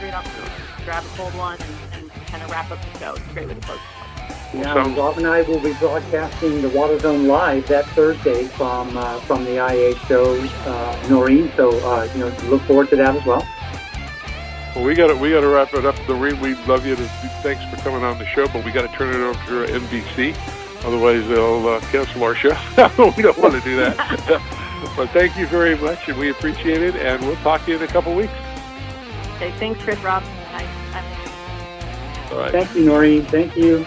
great 0.01 0.15
opportunity 0.15 0.51
to 0.79 0.85
grab 0.85 1.05
a 1.05 1.09
cold 1.17 1.35
one 1.35 1.59
and, 1.61 2.03
and 2.03 2.11
kind 2.27 2.43
of 2.43 2.51
wrap 2.51 2.71
up 2.71 2.79
the 2.93 2.99
show. 2.99 3.15
It's 3.15 3.27
a 3.31 3.33
great 3.33 3.49
way 3.49 3.55
to 3.55 3.61
close. 3.61 3.79
Now, 4.55 4.75
sounds- 4.75 4.99
Rob 4.99 5.17
and 5.19 5.27
I 5.27 5.43
will 5.43 5.61
be 5.61 5.73
broadcasting 5.75 6.61
the 6.63 6.69
Water 6.71 6.99
Zone 6.99 7.29
live 7.29 7.69
that 7.69 7.87
Thursday 7.89 8.47
from 8.49 8.97
uh, 8.97 9.21
from 9.21 9.45
the 9.45 9.57
IA 9.65 9.95
show, 10.07 10.41
uh, 10.67 11.07
Noreen. 11.09 11.53
So 11.57 11.71
uh, 11.89 12.09
you 12.15 12.21
know, 12.21 12.29
look 12.49 12.63
forward 12.63 12.89
to 12.91 12.97
that 12.97 13.15
as 13.15 13.25
well. 13.25 13.47
Well, 14.75 14.85
we 14.85 14.95
got 14.95 15.07
to 15.09 15.15
we 15.17 15.31
got 15.31 15.43
to 15.43 15.49
wrap 15.49 15.73
it 15.75 15.87
up. 15.87 15.95
Noreen. 16.09 16.41
we'd 16.41 16.59
love 16.67 16.85
you 16.85 16.97
to 16.97 17.03
thanks 17.43 17.63
for 17.71 17.77
coming 17.83 18.03
on 18.03 18.19
the 18.19 18.27
show, 18.27 18.49
but 18.49 18.65
we 18.65 18.73
got 18.73 18.91
to 18.91 18.97
turn 18.97 19.15
it 19.15 19.21
over 19.21 19.67
to 19.67 19.73
NBC. 19.73 20.37
Otherwise, 20.85 21.29
they'll 21.29 21.69
uh, 21.69 21.81
cancel 21.93 22.25
our 22.25 22.35
show. 22.35 22.51
we 23.17 23.23
don't 23.23 23.39
want 23.39 23.55
to 23.55 23.61
do 23.61 23.77
that. 23.77 24.57
but 24.97 25.09
thank 25.11 25.37
you 25.37 25.47
very 25.47 25.76
much, 25.76 26.09
and 26.09 26.18
we 26.18 26.31
appreciate 26.31 26.83
it. 26.83 26.97
And 26.97 27.22
we'll 27.22 27.37
talk 27.37 27.64
to 27.64 27.70
you 27.70 27.76
in 27.76 27.83
a 27.83 27.87
couple 27.87 28.14
weeks. 28.14 28.33
Okay, 29.37 29.51
thanks, 29.53 29.83
Chris, 29.83 29.99
Rob. 30.01 30.22
Hi. 30.22 30.64
Hi. 30.93 32.33
All 32.33 32.39
right. 32.39 32.53
Thank 32.53 32.74
you, 32.74 32.85
Noreen. 32.85 33.24
Thank 33.24 33.57
you. 33.57 33.78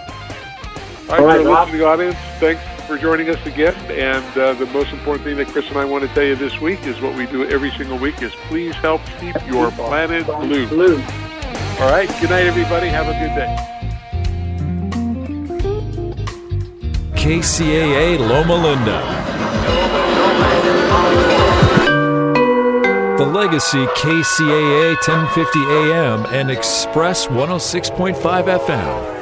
All 1.10 1.10
right, 1.10 1.20
All 1.20 1.26
right, 1.26 1.38
to 1.38 1.44
the 1.44 1.50
Rob. 1.50 1.68
listening 1.68 1.84
audience, 1.86 2.18
thanks 2.40 2.62
for 2.88 2.98
joining 2.98 3.30
us 3.30 3.46
again. 3.46 3.76
And 3.92 4.38
uh, 4.38 4.54
the 4.54 4.66
most 4.68 4.92
important 4.92 5.26
thing 5.26 5.38
that 5.38 5.48
Chris 5.48 5.68
and 5.70 5.78
I 5.78 5.86
want 5.86 6.04
to 6.08 6.14
tell 6.14 6.24
you 6.24 6.36
this 6.36 6.60
week 6.60 6.86
is 6.86 7.00
what 7.02 7.16
we 7.16 7.26
do 7.28 7.48
every 7.50 7.72
single 7.72 7.98
week 7.98 8.22
is 8.22 8.34
please 8.48 8.74
help 8.76 9.02
keep 9.20 9.36
your 9.48 9.72
planet 9.72 10.26
blue. 10.26 10.68
Blue. 10.68 10.96
All 11.80 11.90
right. 11.92 12.10
Good 12.20 12.30
night, 12.30 12.46
everybody. 12.48 12.88
Have 12.88 13.08
a 13.08 13.14
good 13.14 13.36
day. 13.36 13.70
KCAA 17.16 18.20
Loma 18.20 18.56
Linda. 18.56 20.13
The 23.18 23.26
Legacy 23.26 23.86
KCAA 23.86 24.96
1050 25.08 25.60
AM 25.60 26.26
and 26.34 26.50
Express 26.50 27.28
106.5 27.28 28.16
FM. 28.16 29.13